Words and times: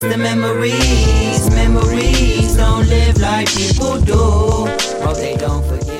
The 0.00 0.16
memories, 0.16 1.50
memories 1.50 2.56
don't 2.56 2.88
live 2.88 3.18
like 3.18 3.48
people 3.54 4.00
do. 4.00 4.14
Hope 5.04 5.16
they 5.18 5.36
don't 5.36 5.62
forget 5.68 5.99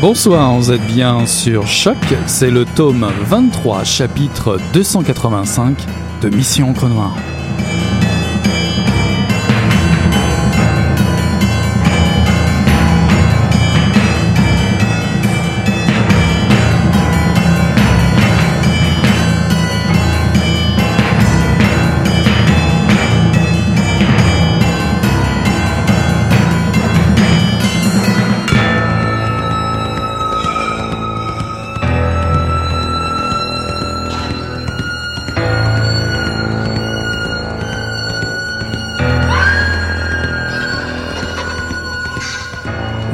Bonsoir, 0.00 0.54
vous 0.54 0.72
êtes 0.72 0.86
bien 0.86 1.26
sur 1.26 1.66
Choc, 1.66 1.98
c'est 2.26 2.50
le 2.50 2.64
tome 2.64 3.06
23, 3.24 3.84
chapitre 3.84 4.58
285 4.72 5.76
de 6.22 6.30
Mission 6.30 6.70
Encre 6.70 6.88
Noire. 6.88 7.14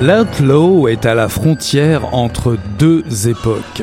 L'Outlaw 0.07 0.87
est 0.87 1.05
à 1.05 1.17
la 1.17 1.29
frontière 1.29 2.15
entre 2.15 2.57
deux 2.79 3.27
époques. 3.27 3.83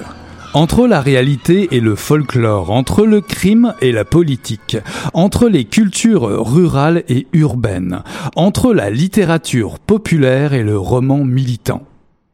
Entre 0.54 0.88
la 0.88 1.02
réalité 1.02 1.68
et 1.76 1.82
le 1.82 1.96
folklore, 1.96 2.72
entre 2.72 3.06
le 3.06 3.20
crime 3.20 3.74
et 3.82 3.92
la 3.92 4.06
politique, 4.06 4.78
entre 5.14 5.50
les 5.50 5.66
cultures 5.66 6.22
rurales 6.50 7.04
et 7.10 7.28
urbaines, 7.34 8.04
entre 8.38 8.74
la 8.74 8.90
littérature 8.90 9.80
populaire 9.80 10.54
et 10.54 10.64
le 10.64 10.78
roman 10.78 11.26
militant. 11.26 11.84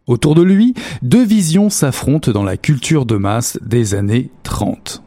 Autour 0.06 0.36
de 0.36 0.44
lui, 0.44 0.76
deux 1.02 1.26
visions 1.26 1.72
s'affrontent 1.72 2.32
dans 2.32 2.44
la 2.44 2.58
culture 2.58 3.08
de 3.08 3.16
masse 3.16 3.58
des 3.66 3.96
années 3.96 4.30
30. 4.44 5.02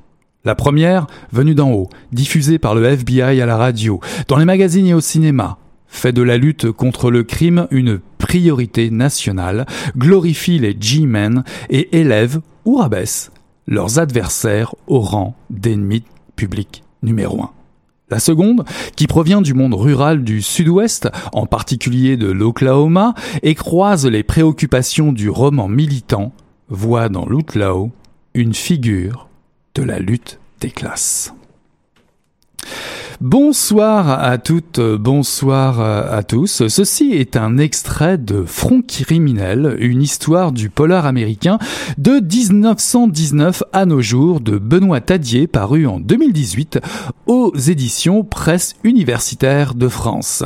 La 0.44 0.56
première, 0.56 1.06
venue 1.30 1.54
d'en 1.54 1.70
haut, 1.70 1.88
diffusée 2.10 2.58
par 2.58 2.74
le 2.74 2.84
FBI 2.84 3.40
à 3.40 3.46
la 3.46 3.56
radio, 3.56 4.00
dans 4.26 4.38
les 4.38 4.44
magazines 4.44 4.88
et 4.88 4.94
au 4.94 5.00
cinéma, 5.00 5.58
fait 5.92 6.12
de 6.12 6.22
la 6.22 6.38
lutte 6.38 6.72
contre 6.72 7.10
le 7.10 7.22
crime 7.22 7.68
une 7.70 8.00
priorité 8.18 8.90
nationale, 8.90 9.66
glorifie 9.96 10.58
les 10.58 10.76
G-men 10.78 11.44
et 11.70 12.00
élève 12.00 12.40
ou 12.64 12.76
rabaisse 12.76 13.30
leurs 13.68 13.98
adversaires 14.00 14.74
au 14.88 15.00
rang 15.00 15.36
d'ennemis 15.50 16.02
publics 16.34 16.82
numéro 17.02 17.42
un. 17.42 17.50
La 18.10 18.18
seconde, 18.18 18.64
qui 18.96 19.06
provient 19.06 19.42
du 19.42 19.54
monde 19.54 19.74
rural 19.74 20.24
du 20.24 20.42
sud-ouest, 20.42 21.08
en 21.32 21.46
particulier 21.46 22.16
de 22.16 22.26
l'Oklahoma, 22.26 23.14
et 23.42 23.54
croise 23.54 24.06
les 24.06 24.22
préoccupations 24.22 25.12
du 25.12 25.30
roman 25.30 25.68
militant, 25.68 26.32
voit 26.68 27.08
dans 27.08 27.26
l'outlaw 27.26 27.90
une 28.34 28.54
figure 28.54 29.28
de 29.74 29.82
la 29.82 29.98
lutte 29.98 30.40
des 30.60 30.70
classes. 30.70 31.32
Bonsoir 33.22 34.10
à 34.20 34.36
toutes, 34.36 34.80
bonsoir 34.80 35.80
à 35.80 36.24
tous. 36.24 36.66
Ceci 36.66 37.12
est 37.12 37.36
un 37.36 37.56
extrait 37.56 38.18
de 38.18 38.42
Front 38.42 38.82
criminel, 38.82 39.76
une 39.78 40.02
histoire 40.02 40.50
du 40.50 40.70
polar 40.70 41.06
américain 41.06 41.60
de 41.98 42.14
1919 42.14 43.62
à 43.72 43.86
nos 43.86 44.02
jours 44.02 44.40
de 44.40 44.58
Benoît 44.58 45.00
Tadier 45.00 45.46
paru 45.46 45.86
en 45.86 46.00
2018 46.00 46.80
aux 47.28 47.54
éditions 47.54 48.24
Presse 48.24 48.74
universitaire 48.82 49.76
de 49.76 49.86
France. 49.86 50.42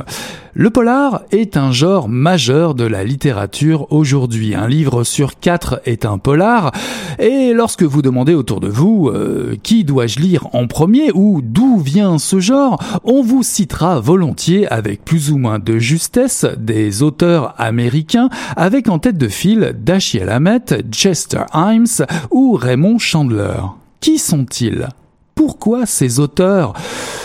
Le 0.59 0.71
polar 0.71 1.21
est 1.33 1.59
un 1.59 1.71
genre 1.71 2.09
majeur 2.09 2.75
de 2.75 2.85
la 2.85 3.05
littérature 3.05 3.93
aujourd'hui. 3.93 4.55
Un 4.55 4.67
livre 4.67 5.05
sur 5.05 5.39
quatre 5.39 5.83
est 5.85 6.07
un 6.07 6.17
polar. 6.17 6.73
Et 7.19 7.53
lorsque 7.53 7.83
vous 7.83 8.01
demandez 8.01 8.33
autour 8.33 8.61
de 8.61 8.69
vous 8.69 9.11
euh, 9.11 9.59
qui 9.63 9.85
dois-je 9.85 10.19
lire 10.19 10.49
en 10.55 10.67
premier 10.67 11.11
ou 11.13 11.43
d'où 11.43 11.77
vient 11.77 12.17
ce 12.17 12.41
genre, 12.41 12.83
on 13.05 13.21
vous 13.21 13.43
citera 13.43 14.01
volontiers 14.01 14.67
avec 14.69 15.05
plus 15.05 15.31
ou 15.31 15.37
moins 15.37 15.59
de 15.59 15.77
justesse 15.77 16.47
des 16.57 17.03
auteurs 17.03 17.55
américains 17.59 18.31
avec 18.57 18.89
en 18.89 18.99
tête 18.99 19.19
de 19.19 19.29
file 19.29 19.77
Dashiell 19.79 20.31
Hammett, 20.31 20.87
Chester 20.91 21.43
Himes 21.53 22.07
ou 22.31 22.55
Raymond 22.55 22.99
Chandler. 22.99 23.61
Qui 24.01 24.17
sont-ils? 24.17 24.89
Pourquoi 25.35 25.85
ces 25.85 26.19
auteurs 26.19 26.73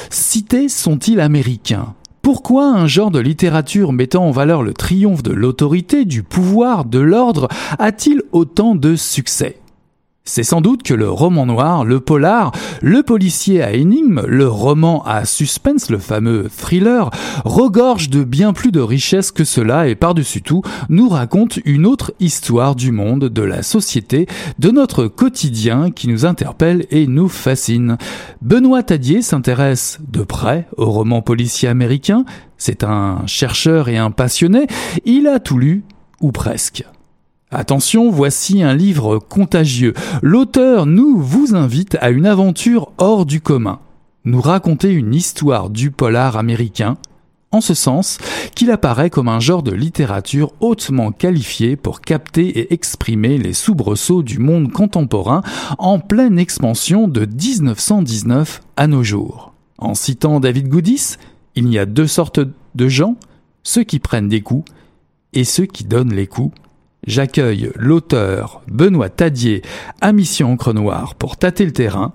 cités 0.10 0.68
sont-ils 0.68 1.22
américains? 1.22 1.95
Pourquoi 2.21 2.65
un 2.65 2.88
genre 2.88 3.12
de 3.12 3.19
littérature 3.19 3.94
mettant 3.94 4.25
en 4.25 4.31
valeur 4.31 4.62
le 4.62 4.73
triomphe 4.73 5.23
de 5.23 5.31
l'autorité, 5.31 6.06
du 6.06 6.23
pouvoir, 6.23 6.85
de 6.85 7.00
l'ordre 7.00 7.47
a-t-il 7.79 8.21
autant 8.31 8.75
de 8.75 8.95
succès? 8.95 9.61
C'est 10.23 10.44
sans 10.44 10.62
doute 10.62 10.83
que 10.83 10.94
le 10.94 11.09
roman 11.09 11.45
noir, 11.45 11.83
le 11.83 12.00
polar, 12.00 12.51
le 12.81 13.01
policier 13.01 13.63
à 13.63 13.73
énigme, 13.73 14.21
le 14.27 14.47
roman 14.47 15.03
à 15.03 15.25
suspense, 15.25 15.89
le 15.89 15.97
fameux 15.97 16.47
thriller, 16.47 17.09
regorge 17.44 18.09
de 18.09 18.23
bien 18.23 18.53
plus 18.53 18.71
de 18.71 18.79
richesse 18.79 19.31
que 19.31 19.44
cela 19.44 19.88
et 19.88 19.95
par-dessus 19.95 20.41
tout 20.44 20.62
nous 20.89 21.09
raconte 21.09 21.59
une 21.65 21.88
autre 21.88 22.13
histoire 22.19 22.75
du 22.75 22.91
monde, 22.91 23.29
de 23.29 23.41
la 23.41 23.63
société, 23.63 24.27
de 24.59 24.69
notre 24.69 25.07
quotidien 25.07 25.89
qui 25.89 26.07
nous 26.07 26.25
interpelle 26.25 26.85
et 26.91 27.07
nous 27.07 27.27
fascine. 27.27 27.97
Benoît 28.41 28.83
Tadier 28.83 29.24
s'intéresse 29.24 30.00
de 30.07 30.21
près 30.21 30.67
au 30.77 30.91
roman 30.91 31.21
policier 31.21 31.67
américain. 31.67 32.25
C'est 32.57 32.83
un 32.83 33.24
chercheur 33.25 33.89
et 33.89 33.97
un 33.97 34.12
passionné. 34.12 34.67
Il 35.03 35.27
a 35.27 35.39
tout 35.39 35.57
lu, 35.57 35.83
ou 36.21 36.31
presque. 36.31 36.85
Attention, 37.53 38.09
voici 38.09 38.63
un 38.63 38.74
livre 38.74 39.19
contagieux. 39.19 39.94
L'auteur 40.21 40.86
nous 40.86 41.19
vous 41.19 41.53
invite 41.53 41.98
à 42.00 42.09
une 42.09 42.25
aventure 42.25 42.94
hors 42.98 43.25
du 43.25 43.42
commun. 43.42 43.80
Nous 44.24 44.39
raconter 44.39 44.89
une 44.89 45.13
histoire 45.13 45.69
du 45.69 45.92
polar 45.92 46.38
américain, 46.38 46.95
en 47.51 47.59
ce 47.59 47.74
sens 47.74 48.19
qu'il 48.56 48.71
apparaît 48.71 49.09
comme 49.09 49.27
un 49.27 49.42
genre 49.42 49.63
de 49.63 49.74
littérature 49.74 50.53
hautement 50.62 51.12
qualifié 51.12 51.75
pour 51.75 52.00
capter 52.00 52.59
et 52.59 52.74
exprimer 52.74 53.38
les 53.38 53.51
soubresauts 53.51 54.24
du 54.24 54.39
monde 54.39 54.71
contemporain 54.71 55.42
en 55.77 56.00
pleine 56.00 56.39
expansion 56.39 57.09
de 57.09 57.25
1919 57.25 58.62
à 58.77 58.88
nos 58.88 59.03
jours. 59.03 59.53
En 59.77 59.94
citant 59.94 60.39
David 60.39 60.69
Goodis, 60.69 61.18
il 61.56 61.68
y 61.68 61.77
a 61.77 61.86
deux 61.86 62.07
sortes 62.07 62.39
de 62.75 62.88
gens, 62.88 63.18
ceux 63.63 63.83
qui 63.83 64.00
prennent 64.00 64.30
des 64.30 64.42
coups 64.42 64.71
et 65.33 65.44
ceux 65.44 65.65
qui 65.65 65.83
donnent 65.83 66.13
les 66.13 66.27
coups 66.27 66.56
j'accueille 67.06 67.71
l'auteur 67.75 68.62
Benoît 68.68 69.09
Tadier 69.09 69.62
à 70.01 70.12
Mission 70.12 70.51
Encre 70.51 70.74
Noire 70.74 71.15
pour 71.15 71.38
tâter 71.38 71.65
le 71.65 71.74
terrain, 71.74 72.13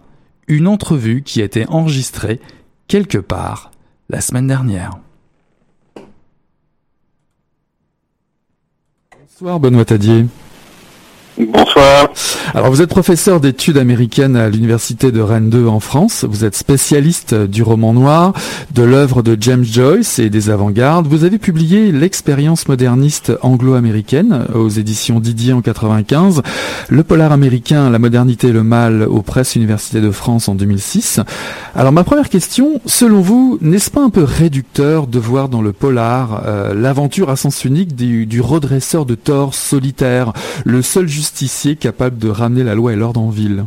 une 0.48 0.66
entrevue 0.66 1.22
qui 1.22 1.42
a 1.42 1.44
été 1.44 1.66
enregistrée 1.68 2.40
quelque 2.88 3.18
part 3.18 3.70
la 4.08 4.20
semaine 4.20 4.46
dernière. 4.46 4.92
Bonsoir 9.20 9.60
Benoît 9.60 9.84
Tadier. 9.84 10.26
Bonsoir. 11.38 12.10
Alors 12.54 12.70
vous 12.70 12.80
êtes 12.80 12.88
professeur 12.88 13.40
d'études 13.40 13.76
américaines 13.76 14.36
à 14.36 14.48
l'université 14.48 15.12
de 15.12 15.20
Rennes 15.20 15.50
2 15.50 15.66
en 15.66 15.80
France. 15.80 16.24
Vous 16.26 16.46
êtes 16.46 16.56
spécialiste 16.56 17.34
du 17.34 17.62
roman 17.62 17.92
noir, 17.92 18.32
de 18.72 18.82
l'œuvre 18.82 19.22
de 19.22 19.36
James 19.38 19.64
Joyce 19.64 20.18
et 20.18 20.30
des 20.30 20.48
avant-gardes. 20.48 21.06
Vous 21.06 21.24
avez 21.24 21.36
publié 21.36 21.92
L'expérience 21.92 22.68
moderniste 22.68 23.32
anglo-américaine 23.42 24.46
aux 24.54 24.70
éditions 24.70 25.20
Didier 25.20 25.52
en 25.52 25.60
95, 25.60 26.40
Le 26.88 27.02
polar 27.02 27.32
américain, 27.32 27.90
la 27.90 27.98
modernité 27.98 28.48
et 28.48 28.52
le 28.52 28.62
mal 28.62 29.02
aux 29.02 29.20
presses 29.20 29.56
universités 29.56 30.00
de 30.00 30.10
France 30.10 30.48
en 30.48 30.54
2006. 30.54 31.20
Alors 31.74 31.92
ma 31.92 32.04
première 32.04 32.30
question, 32.30 32.80
selon 32.86 33.20
vous, 33.20 33.58
n'est-ce 33.60 33.90
pas 33.90 34.02
un 34.02 34.08
peu 34.08 34.24
réducteur 34.24 35.06
de 35.06 35.18
voir 35.18 35.50
dans 35.50 35.60
le 35.60 35.74
polar 35.74 36.42
euh, 36.46 36.72
l'aventure 36.72 37.28
à 37.28 37.36
sens 37.36 37.66
unique 37.66 37.94
du, 37.94 38.40
redresseur 38.40 39.04
de 39.04 39.14
tort 39.14 39.52
solitaire, 39.52 40.32
le 40.64 40.80
seul 40.80 41.06
capable 41.78 42.18
de 42.18 42.28
ramener 42.28 42.64
la 42.64 42.74
loi 42.74 42.92
et 42.92 42.96
l'ordre 42.96 43.20
en 43.20 43.30
ville. 43.30 43.64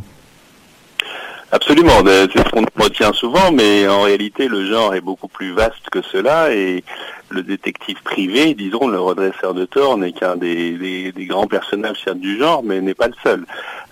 Absolument, 1.51 2.03
c'est 2.05 2.37
ce 2.37 2.49
qu'on 2.51 2.65
retient 2.81 3.11
souvent, 3.13 3.51
mais 3.51 3.87
en 3.87 4.01
réalité 4.01 4.47
le 4.47 4.69
genre 4.69 4.93
est 4.93 5.01
beaucoup 5.01 5.27
plus 5.27 5.51
vaste 5.51 5.89
que 5.91 6.01
cela 6.01 6.53
et 6.53 6.83
le 7.29 7.43
détective 7.43 8.01
privé, 8.03 8.53
disons, 8.53 8.87
le 8.87 8.99
redresseur 8.99 9.53
de 9.53 9.65
tort, 9.65 9.97
n'est 9.97 10.11
qu'un 10.11 10.35
des, 10.35 11.13
grands 11.27 11.47
personnages 11.47 12.05
du 12.15 12.37
genre, 12.37 12.63
mais 12.63 12.81
n'est 12.81 12.93
pas 12.93 13.07
le 13.07 13.13
seul. 13.23 13.45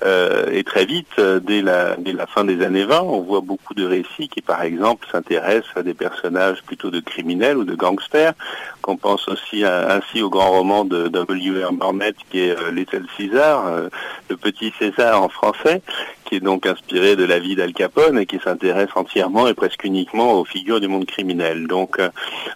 Euh, 0.06 0.51
et 0.51 0.63
très 0.63 0.86
vite, 0.86 1.07
euh, 1.18 1.39
dès 1.39 1.62
la, 1.62 1.95
fin 2.28 2.44
des 2.44 2.63
années 2.63 2.86
20, 2.86 3.01
on 3.01 3.22
voit 3.22 3.42
beaucoup 3.42 3.74
de 3.74 3.86
récits 3.86 4.30
qui, 4.30 4.42
par 4.42 4.62
exemple, 4.62 5.07
s'intéressent 5.12 5.75
à 5.75 5.84
des 5.84 5.94
personnages 5.94 6.62
plutôt 6.63 6.92
de 6.92 7.00
criminels 7.00 7.57
ou 7.57 7.63
de 7.63 7.75
gangsters. 7.75 8.34
Qu'on 8.81 8.98
pense 8.98 9.28
aussi 9.28 9.66
ainsi 9.66 10.22
au 10.22 10.30
grand 10.30 10.51
roman 10.51 10.86
de 10.86 11.07
W.R. 11.07 11.74
Barnett 11.74 12.16
qui 12.30 12.39
est 12.39 12.57
euh, 12.57 12.72
Little 12.72 13.06
Caesar, 13.18 13.89
le 14.30 14.38
petit 14.38 14.74
César 14.80 15.22
en 15.22 15.30
français, 15.30 15.81
qui 16.25 16.36
est 16.36 16.39
donc 16.39 16.66
inspiré 16.66 17.16
de 17.16 17.24
la 17.24 17.39
vie 17.39 17.56
d'Al 17.56 17.74
Capone 17.74 18.19
et 18.19 18.25
qui 18.25 18.39
s'intéresse 18.39 18.89
entièrement 18.95 19.48
et 19.48 19.54
presque 19.54 19.84
uniquement 19.84 20.34
aux 20.34 20.45
figures 20.45 20.80
du 20.80 20.88
monde 20.88 21.06
criminel. 21.06 21.68
Donc, 21.68 22.00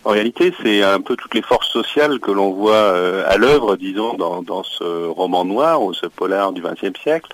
en 0.05 0.09
réalité, 0.09 0.53
c'est 0.63 0.70
un 0.83 1.01
peu 1.01 1.15
toutes 1.15 1.33
les 1.33 1.41
forces 1.41 1.69
sociales 1.69 2.19
que 2.19 2.31
l'on 2.31 2.51
voit 2.51 2.93
à 3.27 3.37
l'œuvre, 3.37 3.75
disons, 3.75 4.13
dans, 4.13 4.41
dans 4.41 4.63
ce 4.63 5.07
roman 5.07 5.45
noir 5.45 5.83
ou 5.83 5.93
ce 5.93 6.05
polar 6.07 6.51
du 6.51 6.61
XXe 6.61 6.99
siècle. 7.01 7.29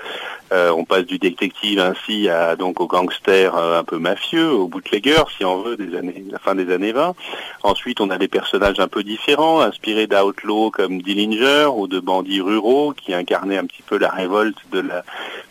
Euh, 0.54 0.72
on 0.72 0.86
passe 0.86 1.06
du 1.06 1.19
détective 1.19 1.80
ainsi 1.80 2.30
à 2.30 2.56
donc 2.56 2.80
au 2.80 2.88
gangster 2.88 3.54
euh, 3.56 3.80
un 3.80 3.84
peu 3.84 3.98
mafieux, 3.98 4.50
au 4.50 4.68
bootlegger 4.68 5.22
si 5.38 5.44
on 5.44 5.62
veut, 5.62 5.75
des 5.75 5.98
années, 5.98 6.24
la 6.31 6.39
fin 6.39 6.56
des 6.56 6.72
années 6.74 6.94
20. 6.94 7.16
Ensuite, 7.63 8.00
on 8.00 8.10
a 8.10 8.18
des 8.18 8.30
personnages 8.30 8.80
un 8.80 8.88
peu 8.88 9.04
différents, 9.04 9.60
inspirés 9.60 10.07
d'outlaws 10.07 10.72
comme 10.72 11.01
Dillinger 11.01 11.69
ou 11.75 11.88
de 11.88 12.00
bandits 12.00 12.39
ruraux 12.39 12.94
qui 12.94 13.13
incarnaient 13.13 13.57
un 13.57 13.66
petit 13.66 13.84
peu 13.86 13.98
la 13.98 14.10
révolte 14.10 14.57
de 14.72 14.80
la 14.80 15.04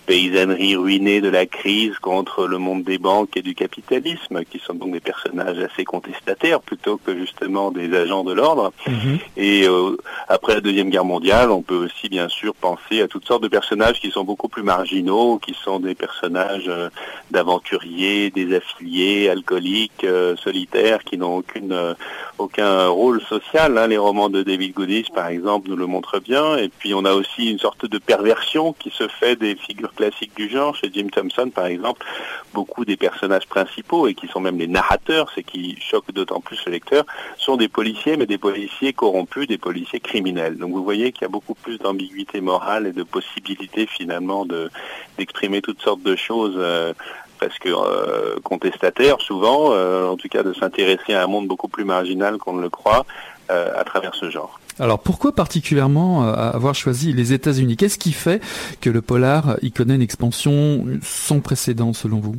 paysannerie 0.07 0.77
ruinée 0.77 1.21
de 1.21 1.29
la 1.29 1.47
crise 1.47 1.99
contre 1.99 2.47
le 2.47 2.59
monde 2.59 2.85
des 2.85 2.99
banques 2.99 3.37
et 3.37 3.43
du 3.43 3.55
capitalisme, 3.55 4.45
qui 4.45 4.61
sont 4.61 4.75
donc 4.75 4.93
des 4.93 5.01
personnages 5.01 5.59
assez 5.59 5.85
contestataires 5.85 6.61
plutôt 6.61 6.97
que 6.97 7.15
justement 7.15 7.71
des 7.77 7.97
agents 7.97 8.25
de 8.25 8.33
l'ordre. 8.33 8.73
Mhm. 8.87 9.19
Et 9.37 9.69
euh, 9.69 9.97
après 10.29 10.55
la 10.55 10.61
Deuxième 10.61 10.91
Guerre 10.91 11.05
mondiale, 11.05 11.51
on 11.51 11.63
peut 11.63 11.77
aussi 11.77 12.09
bien 12.09 12.29
sûr 12.29 12.55
penser 12.55 13.03
à 13.03 13.09
toutes 13.09 13.27
sortes 13.27 13.43
de 13.43 13.49
personnages 13.49 14.01
qui 14.01 14.11
sont 14.11 14.25
beaucoup 14.25 14.49
plus 14.49 14.63
marginaux, 14.63 15.39
qui 15.39 15.55
sont 15.55 15.79
des 15.81 15.95
personnages 15.95 16.69
euh, 16.69 16.89
d'aventuriers, 17.31 18.31
des 18.31 18.57
affiliés, 18.57 19.29
alcooliques, 19.29 20.05
euh, 20.05 20.37
solitaires, 20.37 21.05
qui 21.05 21.19
n'ont 21.19 21.37
aucune 21.37 21.95
aucun 22.39 22.89
rôle 22.89 23.21
social. 23.23 23.79
Hein. 23.79 23.87
Les 23.87 23.97
romans 23.97 24.29
de 24.29 24.43
David 24.43 24.75
Goodis, 24.75 25.07
par 25.15 25.29
exemple, 25.29 25.69
nous 25.69 25.77
le 25.77 25.87
montrent 25.87 26.21
bien. 26.21 26.57
Et 26.57 26.69
puis 26.69 26.95
on 26.95 27.05
a 27.05 27.13
aussi 27.13 27.51
une 27.51 27.59
sorte 27.59 27.87
de 27.87 27.99
perversion 27.99 28.73
qui 28.73 28.91
se 28.91 29.09
fait 29.09 29.37
des 29.37 29.57
figures 29.57 29.95
classiques 29.95 30.37
du 30.37 30.49
genre. 30.49 30.75
Chez 30.75 30.91
Jim 30.93 31.09
Thompson, 31.11 31.51
par 31.55 31.67
exemple, 31.67 32.05
beaucoup 32.53 32.85
des 32.85 32.97
personnages 32.97 33.47
principaux 33.47 34.07
et 34.07 34.15
qui 34.15 34.29
sont 34.29 34.41
même 34.41 34.59
les 34.59 34.67
narrateurs, 34.67 35.31
ce 35.35 35.41
qui 35.41 35.79
choque 35.81 36.13
d'autant 36.13 36.41
plus 36.41 36.63
le 36.67 36.73
lecteur, 36.73 37.05
sont 37.37 37.57
des 37.57 37.66
policiers, 37.69 38.17
mais 38.17 38.27
des 38.27 38.39
policiers 38.39 38.93
corrompus, 38.93 39.47
des 39.47 39.59
policiers 39.59 40.01
criminels. 40.01 40.57
Donc 40.57 40.73
vous 40.73 40.85
voyez 40.85 41.13
qu'il 41.13 41.23
y 41.23 41.25
a 41.27 41.29
beaucoup 41.29 41.55
plus 41.55 41.79
d'ambiguïté 41.79 42.41
morale 42.41 42.87
et 42.87 42.93
de 42.93 43.03
possibilité 43.03 43.87
finalement 43.87 44.45
de 44.45 44.71
d'exprimer 45.19 45.63
toutes 45.63 45.81
sortes 45.81 46.03
de 46.03 46.17
choses. 46.17 46.55
Euh, 46.57 46.93
parce 47.39 47.59
que 47.59 47.69
euh, 47.69 48.37
contestataire 48.43 49.21
souvent, 49.21 49.73
euh, 49.73 50.09
en 50.09 50.17
tout 50.17 50.29
cas 50.29 50.43
de 50.43 50.53
s'intéresser 50.53 51.15
à 51.15 51.23
un 51.23 51.27
monde 51.27 51.47
beaucoup 51.47 51.69
plus 51.69 51.85
marginal 51.85 52.39
qu'on 52.39 52.55
ne 52.55 52.63
le 52.63 52.71
croit 52.71 53.05
euh, 53.51 53.71
à 53.77 53.85
travers 53.85 54.15
ce 54.15 54.31
genre. 54.31 54.59
Alors 54.79 54.99
pourquoi 54.99 55.35
particulièrement 55.35 56.29
avoir 56.29 56.75
choisi 56.75 57.15
les 57.15 57.33
États-Unis? 57.33 57.79
Qu'est-ce 57.79 57.99
qui 57.99 58.13
fait 58.13 58.43
que 58.83 58.91
le 58.91 59.01
polar 59.01 59.57
y 59.63 59.73
connaît 59.73 59.95
une 59.95 60.03
expansion 60.03 60.85
sans 61.03 61.41
précédent 61.41 61.95
selon 61.95 62.21
vous? 62.21 62.37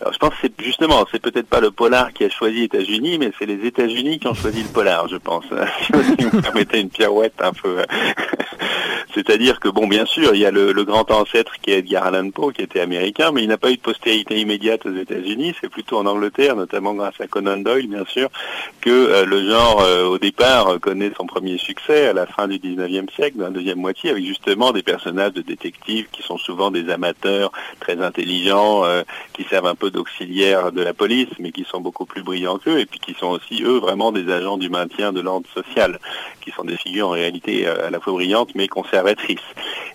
Alors, 0.00 0.12
je 0.12 0.18
pense 0.18 0.30
que 0.30 0.36
c'est 0.42 0.52
justement, 0.62 1.06
c'est 1.10 1.20
peut-être 1.20 1.48
pas 1.48 1.60
le 1.60 1.70
polar 1.70 2.12
qui 2.12 2.24
a 2.24 2.30
choisi 2.30 2.58
les 2.58 2.64
États-Unis, 2.64 3.18
mais 3.18 3.32
c'est 3.38 3.46
les 3.46 3.66
États-Unis 3.66 4.18
qui 4.18 4.26
ont 4.26 4.34
choisi 4.34 4.62
le 4.62 4.68
polar, 4.68 5.08
je 5.08 5.16
pense. 5.16 5.44
si 6.18 6.24
vous 6.24 6.42
permettez 6.42 6.80
une 6.80 6.90
pirouette 6.90 7.34
un 7.40 7.52
peu. 7.52 7.82
C'est-à-dire 9.16 9.60
que, 9.60 9.68
bon, 9.68 9.86
bien 9.86 10.04
sûr, 10.04 10.34
il 10.34 10.40
y 10.40 10.44
a 10.44 10.50
le, 10.50 10.74
grand 10.84 11.10
ancêtre 11.10 11.54
qui 11.62 11.70
est 11.70 11.78
Edgar 11.78 12.06
Allan 12.06 12.30
Poe, 12.30 12.52
qui 12.52 12.60
était 12.60 12.80
américain, 12.80 13.32
mais 13.32 13.42
il 13.42 13.48
n'a 13.48 13.56
pas 13.56 13.70
eu 13.70 13.76
de 13.76 13.80
postérité 13.80 14.38
immédiate 14.38 14.84
aux 14.84 14.94
États-Unis. 14.94 15.54
C'est 15.58 15.70
plutôt 15.70 15.96
en 15.96 16.04
Angleterre, 16.04 16.54
notamment 16.54 16.92
grâce 16.92 17.18
à 17.20 17.26
Conan 17.26 17.56
Doyle, 17.56 17.86
bien 17.86 18.04
sûr, 18.04 18.28
que 18.82 18.90
euh, 18.90 19.24
le 19.24 19.48
genre, 19.48 19.80
euh, 19.80 20.04
au 20.04 20.18
départ, 20.18 20.78
connaît 20.80 21.10
son 21.16 21.26
premier 21.26 21.56
succès 21.56 22.08
à 22.08 22.12
la 22.12 22.26
fin 22.26 22.46
du 22.46 22.58
19e 22.58 23.10
siècle, 23.10 23.38
dans 23.38 23.44
la 23.44 23.50
deuxième 23.50 23.78
moitié, 23.78 24.10
avec 24.10 24.26
justement 24.26 24.72
des 24.72 24.82
personnages 24.82 25.32
de 25.32 25.40
détectives 25.40 26.08
qui 26.12 26.22
sont 26.22 26.36
souvent 26.36 26.70
des 26.70 26.90
amateurs 26.90 27.52
très 27.80 27.98
intelligents, 28.02 28.84
euh, 28.84 29.02
qui 29.32 29.44
servent 29.44 29.66
un 29.66 29.74
peu 29.74 29.85
d'auxiliaires 29.90 30.72
de 30.72 30.82
la 30.82 30.94
police, 30.94 31.28
mais 31.38 31.52
qui 31.52 31.64
sont 31.64 31.80
beaucoup 31.80 32.06
plus 32.06 32.22
brillants 32.22 32.58
qu'eux, 32.58 32.80
et 32.80 32.86
puis 32.86 32.98
qui 32.98 33.14
sont 33.14 33.28
aussi, 33.28 33.62
eux, 33.62 33.78
vraiment 33.78 34.12
des 34.12 34.30
agents 34.30 34.58
du 34.58 34.68
maintien 34.68 35.12
de 35.12 35.20
l'ordre 35.20 35.48
social, 35.54 35.98
qui 36.40 36.50
sont 36.50 36.64
des 36.64 36.76
figures 36.76 37.08
en 37.08 37.12
réalité 37.12 37.66
à 37.66 37.90
la 37.90 38.00
fois 38.00 38.12
brillantes, 38.12 38.50
mais 38.54 38.68
conservées 38.68 38.86
conservatrice. 38.86 39.40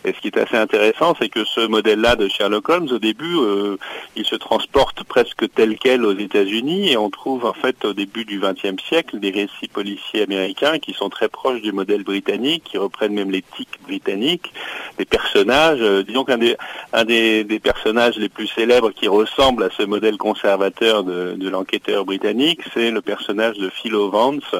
Et 0.03 0.13
ce 0.13 0.19
qui 0.19 0.27
est 0.27 0.37
assez 0.37 0.57
intéressant, 0.57 1.13
c'est 1.19 1.29
que 1.29 1.45
ce 1.45 1.67
modèle-là 1.67 2.15
de 2.15 2.27
Sherlock 2.27 2.69
Holmes, 2.69 2.89
au 2.91 2.97
début, 2.97 3.37
euh, 3.37 3.77
il 4.15 4.25
se 4.25 4.35
transporte 4.35 5.03
presque 5.03 5.45
tel 5.53 5.77
quel 5.77 6.05
aux 6.05 6.17
États-Unis 6.17 6.91
et 6.91 6.97
on 6.97 7.11
trouve 7.11 7.45
en 7.45 7.53
fait 7.53 7.85
au 7.85 7.93
début 7.93 8.25
du 8.25 8.39
XXe 8.39 8.81
siècle 8.83 9.19
des 9.19 9.29
récits 9.29 9.67
policiers 9.71 10.23
américains 10.23 10.79
qui 10.79 10.93
sont 10.93 11.09
très 11.09 11.29
proches 11.29 11.61
du 11.61 11.71
modèle 11.71 12.03
britannique, 12.03 12.63
qui 12.63 12.79
reprennent 12.79 13.13
même 13.13 13.29
l'éthique 13.29 13.79
britannique, 13.83 14.51
des 14.97 15.05
personnages. 15.05 15.81
Euh, 15.81 16.03
disons 16.03 16.23
qu'un 16.23 16.39
des, 16.39 16.55
un 16.93 17.05
des, 17.05 17.59
personnages 17.61 18.17
les 18.17 18.29
plus 18.29 18.47
célèbres 18.47 18.91
qui 18.91 19.07
ressemble 19.07 19.63
à 19.63 19.69
ce 19.69 19.80
modèle 19.85 20.17
conservateur 20.17 21.03
de, 21.03 21.49
l'enquêteur 21.49 22.05
britannique, 22.05 22.61
c'est 22.73 22.91
le 22.91 23.01
personnage 23.01 23.57
de 23.57 23.69
Philo 23.69 24.09
Vance, 24.09 24.55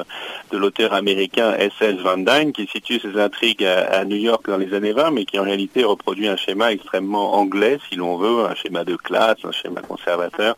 de 0.50 0.58
l'auteur 0.58 0.92
américain 0.92 1.54
S.S. 1.58 1.96
Van 1.96 2.18
Dyne, 2.18 2.52
qui 2.52 2.66
situe 2.66 3.00
ses 3.00 3.18
intrigues 3.18 3.64
à, 3.64 4.04
New 4.04 4.16
York 4.16 4.48
dans 4.48 4.58
les 4.58 4.74
années 4.74 4.92
20, 4.92 5.10
mais 5.12 5.24
qui 5.24 5.38
en 5.38 5.44
réalité 5.44 5.84
reproduit 5.84 6.28
un 6.28 6.36
schéma 6.36 6.72
extrêmement 6.72 7.34
anglais, 7.34 7.78
si 7.88 7.96
l'on 7.96 8.16
veut, 8.16 8.44
un 8.44 8.54
schéma 8.54 8.84
de 8.84 8.96
classe, 8.96 9.38
un 9.44 9.52
schéma 9.52 9.80
conservateur, 9.80 10.56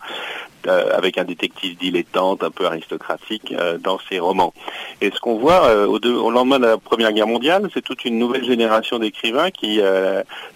avec 0.68 1.18
un 1.18 1.24
détective 1.24 1.76
dilettante, 1.76 2.42
un 2.42 2.50
peu 2.50 2.66
aristocratique 2.66 3.52
euh, 3.52 3.78
dans 3.78 3.98
ses 4.08 4.18
romans. 4.18 4.52
Et 5.00 5.10
ce 5.10 5.20
qu'on 5.20 5.38
voit 5.38 5.66
euh, 5.66 5.86
au, 5.86 6.30
lendemain 6.30 6.58
de 6.58 6.66
la 6.66 6.78
Première 6.78 7.12
Guerre 7.12 7.26
mondiale, 7.26 7.68
c'est 7.74 7.82
toute 7.82 8.04
une 8.04 8.18
nouvelle 8.18 8.44
génération 8.44 8.98
d'écrivains 8.98 9.50
qui, 9.50 9.80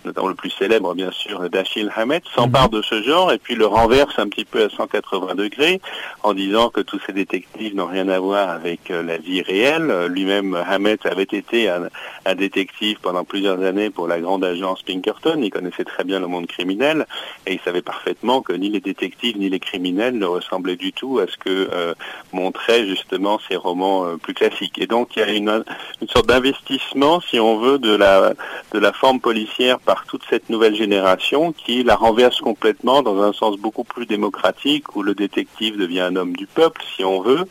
notamment 0.04 0.28
le 0.28 0.34
plus 0.34 0.50
célèbre 0.50 0.94
bien 0.94 1.10
sûr, 1.10 1.48
Dashiell 1.50 1.92
Hammett, 1.94 2.24
s'empare 2.34 2.68
de 2.68 2.82
ce 2.82 3.02
genre 3.02 3.32
et 3.32 3.38
puis 3.38 3.54
le 3.54 3.66
renverse 3.66 4.18
un 4.18 4.28
petit 4.28 4.44
peu 4.44 4.64
à 4.64 4.68
180 4.68 5.34
degrés 5.34 5.80
en 6.22 6.34
disant 6.34 6.70
que 6.70 6.80
tous 6.80 7.00
ces 7.06 7.12
détectives 7.12 7.74
n'ont 7.74 7.86
rien 7.86 8.08
à 8.08 8.18
voir 8.18 8.50
avec 8.50 8.88
la 8.88 9.18
vie 9.18 9.42
réelle. 9.42 10.06
Lui-même, 10.08 10.54
Hammett 10.54 11.04
avait 11.06 11.22
été 11.22 11.68
un, 11.68 11.88
détective 12.34 12.98
pendant 13.00 13.24
plusieurs 13.24 13.60
années 13.62 13.90
pour 13.90 14.06
la 14.06 14.20
grande 14.20 14.44
agence 14.44 14.82
Pinkerton. 14.82 15.40
Il 15.42 15.50
connaissait 15.50 15.84
très 15.84 16.04
bien 16.04 16.20
le 16.20 16.26
monde 16.26 16.46
criminel 16.46 17.06
et 17.46 17.54
il 17.54 17.60
savait 17.60 17.82
parfaitement 17.82 18.42
que 18.42 18.52
ni 18.52 18.68
les 18.68 18.80
détectives 18.80 19.38
ni 19.38 19.48
les 19.48 19.60
criminels 19.60 19.97
ne 19.98 20.26
ressemblait 20.26 20.76
du 20.76 20.92
tout 20.92 21.18
à 21.18 21.26
ce 21.26 21.36
que 21.36 21.68
euh, 21.72 21.94
montraient 22.32 22.86
justement 22.86 23.38
ces 23.48 23.56
romans 23.56 24.04
euh, 24.04 24.16
plus 24.16 24.34
classiques. 24.34 24.78
Et 24.78 24.86
donc 24.86 25.16
il 25.16 25.20
y 25.20 25.22
a 25.22 25.30
une, 25.30 25.64
sorte 26.08 26.26
d'investissement, 26.26 27.20
si 27.20 27.38
on 27.40 27.58
veut, 27.58 27.78
de 27.78 27.94
la, 27.94 28.34
de 28.72 28.78
la 28.78 28.92
forme 28.92 29.20
policière 29.20 29.78
par 29.80 30.06
toute 30.06 30.22
cette 30.30 30.48
nouvelle 30.48 30.74
génération 30.74 31.52
qui 31.52 31.82
la 31.82 31.96
renverse 31.96 32.40
complètement 32.40 33.02
dans 33.02 33.20
un 33.22 33.32
sens 33.32 33.56
beaucoup 33.56 33.84
plus 33.84 34.06
démocratique, 34.06 34.96
où 34.96 35.02
le 35.02 35.14
détective 35.14 35.76
devient 35.76 36.00
un 36.00 36.16
homme 36.16 36.36
du 36.36 36.46
peuple, 36.46 36.82
si 36.96 37.04
on 37.04 37.20
veut, 37.20 37.44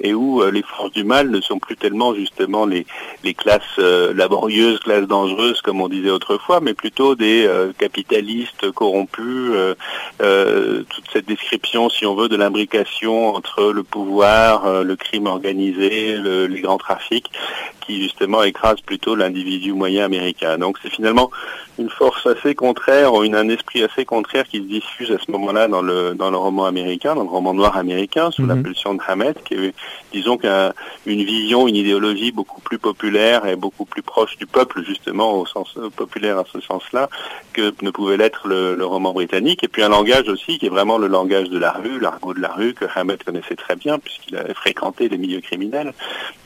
et 0.00 0.14
où 0.14 0.42
euh, 0.42 0.50
les 0.50 0.62
forces 0.62 0.92
du 0.92 1.04
mal 1.04 1.30
ne 1.30 1.40
sont 1.40 1.58
plus 1.58 1.76
tellement 1.76 2.14
justement 2.14 2.64
les, 2.64 2.86
les 3.22 3.34
classes 3.34 3.78
laborieuses, 3.78 4.78
classes 4.80 5.06
dangereuses, 5.06 5.60
comme 5.60 5.80
on 5.80 5.88
disait 5.88 6.10
autrefois, 6.10 6.60
mais 6.60 6.74
plutôt 6.74 7.14
des 7.14 7.48
capitalistes 7.78 8.70
corrompus, 8.72 9.52
toute 10.18 11.04
cette 11.12 11.26
description 11.26 11.89
si 11.90 12.06
on 12.06 12.14
veut, 12.14 12.28
de 12.28 12.36
l'imbrication 12.36 13.34
entre 13.34 13.72
le 13.72 13.82
pouvoir, 13.82 14.66
euh, 14.66 14.82
le 14.84 14.96
crime 14.96 15.26
organisé, 15.26 16.16
le, 16.16 16.46
les 16.46 16.60
grands 16.60 16.78
trafics, 16.78 17.30
qui 17.80 18.02
justement 18.02 18.42
écrasent 18.42 18.80
plutôt 18.80 19.14
l'individu 19.14 19.72
moyen 19.72 20.04
américain. 20.04 20.58
Donc 20.58 20.78
c'est 20.82 20.90
finalement 20.90 21.30
une 21.78 21.90
force 21.90 22.26
assez 22.26 22.54
contraire, 22.54 23.14
ou 23.14 23.24
une, 23.24 23.34
un 23.34 23.48
esprit 23.48 23.82
assez 23.82 24.04
contraire 24.04 24.46
qui 24.46 24.58
se 24.58 24.64
diffuse 24.64 25.10
à 25.10 25.18
ce 25.18 25.30
moment-là 25.30 25.66
dans 25.66 25.82
le, 25.82 26.14
dans 26.14 26.30
le 26.30 26.36
roman 26.36 26.66
américain, 26.66 27.14
dans 27.14 27.22
le 27.22 27.28
roman 27.28 27.54
noir 27.54 27.76
américain, 27.76 28.30
sous 28.30 28.42
mm 28.42 28.44
-hmm. 28.44 28.48
l'impulsion 28.48 28.94
de 28.94 29.00
Hammett, 29.06 29.36
qui 29.44 29.54
est, 29.54 29.74
disons 30.12 30.36
qu'une 30.42 31.22
vision, 31.34 31.58
une 31.68 31.76
idéologie 31.76 32.32
beaucoup 32.32 32.60
plus 32.68 32.78
populaire 32.78 33.40
et 33.46 33.56
beaucoup 33.56 33.86
plus 33.92 34.02
proche 34.02 34.36
du 34.36 34.46
peuple, 34.46 34.76
justement, 34.84 35.28
au 35.40 35.46
sens 35.46 35.68
euh, 35.76 35.88
populaire 36.02 36.36
à 36.38 36.44
ce 36.52 36.60
sens-là, 36.60 37.04
que 37.56 37.64
ne 37.86 37.90
pouvait 37.90 38.18
l'être 38.22 38.42
le, 38.52 38.60
le, 38.80 38.86
roman 38.94 39.12
britannique. 39.12 39.60
Et 39.64 39.68
puis 39.72 39.82
un 39.82 39.92
langage 39.98 40.28
aussi 40.34 40.52
qui 40.58 40.66
est 40.66 40.74
vraiment 40.78 40.98
le 41.04 41.08
langage 41.18 41.48
de 41.56 41.58
la 41.58 41.70
rue, 41.80 41.98
l'argot 41.98 42.34
de 42.34 42.40
la 42.40 42.52
rue, 42.52 42.74
que 42.74 42.84
Hammett 42.94 43.24
connaissait 43.24 43.56
très 43.56 43.76
bien, 43.76 43.98
puisqu'il 43.98 44.36
avait 44.36 44.54
fréquenté 44.54 45.08
les 45.08 45.18
milieux 45.18 45.40
criminels. 45.40 45.92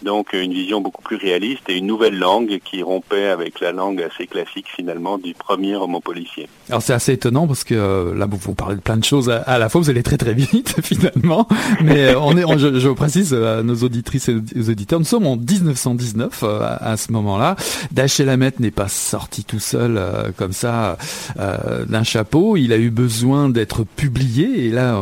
Donc 0.03 0.33
une 0.33 0.53
vision 0.53 0.81
beaucoup 0.81 1.03
plus 1.03 1.17
réaliste 1.17 1.69
et 1.69 1.77
une 1.77 1.87
nouvelle 1.87 2.19
langue 2.19 2.59
qui 2.65 2.83
rompait 2.83 3.29
avec 3.29 3.61
la 3.61 3.73
langue 3.73 4.03
assez 4.03 4.27
classique, 4.27 4.67
finalement, 4.75 5.19
du 5.19 5.35
premier 5.35 5.77
roman 5.77 6.01
policier. 6.01 6.49
Alors 6.69 6.83
c'est 6.83 6.95
assez 6.95 7.13
étonnant 7.13 7.47
parce 7.47 7.65
que 7.65 7.75
euh, 7.75 8.15
là 8.15 8.27
vous, 8.27 8.55
parlez 8.55 8.77
de 8.77 8.81
plein 8.81 8.97
de 8.97 9.05
choses 9.05 9.31
à, 9.31 9.59
la 9.59 9.69
fois, 9.69 9.81
vous 9.81 9.91
allez 9.91 10.03
très 10.03 10.17
très 10.17 10.35
vite 10.35 10.77
finalement, 10.83 11.49
mais 11.83 12.07
euh, 12.07 12.21
on 12.21 12.37
est, 12.37 12.59
je, 12.59 12.79
je, 12.79 12.89
précise 12.89 13.35
à 13.35 13.63
nos 13.63 13.77
auditrices 13.77 14.29
et 14.29 14.35
aux 14.35 14.71
auditeurs, 14.71 14.99
nous 14.99 15.05
sommes 15.05 15.27
en 15.27 15.37
1919 15.37 16.43
euh, 16.43 16.77
à, 16.81 16.97
ce 16.97 17.13
moment-là. 17.13 17.57
Daché 17.93 18.25
Lamette 18.25 18.61
n'est 18.61 18.71
pas 18.71 18.89
sorti 18.89 19.45
tout 19.45 19.59
seul 19.59 19.97
euh, 19.97 20.31
comme 20.37 20.53
ça 20.53 20.97
euh, 21.39 21.85
d'un 21.87 22.03
chapeau, 22.03 22.57
il 22.57 22.73
a 22.73 22.77
eu 22.77 22.91
besoin 22.91 23.49
d'être 23.49 23.85
publié 23.85 24.67
et 24.67 24.71
là 24.71 24.99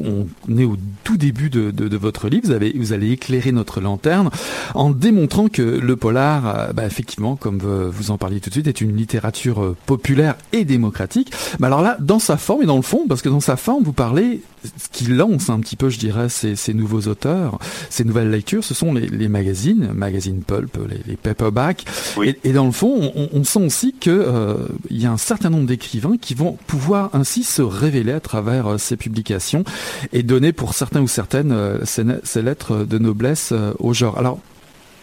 on, 0.00 0.58
est 0.58 0.64
au 0.64 0.76
tout 1.04 1.16
début 1.16 1.50
de, 1.50 1.96
votre 1.96 2.28
livre, 2.28 2.46
vous, 2.76 2.92
allez 2.92 3.10
éclairer 3.10 3.52
notre 3.52 3.80
lanterne 3.80 4.30
en 4.74 4.90
démontrant 4.90 5.48
que 5.48 5.62
le 5.62 5.96
polar, 5.96 6.72
bah, 6.74 6.86
effectivement, 6.86 7.36
comme 7.36 7.58
vous 7.58 8.10
en 8.10 8.18
parliez 8.18 8.40
tout 8.40 8.50
de 8.50 8.54
suite, 8.54 8.66
est 8.66 8.80
une 8.80 8.96
littérature 8.96 9.74
populaire 9.86 10.36
et 10.52 10.64
démocratique. 10.64 11.32
Mais 11.58 11.66
alors 11.66 11.82
là, 11.82 11.96
dans 12.00 12.18
sa 12.18 12.36
forme 12.36 12.62
et 12.62 12.66
dans 12.66 12.76
le 12.76 12.82
fond, 12.82 13.06
parce 13.08 13.22
que 13.22 13.28
dans 13.28 13.40
sa 13.40 13.56
forme, 13.56 13.84
vous 13.84 13.92
parlez, 13.92 14.42
ce 14.64 14.88
qui 14.90 15.04
lance 15.06 15.50
un 15.50 15.60
petit 15.60 15.76
peu, 15.76 15.88
je 15.88 15.98
dirais, 15.98 16.28
ces, 16.28 16.56
ces 16.56 16.74
nouveaux 16.74 17.02
auteurs, 17.08 17.58
ces 17.90 18.04
nouvelles 18.04 18.30
lectures, 18.30 18.64
ce 18.64 18.74
sont 18.74 18.94
les, 18.94 19.08
les 19.08 19.28
magazines, 19.28 19.90
magazines 19.92 20.42
pulp, 20.42 20.78
les, 20.88 21.00
les 21.06 21.16
paperbacks. 21.16 21.84
Oui. 22.16 22.30
Et, 22.44 22.50
et, 22.50 22.52
dans 22.52 22.66
le 22.66 22.72
fond, 22.72 23.12
on, 23.14 23.28
on 23.32 23.44
sent 23.44 23.64
aussi 23.64 23.94
que 23.98 24.10
euh, 24.10 24.54
il 24.90 25.00
y 25.00 25.06
a 25.06 25.12
un 25.12 25.16
certain 25.16 25.50
nombre 25.50 25.66
d'écrivains 25.66 26.16
qui 26.20 26.34
vont 26.34 26.58
pouvoir 26.66 27.10
ainsi 27.12 27.44
se 27.44 27.62
révéler 27.62 28.12
à 28.12 28.20
travers 28.20 28.66
euh, 28.66 28.78
ces 28.78 28.96
publications 28.96 29.64
et 30.12 30.22
donner 30.22 30.52
pour 30.52 30.74
certains 30.74 31.00
ou 31.00 31.08
certaines 31.08 31.52
euh, 31.52 31.84
ces, 31.84 32.04
ces, 32.24 32.42
lettres 32.42 32.84
de 32.84 32.98
noblesse 32.98 33.52
au 33.78 33.92
genre. 33.92 34.18
Alors 34.18 34.38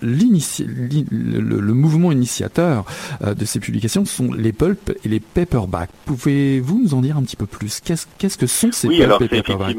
le, 0.01 1.39
le, 1.41 1.73
mouvement 1.73 2.11
initiateur 2.11 2.85
euh, 3.23 3.33
de 3.33 3.45
ces 3.45 3.59
publications 3.59 4.05
sont 4.05 4.31
les 4.33 4.51
pulp 4.51 4.97
et 5.03 5.09
les 5.09 5.19
paperbacks. 5.19 5.89
Pouvez-vous 6.05 6.81
nous 6.83 6.93
en 6.93 7.01
dire 7.01 7.17
un 7.17 7.23
petit 7.23 7.35
peu 7.35 7.45
plus? 7.45 7.79
Qu'est-ce 7.81 8.05
qu 8.17 8.27
que 8.39 8.47
sont 8.47 8.71
ces 8.71 8.87
oui, 8.87 8.97
pulp 8.97 9.05
alors 9.05 9.21
et 9.21 9.27
paperbacks 9.27 9.77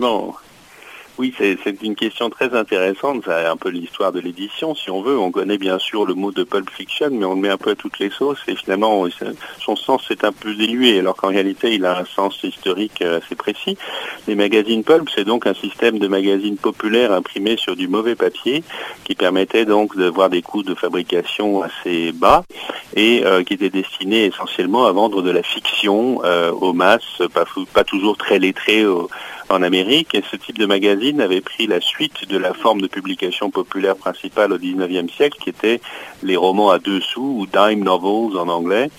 oui, 1.20 1.34
c'est 1.36 1.82
une 1.82 1.96
question 1.96 2.30
très 2.30 2.54
intéressante. 2.56 3.24
C'est 3.26 3.44
un 3.44 3.58
peu 3.58 3.68
l'histoire 3.68 4.10
de 4.10 4.20
l'édition, 4.20 4.74
si 4.74 4.90
on 4.90 5.02
veut. 5.02 5.18
On 5.18 5.30
connaît 5.30 5.58
bien 5.58 5.78
sûr 5.78 6.06
le 6.06 6.14
mot 6.14 6.32
de 6.32 6.44
pulp 6.44 6.70
fiction, 6.70 7.10
mais 7.12 7.26
on 7.26 7.34
le 7.34 7.40
met 7.42 7.50
un 7.50 7.58
peu 7.58 7.72
à 7.72 7.74
toutes 7.74 7.98
les 7.98 8.08
sauces. 8.08 8.38
Et 8.48 8.56
finalement, 8.56 9.06
son 9.58 9.76
sens 9.76 10.10
est 10.10 10.24
un 10.24 10.32
peu 10.32 10.54
dilué, 10.54 10.98
alors 10.98 11.16
qu'en 11.16 11.28
réalité, 11.28 11.74
il 11.74 11.84
a 11.84 11.98
un 11.98 12.06
sens 12.06 12.42
historique 12.42 13.02
euh, 13.02 13.18
assez 13.18 13.34
précis. 13.34 13.76
Les 14.28 14.34
magazines 14.34 14.82
pulp, 14.82 15.10
c'est 15.14 15.26
donc 15.26 15.46
un 15.46 15.52
système 15.52 15.98
de 15.98 16.08
magazines 16.08 16.56
populaires 16.56 17.12
imprimés 17.12 17.58
sur 17.58 17.76
du 17.76 17.86
mauvais 17.86 18.14
papier, 18.14 18.64
qui 19.04 19.14
permettait 19.14 19.66
donc 19.66 19.98
de 19.98 20.06
voir 20.06 20.30
des 20.30 20.40
coûts 20.40 20.62
de 20.62 20.74
fabrication 20.74 21.62
assez 21.62 22.12
bas 22.12 22.44
et 22.96 23.26
euh, 23.26 23.44
qui 23.44 23.54
était 23.54 23.68
destiné 23.68 24.24
essentiellement 24.24 24.86
à 24.86 24.92
vendre 24.92 25.20
de 25.20 25.30
la 25.30 25.42
fiction 25.42 26.22
euh, 26.24 26.50
aux 26.50 26.72
masses, 26.72 27.22
pas, 27.74 27.84
toujours 27.84 28.16
très 28.16 28.38
lettrées. 28.38 28.86
En 29.50 29.62
Amérique 29.62 30.16
ce 30.30 30.36
type 30.36 30.58
de 30.58 30.66
magazine 30.66 31.20
avait 31.20 31.40
pris 31.40 31.66
la 31.66 31.80
suite 31.80 32.28
de 32.28 32.38
la 32.38 32.54
forme 32.54 32.80
de 32.80 32.86
publication 32.86 33.50
populaire 33.50 33.96
principale 33.96 34.52
au 34.52 34.58
XIXe 34.58 35.12
siècle 35.12 35.38
qui 35.42 35.50
était 35.50 35.80
les 36.22 36.36
romans 36.36 36.70
à 36.70 36.78
deux 36.78 37.00
sous 37.00 37.36
ou 37.40 37.46
dime 37.46 37.82
novels 37.82 38.38
en 38.38 38.48
anglais 38.48 38.90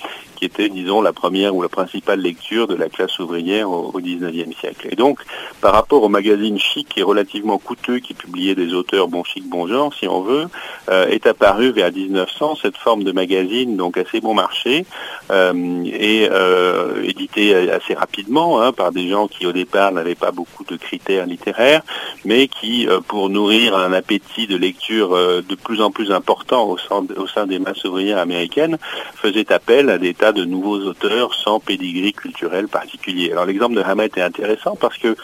qui 0.41 0.47
était, 0.47 0.69
disons, 0.69 1.03
la 1.03 1.13
première 1.13 1.55
ou 1.55 1.61
la 1.61 1.69
principale 1.69 2.19
lecture 2.19 2.65
de 2.65 2.73
la 2.73 2.89
classe 2.89 3.19
ouvrière 3.19 3.69
au, 3.69 4.01
19e 4.01 4.57
siècle. 4.59 4.87
Et 4.89 4.95
donc, 4.95 5.19
par 5.61 5.71
rapport 5.71 6.01
au 6.01 6.09
magazine 6.09 6.57
chic 6.57 6.97
et 6.97 7.03
relativement 7.03 7.59
coûteux 7.59 7.99
qui 7.99 8.15
publiait 8.15 8.55
des 8.55 8.73
auteurs 8.73 9.07
bon 9.07 9.23
chic, 9.23 9.47
bon 9.47 9.67
genre, 9.67 9.93
si 9.93 10.07
on 10.07 10.21
veut, 10.21 10.47
euh, 10.89 11.05
est 11.09 11.27
apparu 11.27 11.71
vers 11.71 11.91
1900 11.91 12.55
cette 12.59 12.75
forme 12.75 13.03
de 13.03 13.11
magazine, 13.11 13.77
donc 13.77 13.99
assez 13.99 14.19
bon 14.19 14.33
marché, 14.33 14.85
euh, 15.31 15.83
et 15.85 16.27
euh, 16.31 17.03
édité 17.03 17.71
assez 17.71 17.93
rapidement 17.93 18.61
hein, 18.61 18.73
par 18.73 18.91
des 18.91 19.07
gens 19.09 19.27
qui, 19.27 19.45
au 19.45 19.51
départ, 19.51 19.91
n'avaient 19.91 20.15
pas 20.15 20.31
beaucoup 20.31 20.63
de 20.63 20.75
critères 20.75 21.27
littéraires, 21.27 21.83
mais 22.25 22.47
qui, 22.47 22.87
euh, 22.87 22.99
pour 22.99 23.29
nourrir 23.29 23.77
un 23.77 23.93
appétit 23.93 24.47
de 24.47 24.57
lecture 24.57 25.11
de 25.11 25.55
plus 25.55 25.81
en 25.81 25.91
plus 25.91 26.11
important 26.11 26.67
au 26.67 26.77
sein, 26.79 27.05
au 27.15 27.27
sein 27.27 27.45
des 27.45 27.59
masses 27.59 27.83
ouvrières 27.85 28.17
américaines, 28.17 28.79
faisaient 29.15 29.51
appel 29.51 29.91
à 29.91 29.99
des 29.99 30.15
tas 30.15 30.30
de 30.33 30.45
nouveaux 30.45 30.79
auteurs 30.79 31.33
sans 31.33 31.59
pédigree 31.59 32.13
culturel 32.13 32.67
particulier. 32.67 33.31
Alors 33.31 33.45
l'exemple 33.45 33.75
de 33.75 33.81
Hamet 33.81 34.05
est 34.15 34.21
intéressant 34.21 34.75
parce 34.75 34.97
que 34.97 35.15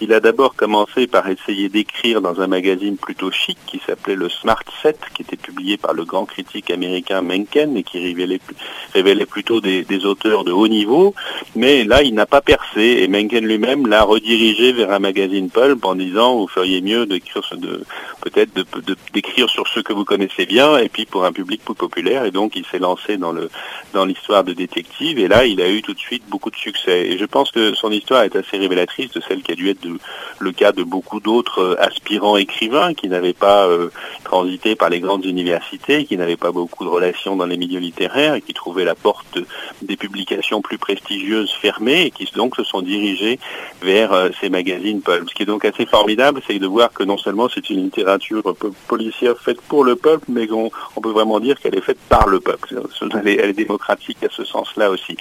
il 0.00 0.12
a 0.12 0.20
d'abord 0.20 0.54
commencé 0.54 1.06
par 1.06 1.28
essayer 1.28 1.68
d'écrire 1.68 2.20
dans 2.20 2.40
un 2.40 2.46
magazine 2.46 2.96
plutôt 2.96 3.30
chic 3.30 3.58
qui 3.66 3.80
s'appelait 3.86 4.14
le 4.14 4.28
Smart 4.28 4.62
Set, 4.82 4.98
qui 5.14 5.22
était 5.22 5.36
publié 5.36 5.76
par 5.76 5.94
le 5.94 6.04
grand 6.04 6.26
critique 6.26 6.70
américain 6.70 7.22
Mencken 7.22 7.76
et 7.76 7.82
qui 7.82 7.98
révélait, 7.98 9.26
plutôt 9.26 9.60
des, 9.60 9.84
des 9.84 10.04
auteurs 10.04 10.44
de 10.44 10.52
haut 10.52 10.68
niveau. 10.68 11.14
Mais 11.54 11.84
là, 11.84 12.02
il 12.02 12.14
n'a 12.14 12.26
pas 12.26 12.40
percé 12.40 12.98
et 13.02 13.08
Mencken 13.08 13.44
lui-même 13.44 13.86
l'a 13.86 14.02
redirigé 14.02 14.72
vers 14.72 14.92
un 14.92 14.98
magazine 14.98 15.50
pulp 15.50 15.84
en 15.84 15.94
disant 15.94 16.36
vous 16.36 16.48
feriez 16.48 16.80
mieux 16.80 17.06
d'écrire 17.06 17.42
de, 17.56 17.82
peut-être 18.22 18.50
d'écrire 19.12 19.48
sur 19.48 19.66
ceux 19.68 19.82
que 19.82 19.92
vous 19.92 20.04
connaissez 20.04 20.46
bien 20.46 20.76
et 20.78 20.88
puis 20.88 21.06
pour 21.06 21.24
un 21.24 21.32
public 21.32 21.62
plus 21.64 21.74
populaire 21.74 22.24
et 22.24 22.30
donc 22.30 22.56
il 22.56 22.64
s'est 22.66 22.78
lancé 22.78 23.16
dans 23.16 23.32
le 23.32 23.50
dans 23.92 24.04
l'histoire 24.04 24.44
de 24.44 24.52
détective 24.56 25.18
et 25.18 25.28
là 25.28 25.44
il 25.44 25.60
a 25.60 25.68
eu 25.68 25.82
tout 25.82 25.94
de 25.94 25.98
suite 25.98 26.24
beaucoup 26.28 26.50
de 26.50 26.56
succès 26.56 27.06
et 27.08 27.18
je 27.18 27.24
pense 27.24 27.50
que 27.50 27.74
son 27.74 27.90
histoire 27.90 28.24
est 28.24 28.36
assez 28.36 28.56
révélatrice 28.56 29.12
de 29.12 29.20
celle 29.20 29.42
qui 29.42 29.52
a 29.52 29.54
dû 29.54 29.70
être 29.70 29.86
le 30.38 30.52
cas 30.52 30.72
de 30.72 30.82
beaucoup 30.82 31.20
d'autres 31.20 31.60
euh, 31.60 31.80
aspirants 31.80 32.36
écrivains 32.36 32.94
qui 32.94 33.08
n'avaient 33.08 33.32
pas 33.32 33.66
euh, 33.66 33.90
transité 34.24 34.74
par 34.74 34.90
les 34.90 35.00
grandes 35.00 35.24
universités, 35.24 36.04
qui 36.04 36.16
n'avaient 36.16 36.36
pas 36.36 36.52
beaucoup 36.52 36.84
de 36.84 36.88
relations 36.88 37.36
dans 37.36 37.46
les 37.46 37.56
milieux 37.56 37.80
littéraires 37.80 38.34
et 38.34 38.42
qui 38.42 38.54
trouvaient 38.54 38.84
la 38.84 38.94
porte 38.94 39.38
des 39.82 39.96
publications 39.96 40.62
plus 40.62 40.78
prestigieuses 40.78 41.52
fermée 41.52 42.06
et 42.06 42.10
qui 42.10 42.26
donc 42.34 42.56
se 42.56 42.64
sont 42.64 42.82
dirigés 42.82 43.38
vers 43.82 44.12
euh, 44.12 44.28
ces 44.40 44.48
magazines 44.48 45.00
pulp. 45.00 45.28
Ce 45.28 45.34
qui 45.34 45.42
est 45.42 45.46
donc 45.46 45.64
assez 45.64 45.86
formidable, 45.86 46.40
c'est 46.46 46.58
de 46.58 46.66
voir 46.66 46.92
que 46.92 47.04
non 47.04 47.18
seulement 47.18 47.48
c'est 47.52 47.70
une 47.70 47.82
littérature 47.82 48.42
policière 48.88 49.38
faite 49.38 49.60
pour 49.62 49.84
le 49.84 49.96
peuple, 49.96 50.26
mais 50.28 50.50
on, 50.50 50.70
peut 51.00 51.10
vraiment 51.10 51.40
dire 51.40 51.58
qu'elle 51.60 51.76
est 51.76 51.82
faite 51.82 51.98
par 52.08 52.26
le 52.26 52.40
peuple. 52.40 52.80
Elle 53.24 53.28
est, 53.28 53.52
démocratique 53.52 54.18
à 54.24 54.28
ce 54.30 54.44
sens-là 54.46 54.90
aussi. 54.90 55.16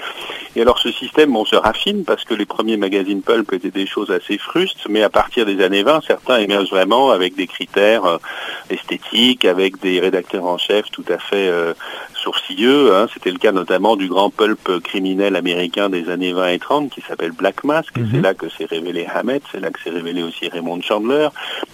Et 0.56 0.62
alors 0.62 0.80
ce 0.80 0.92
système, 0.92 1.36
on 1.36 1.46
se 1.46 1.56
raffine 1.56 2.06
parce 2.06 2.24
que 2.24 2.34
les 2.34 2.46
premiers 2.46 2.78
magazines 2.78 3.22
pulp 3.22 3.52
étaient 3.54 3.72
des 3.72 3.88
choses 3.88 4.12
assez 4.12 4.38
frustes, 4.38 4.88
mais 4.90 5.04
à 5.04 5.10
partir 5.10 5.46
des 5.46 5.62
années 5.64 5.84
20, 5.84 6.02
certains 6.08 6.38
émergent 6.38 6.70
vraiment 6.70 7.12
avec 7.12 7.36
des 7.36 7.48
critères 7.48 8.06
euh, 8.06 8.18
esthétiques, 8.70 9.46
avec 9.46 9.82
des 9.82 10.00
rédacteurs 10.00 10.46
en 10.46 10.58
chef 10.58 10.90
tout 10.92 11.06
à 11.10 11.18
fait 11.18 11.48
euh, 11.50 11.74
sourcilleux. 12.26 12.96
Hein. 12.96 13.08
C'était 13.14 13.32
le 13.32 13.38
cas 13.38 13.52
notamment 13.52 13.96
du 13.96 14.08
grand 14.08 14.32
pulp 14.32 14.80
criminel 14.84 15.36
américain 15.36 15.90
des 15.90 16.10
années 16.10 16.34
20 16.34 16.48
et 16.48 16.60
30 16.60 16.90
qui 16.90 17.02
s'appelle 17.02 17.32
Black 17.32 17.64
Mask. 17.64 17.94
C'est 17.96 18.18
mhm. 18.18 18.22
là 18.22 18.34
que 18.34 18.50
s'est 18.50 18.66
révélé 18.66 19.06
Hammett, 19.06 19.44
c'est 19.52 19.60
là 19.60 19.70
que 19.70 19.80
s'est 19.80 19.92
révélé 19.92 20.24
aussi 20.24 20.50
Raymond 20.50 20.82
Chandler 20.82 21.30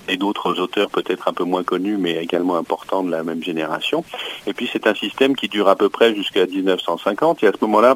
et 0.09 0.17
d'autres 0.17 0.59
auteurs 0.59 0.89
peut-être 0.89 1.29
un 1.29 1.33
peu 1.33 1.45
moins 1.45 1.63
connus 1.63 1.97
mais 1.97 2.21
également 2.21 2.57
importants 2.57 3.03
de 3.03 3.11
la 3.11 3.23
même 3.23 3.41
génération. 3.41 4.03
Et 4.45 4.53
puis 4.53 4.69
c'est 4.71 4.87
un 4.87 4.95
système 4.95 5.35
qui 5.35 5.47
dure 5.47 5.69
à 5.69 5.75
peu 5.75 5.89
près 5.89 6.13
jusqu'à 6.13 6.45
1950 6.45 7.43
et 7.43 7.47
à 7.47 7.51
ce 7.51 7.57
moment-là, 7.61 7.95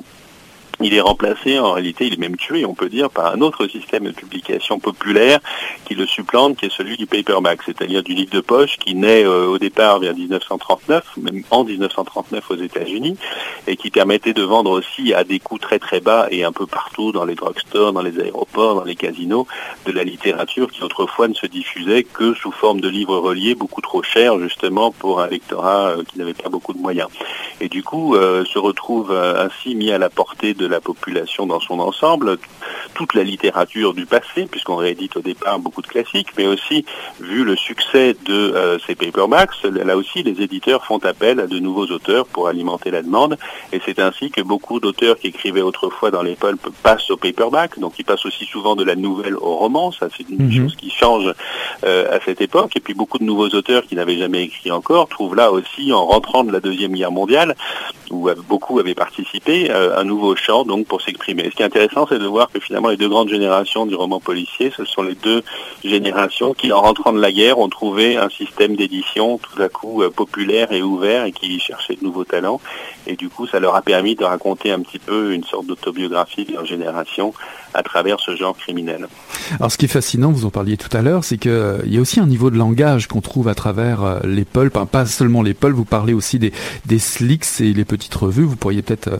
il 0.81 0.93
est 0.93 1.01
remplacé, 1.01 1.57
en 1.59 1.73
réalité, 1.73 2.07
il 2.07 2.13
est 2.13 2.19
même 2.19 2.37
tué, 2.37 2.65
on 2.65 2.73
peut 2.73 2.89
dire, 2.89 3.09
par 3.09 3.33
un 3.33 3.41
autre 3.41 3.67
système 3.67 4.03
de 4.05 4.11
publication 4.11 4.79
populaire 4.79 5.39
qui 5.85 5.95
le 5.95 6.05
supplante, 6.05 6.57
qui 6.57 6.65
est 6.65 6.73
celui 6.73 6.97
du 6.97 7.05
paperback, 7.05 7.59
c'est-à-dire 7.65 8.03
du 8.03 8.13
livre 8.13 8.31
de 8.31 8.41
poche 8.41 8.77
qui 8.77 8.95
naît 8.95 9.23
euh, 9.23 9.47
au 9.47 9.57
départ 9.57 9.99
vers 9.99 10.13
1939, 10.13 11.17
même 11.17 11.43
en 11.51 11.63
1939 11.63 12.51
aux 12.51 12.55
États-Unis, 12.55 13.17
et 13.67 13.77
qui 13.77 13.89
permettait 13.89 14.33
de 14.33 14.43
vendre 14.43 14.71
aussi 14.71 15.13
à 15.13 15.23
des 15.23 15.39
coûts 15.39 15.57
très 15.57 15.79
très 15.79 15.99
bas 15.99 16.27
et 16.31 16.43
un 16.43 16.51
peu 16.51 16.65
partout 16.65 17.11
dans 17.11 17.25
les 17.25 17.35
drugstores, 17.35 17.93
dans 17.93 18.01
les 18.01 18.19
aéroports, 18.19 18.75
dans 18.75 18.83
les 18.83 18.95
casinos, 18.95 19.47
de 19.85 19.91
la 19.91 20.03
littérature 20.03 20.71
qui 20.71 20.83
autrefois 20.83 21.27
ne 21.27 21.33
se 21.33 21.45
diffusait 21.45 22.03
que 22.03 22.33
sous 22.33 22.51
forme 22.51 22.81
de 22.81 22.89
livres 22.89 23.17
reliés, 23.17 23.55
beaucoup 23.55 23.81
trop 23.81 24.03
chers 24.03 24.39
justement 24.39 24.91
pour 24.91 25.21
un 25.21 25.27
lectorat 25.27 25.89
euh, 25.89 26.03
qui 26.03 26.19
n'avait 26.19 26.33
pas 26.33 26.49
beaucoup 26.49 26.73
de 26.73 26.79
moyens. 26.79 27.07
Et 27.61 27.69
du 27.69 27.83
coup, 27.83 28.15
euh, 28.15 28.43
se 28.45 28.59
retrouve 28.59 29.11
ainsi 29.11 29.75
mis 29.75 29.91
à 29.91 29.97
la 29.97 30.09
portée 30.09 30.53
de 30.53 30.64
la 30.67 30.81
population 30.81 31.45
dans 31.45 31.59
son 31.59 31.79
ensemble, 31.79 32.37
toute 32.93 33.13
la 33.13 33.23
littérature 33.23 33.93
du 33.93 34.05
passé, 34.05 34.47
puisqu'on 34.49 34.77
réédite 34.77 35.17
au 35.17 35.21
départ 35.21 35.59
beaucoup 35.59 35.81
de 35.81 35.87
classiques, 35.87 36.29
mais 36.37 36.47
aussi, 36.47 36.85
vu 37.19 37.43
le 37.43 37.55
succès 37.55 38.15
de 38.25 38.33
euh, 38.33 38.77
ces 38.85 38.95
paperbacks, 38.95 39.63
là 39.63 39.97
aussi, 39.97 40.23
les 40.23 40.41
éditeurs 40.41 40.85
font 40.85 40.99
appel 40.99 41.39
à 41.39 41.47
de 41.47 41.59
nouveaux 41.59 41.87
auteurs 41.87 42.25
pour 42.25 42.47
alimenter 42.47 42.91
la 42.91 43.01
demande, 43.01 43.37
et 43.73 43.81
c'est 43.85 43.99
ainsi 43.99 44.31
que 44.31 44.41
beaucoup 44.41 44.79
d'auteurs 44.79 45.17
qui 45.17 45.27
écrivaient 45.27 45.61
autrefois 45.61 46.11
dans 46.11 46.23
les 46.23 46.35
pulps 46.35 46.69
passent 46.83 47.11
au 47.11 47.17
paperback, 47.17 47.79
donc 47.79 47.93
ils 47.99 48.05
passent 48.05 48.25
aussi 48.25 48.45
souvent 48.45 48.75
de 48.75 48.83
la 48.83 48.95
nouvelle 48.95 49.35
au 49.35 49.55
roman, 49.55 49.91
ça 49.91 50.07
c'est 50.15 50.29
une 50.29 50.45
mhm. 50.45 50.51
chose 50.51 50.75
qui 50.75 50.89
change 50.89 51.33
euh, 51.83 52.15
à 52.15 52.19
cette 52.23 52.41
époque, 52.41 52.71
et 52.75 52.79
puis 52.79 52.93
beaucoup 52.93 53.17
de 53.17 53.23
nouveaux 53.23 53.49
auteurs 53.49 53.83
qui 53.85 53.95
n'avaient 53.95 54.17
jamais 54.17 54.43
écrit 54.43 54.71
encore 54.71 55.09
trouvent 55.09 55.35
là 55.35 55.51
aussi, 55.51 55.91
en 55.91 56.05
rentrant 56.05 56.43
de 56.43 56.51
la 56.51 56.59
Deuxième 56.59 56.93
Guerre 56.93 57.11
mondiale, 57.11 57.55
où 58.09 58.29
beaucoup 58.47 58.79
avaient 58.79 58.95
participé, 58.95 59.69
euh, 59.69 59.97
un 59.97 60.03
nouveau 60.03 60.35
champ 60.35 60.54
donc 60.63 60.87
pour 60.87 61.01
s'exprimer. 61.01 61.49
Ce 61.51 61.55
qui 61.55 61.63
est 61.63 61.65
intéressant, 61.65 62.07
c'est 62.07 62.19
de 62.19 62.25
voir 62.25 62.49
que 62.49 62.59
finalement 62.59 62.89
les 62.89 62.97
deux 62.97 63.09
grandes 63.09 63.29
générations 63.29 63.85
du 63.85 63.95
roman 63.95 64.19
policier, 64.19 64.71
ce 64.75 64.85
sont 64.85 65.03
les 65.03 65.15
deux 65.15 65.43
générations 65.83 66.53
qui, 66.53 66.71
en 66.71 66.81
rentrant 66.81 67.11
de 67.11 67.19
la 67.19 67.31
guerre, 67.31 67.59
ont 67.59 67.69
trouvé 67.69 68.15
un 68.15 68.29
système 68.29 68.75
d'édition 68.75 69.37
tout 69.39 69.61
à 69.61 69.67
coup 69.67 70.03
euh, 70.03 70.09
populaire 70.09 70.71
et 70.71 70.81
ouvert 70.81 71.25
et 71.25 71.31
qui 71.31 71.59
cherchait 71.59 71.95
de 71.95 72.03
nouveaux 72.03 72.23
talents. 72.23 72.61
Et 73.07 73.15
du 73.15 73.29
coup, 73.29 73.47
ça 73.47 73.59
leur 73.59 73.75
a 73.75 73.81
permis 73.81 74.15
de 74.15 74.23
raconter 74.23 74.71
un 74.71 74.79
petit 74.79 74.99
peu 74.99 75.33
une 75.33 75.43
sorte 75.43 75.67
d'autobiographie 75.67 76.45
de 76.45 76.53
leur 76.53 76.65
génération 76.65 77.33
à 77.75 77.83
travers 77.83 78.19
ce 78.19 78.35
genre 78.35 78.55
criminel. 78.57 79.07
Alors 79.59 79.71
ce 79.71 79.77
qui 79.77 79.85
est 79.85 79.89
fascinant, 79.89 80.31
vous 80.31 80.45
en 80.45 80.49
parliez 80.49 80.77
tout 80.77 80.95
à 80.95 81.01
l'heure, 81.01 81.23
c'est 81.23 81.37
qu'il 81.37 81.51
euh, 81.51 81.79
y 81.85 81.97
a 81.97 82.01
aussi 82.01 82.19
un 82.19 82.25
niveau 82.25 82.49
de 82.49 82.57
langage 82.57 83.07
qu'on 83.07 83.21
trouve 83.21 83.49
à 83.49 83.53
travers 83.53 84.03
euh, 84.03 84.19
les 84.23 84.45
pulps, 84.45 84.73
pas 84.89 85.05
seulement 85.05 85.41
les 85.41 85.53
pulps, 85.53 85.75
vous 85.75 85.85
parlez 85.85 86.13
aussi 86.13 86.39
des, 86.39 86.51
slicks 86.97 87.59
et 87.59 87.73
les 87.73 87.83
petites 87.83 88.15
revues, 88.15 88.43
vous 88.43 88.55
pourriez 88.55 88.81
peut-être 88.81 89.09
euh, 89.09 89.17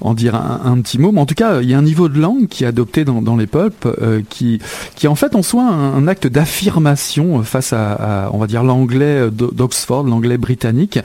en 0.00 0.14
dire 0.14 0.36
un, 0.36 0.80
petit 0.80 0.98
mot, 0.98 1.10
mais 1.10 1.20
en 1.20 1.26
tout 1.26 1.34
cas, 1.34 1.60
il 1.60 1.68
y 1.68 1.74
a 1.74 1.78
un 1.78 1.82
niveau 1.82 2.08
de 2.08 2.18
langue 2.18 2.46
qui 2.46 2.62
est 2.62 2.68
adopté 2.68 3.04
dans, 3.04 3.22
dans 3.22 3.36
les 3.36 3.46
pulps, 3.46 3.88
qui, 4.28 4.60
qui 4.94 5.08
en 5.08 5.14
fait 5.14 5.34
en 5.34 5.42
soi 5.42 5.64
un, 5.64 6.06
acte 6.06 6.26
d'affirmation 6.26 7.42
face 7.42 7.72
à, 7.72 8.30
on 8.32 8.38
va 8.38 8.46
dire, 8.46 8.62
l'anglais 8.62 9.30
d'Oxford, 9.30 10.04
l'anglais 10.04 10.38
britannique, 10.38 10.98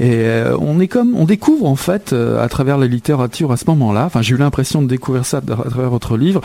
et 0.00 0.26
on 0.58 0.80
est 0.80 0.88
comme, 0.88 1.14
on 1.14 1.24
découvre 1.24 1.66
en 1.66 1.76
fait 1.78 2.12
à 2.12 2.48
travers 2.48 2.78
la 2.78 2.86
littérature 2.86 3.52
à 3.52 3.56
ce 3.56 3.64
moment-là, 3.68 4.04
enfin 4.06 4.22
j'ai 4.22 4.34
eu 4.34 4.38
l'impression 4.38 4.82
de 4.82 4.88
découvrir 4.88 5.24
ça 5.24 5.38
à 5.38 5.40
travers 5.70 5.90
votre 5.90 6.16
livre, 6.16 6.40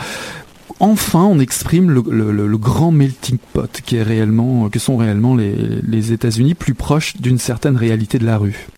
enfin 0.80 1.22
on 1.22 1.38
exprime 1.38 1.90
le, 1.90 2.58
grand 2.58 2.90
melting 2.90 3.38
pot 3.52 3.80
qui 3.84 3.96
est 3.96 4.02
réellement, 4.02 4.68
que 4.68 4.78
sont 4.78 4.96
réellement 4.96 5.36
les, 5.36 6.12
États-Unis 6.12 6.54
plus 6.54 6.74
proches 6.74 7.16
d'une 7.16 7.38
certaine 7.38 7.76
réalité 7.76 8.18
de 8.18 8.26
la 8.26 8.38
rue. 8.38 8.68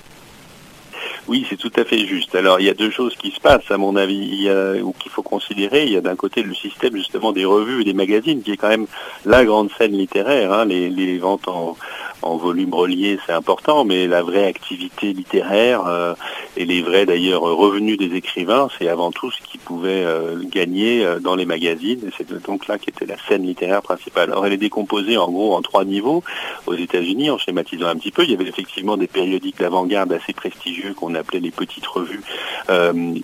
Oui, 1.28 1.44
c'est 1.50 1.56
tout 1.56 1.72
à 1.74 1.84
fait 1.84 2.06
juste. 2.06 2.36
Alors, 2.36 2.60
il 2.60 2.66
y 2.66 2.68
a 2.68 2.74
deux 2.74 2.92
choses 2.92 3.16
qui 3.16 3.32
se 3.32 3.40
passent, 3.40 3.68
à 3.70 3.78
mon 3.78 3.96
avis, 3.96 4.48
ou 4.80 4.92
qu'il 4.92 5.10
faut 5.10 5.24
considérer. 5.24 5.84
Il 5.84 5.92
y 5.92 5.96
a 5.96 6.00
d'un 6.00 6.14
côté 6.14 6.44
le 6.44 6.54
système 6.54 6.96
justement 6.96 7.32
des 7.32 7.44
revues 7.44 7.80
et 7.80 7.84
des 7.84 7.94
magazines, 7.94 8.42
qui 8.42 8.52
est 8.52 8.56
quand 8.56 8.68
même 8.68 8.86
la 9.24 9.44
grande 9.44 9.68
scène 9.76 9.90
littéraire. 9.90 10.52
Hein. 10.52 10.66
les, 10.66 11.18
ventes 11.18 11.48
en, 11.48 11.76
en 12.22 12.36
volume 12.36 12.74
relié, 12.74 13.18
c'est 13.26 13.32
important, 13.32 13.84
mais 13.84 14.06
la 14.06 14.22
vraie 14.22 14.46
activité 14.46 15.12
littéraire 15.12 15.86
euh, 15.86 16.14
et 16.56 16.64
les 16.64 16.82
vrais 16.82 17.06
d'ailleurs 17.06 17.42
revenus 17.42 17.98
des 17.98 18.14
écrivains, 18.16 18.68
c'est 18.78 18.88
avant 18.88 19.12
tout 19.12 19.30
ce 19.30 19.40
qu'ils 19.42 19.60
pouvaient 19.60 20.04
euh, 20.04 20.42
gagner 20.50 21.04
euh, 21.04 21.20
dans 21.20 21.36
les 21.36 21.46
magazines. 21.46 22.10
C'est 22.16 22.32
donc 22.44 22.66
là 22.68 22.78
qui 22.78 22.90
était 22.90 23.06
la 23.06 23.16
scène 23.28 23.42
littéraire 23.42 23.82
principale. 23.82 24.30
Alors 24.30 24.46
elle 24.46 24.54
est 24.54 24.58
décomposée 24.58 25.16
en 25.16 25.30
gros 25.30 25.54
en 25.54 25.62
trois 25.62 25.84
niveaux 25.84 26.24
aux 26.66 26.74
États-Unis, 26.74 27.30
en 27.30 27.38
schématisant 27.38 27.86
un 27.86 27.96
petit 27.96 28.10
peu. 28.10 28.24
Il 28.24 28.30
y 28.30 28.34
avait 28.34 28.48
effectivement 28.48 28.96
des 28.96 29.06
périodiques 29.06 29.58
d'avant-garde 29.58 30.12
assez 30.12 30.32
prestigieux 30.32 30.94
qu'on 30.94 31.14
appelait 31.14 31.40
les 31.40 31.50
petites 31.50 31.86
revues, 31.86 32.22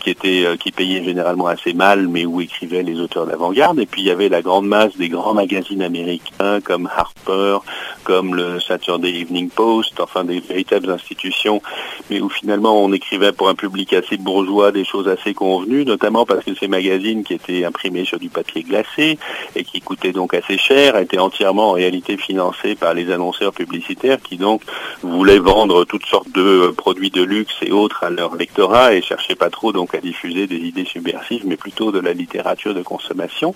qui 0.01 0.11
étaient 0.11 0.47
qui 0.59 0.71
payaient 0.71 1.05
généralement 1.05 1.47
assez 1.47 1.73
mal, 1.73 2.09
mais 2.09 2.27
où 2.27 2.41
écrivaient 2.41 2.83
les 2.83 3.01
auteurs 3.01 3.27
d'avant-garde. 3.27 3.81
Et 3.81 3.87
puis 3.87 4.03
il 4.03 4.07
y 4.07 4.11
avait 4.11 4.29
la 4.29 4.43
grande 4.43 4.67
masse 4.67 4.97
des 4.97 5.09
grands 5.09 5.35
magazines 5.35 5.83
américains 5.83 6.61
comme 6.61 6.89
Harper, 6.95 7.59
comme 8.05 8.35
le 8.35 8.61
Saturday 8.61 8.82
Evening 8.89 9.49
Post, 9.49 10.01
enfin 10.01 10.25
des 10.25 10.41
véritables 10.41 10.91
institutions, 10.91 11.63
mais 12.11 12.21
où 12.21 12.29
finalement 12.29 12.83
on 12.83 12.93
écrivait 12.93 13.33
pour 13.33 13.49
un 13.49 13.55
public 13.55 13.93
assez 13.93 14.17
bourgeois 14.17 14.73
des 14.73 14.85
choses 14.85 15.09
assez 15.09 15.35
convenues, 15.35 15.85
notamment 15.85 16.27
parce 16.27 16.45
que 16.45 16.55
ces 16.55 16.69
magazines 16.69 17.25
qui 17.25 17.35
étaient 17.35 17.65
imprimés 17.65 18.05
sur 18.05 18.19
du 18.19 18.29
papier 18.29 18.63
glacé 18.63 19.19
et 19.57 19.65
qui 19.65 19.81
coûtaient 19.81 20.13
donc 20.13 20.35
assez 20.35 20.59
cher 20.59 20.97
étaient 20.97 21.19
entièrement 21.19 21.71
en 21.71 21.73
réalité 21.73 22.17
financés 22.17 22.75
par 22.75 22.95
les 22.95 23.11
annonceurs 23.11 23.53
publicitaires 23.53 24.19
qui 24.23 24.37
donc 24.37 24.63
voulaient 25.03 25.39
vendre 25.39 25.85
toutes 25.85 26.07
sortes 26.07 26.31
de 26.33 26.41
euh, 26.41 26.73
produits 26.73 27.11
de 27.11 27.23
luxe 27.23 27.55
et 27.63 27.73
autres 27.73 28.05
à 28.05 28.11
leur 28.11 28.35
lectorat 28.37 28.95
et 28.95 29.03
cherchaient 29.03 29.35
pas 29.35 29.51
trop 29.51 29.73
donc 29.73 29.95
à 29.95 30.01
diffuser 30.01 30.47
des 30.47 30.57
idées 30.57 30.85
subversives, 30.85 31.47
mais 31.47 31.57
plutôt 31.57 31.93
de 31.93 31.99
la 31.99 32.13
littérature 32.13 32.75
de 32.75 32.83
consommation, 32.83 33.55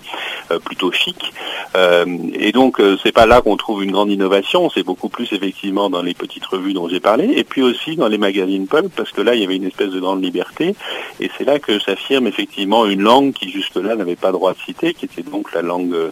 euh, 0.51 0.59
plutôt 0.59 0.91
chic. 0.91 1.33
Euh, 1.75 2.05
et 2.33 2.51
donc 2.51 2.81
c'est 3.03 3.11
pas 3.11 3.25
là 3.25 3.41
qu'on 3.41 3.57
trouve 3.57 3.83
une 3.83 3.91
grande 3.91 4.11
innovation 4.11 4.69
c'est 4.73 4.83
beaucoup 4.83 5.09
plus 5.09 5.16
effectivement 5.31 5.89
dans 5.89 6.01
les 6.01 6.13
petites 6.13 6.45
revues 6.45 6.73
dont 6.73 6.87
j'ai 6.87 6.99
parlé, 6.99 7.33
et 7.35 7.43
puis 7.43 7.61
aussi 7.61 7.95
dans 7.95 8.07
les 8.07 8.17
magazines 8.17 8.67
pulp, 8.67 8.91
parce 8.95 9.11
que 9.11 9.21
là, 9.21 9.35
il 9.35 9.41
y 9.41 9.43
avait 9.43 9.55
une 9.55 9.65
espèce 9.65 9.89
de 9.89 9.99
grande 9.99 10.23
liberté, 10.23 10.75
et 11.19 11.29
c'est 11.37 11.45
là 11.45 11.59
que 11.59 11.79
s'affirme 11.79 12.27
effectivement 12.27 12.85
une 12.85 13.01
langue 13.01 13.33
qui 13.33 13.49
jusque-là 13.49 13.95
n'avait 13.95 14.15
pas 14.15 14.31
droit 14.31 14.53
de 14.53 14.59
citer, 14.59 14.93
qui 14.93 15.05
était 15.05 15.23
donc 15.23 15.53
la 15.53 15.61
langue 15.61 16.11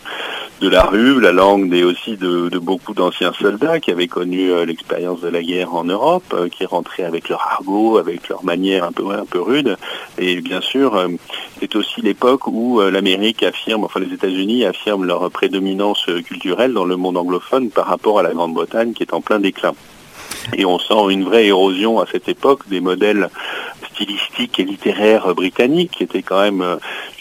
de 0.62 0.70
la 0.70 0.84
rue, 0.84 1.20
la 1.20 1.34
langue 1.34 1.70
des, 1.70 1.84
aussi 1.84 2.15
de, 2.15 2.50
beaucoup 2.60 2.94
d'anciens 2.94 3.34
soldats 3.34 3.80
qui 3.80 3.91
avaient 3.91 4.08
connu 4.08 4.52
euh, 4.52 4.65
l'expérience 4.65 5.20
de 5.22 5.28
la 5.28 5.44
guerre 5.44 5.76
en 5.76 5.84
Europe, 5.84 6.34
euh, 6.34 6.48
qui 6.48 6.65
rentraient 6.65 7.04
avec 7.04 7.28
leur 7.28 7.41
argot, 7.41 7.98
avec 7.98 8.30
leur 8.30 8.44
manière 8.46 8.86
un 8.86 8.91
peu, 8.91 9.10
un 9.12 9.26
peu 9.26 9.41
rude. 9.41 9.78
Et 10.18 10.39
bien 10.41 10.62
sûr, 10.62 10.96
euh, 10.96 11.10
c'est 11.60 11.76
aussi 11.76 12.02
l'époque 12.02 12.48
où 12.48 12.82
l'Amérique 12.82 13.44
affirme, 13.44 13.84
enfin 13.84 14.00
les 14.00 14.13
États-Unis 14.13 14.65
affirment 14.65 15.06
leur 15.06 15.30
prédominance 15.32 16.06
culturelle 16.26 16.74
dans 16.74 16.86
le 16.86 16.98
monde 16.98 17.18
anglophone 17.18 17.70
par 17.70 17.88
rapport 17.88 18.20
à 18.20 18.24
la 18.24 18.34
Grande-Bretagne 18.34 18.94
qui 18.95 19.03
est 19.03 19.13
en 19.13 19.21
plein 19.21 19.39
déclin. 19.39 19.75
Et 20.53 20.65
on 20.65 20.79
sent 20.79 21.12
une 21.12 21.23
vraie 21.23 21.45
érosion 21.45 21.99
à 21.99 22.05
cette 22.12 22.27
époque 22.27 22.67
des 22.67 22.79
modèles 22.79 23.29
stylistiques 23.91 24.60
et 24.60 24.63
littéraires 24.63 25.34
britanniques 25.34 25.91
qui 25.91 26.03
étaient 26.03 26.21
quand 26.21 26.41
même 26.41 26.62
euh, 26.62 26.75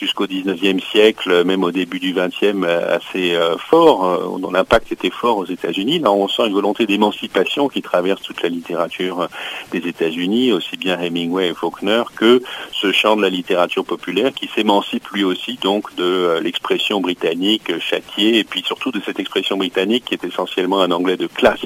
jusqu'au 0.05 0.27
19e 0.27 0.83
siècle, 0.83 1.45
même 1.45 1.65
au 1.65 1.71
début 1.71 1.99
du 1.99 2.13
20e, 2.13 2.65
euh, 2.65 2.97
assez 2.97 3.35
euh, 3.35 3.57
forts, 3.57 4.39
dont 4.39 4.51
l'impact 4.51 4.93
était 4.93 5.09
fort 5.09 5.39
aux 5.39 5.47
États-Unis. 5.47 5.99
Là, 5.99 6.13
on 6.13 6.29
sent 6.29 6.47
une 6.47 6.53
volonté 6.53 6.85
d'émancipation 6.85 7.69
qui 7.69 7.81
traverse 7.81 8.21
toute 8.21 8.43
la 8.43 8.51
littérature 8.51 9.29
des 9.73 9.79
États-Unis, 9.89 10.53
aussi 10.53 10.77
bien 10.77 11.01
Hemingway 11.01 11.49
et 11.49 11.55
Faulkner 11.55 12.03
que 12.15 12.43
ce 12.71 12.93
champ 12.93 13.17
de 13.17 13.23
la 13.23 13.31
littérature 13.31 13.85
populaire 13.85 14.33
qui 14.35 14.51
s'émancipe 14.55 15.09
lui 15.09 15.25
aussi 15.25 15.59
donc 15.63 15.95
de 15.97 16.39
l'expression 16.43 17.01
britannique 17.01 17.79
châtiée 17.81 18.39
et 18.39 18.45
puis 18.45 18.63
surtout 18.63 18.91
de 18.91 19.01
cette 19.05 19.19
expression 19.19 19.57
britannique 19.57 20.05
qui 20.05 20.15
est 20.15 20.25
essentiellement 20.25 20.83
un 20.83 20.91
anglais 20.91 21.17
de 21.17 21.27
classe, 21.27 21.65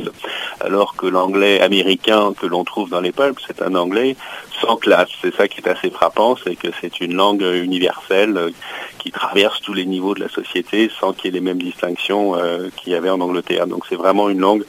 alors 0.60 0.94
que 0.94 1.06
l'anglais 1.06 1.60
américain 1.60 2.32
que 2.40 2.46
l'on 2.46 2.62
trouve 2.62 2.88
dans 2.88 3.00
les 3.00 3.12
pulps, 3.12 3.42
c'est 3.46 3.62
un 3.62 3.74
anglais 3.74 4.16
sans 4.60 4.76
classe. 4.76 5.08
C'est 5.22 5.34
ça 5.34 5.48
qui 5.48 5.60
est 5.60 5.68
assez 5.68 5.90
frappant, 5.90 6.36
c'est 6.36 6.56
que 6.56 6.68
c'est 6.80 7.00
une 7.00 7.14
langue 7.14 7.42
universelle 7.42 8.36
euh, 8.36 8.50
qui 8.98 9.10
traverse 9.10 9.60
tous 9.60 9.74
les 9.74 9.86
niveaux 9.86 10.14
de 10.14 10.20
la 10.20 10.28
société 10.28 10.90
sans 11.00 11.12
qu'il 11.12 11.26
y 11.26 11.28
ait 11.28 11.40
les 11.40 11.44
mêmes 11.44 11.62
distinctions 11.62 12.36
euh, 12.36 12.68
qu'il 12.76 12.92
y 12.92 12.96
avait 12.96 13.10
en 13.10 13.20
Angleterre. 13.20 13.66
Donc 13.66 13.84
c'est 13.88 13.96
vraiment 13.96 14.28
une 14.28 14.40
langue 14.40 14.64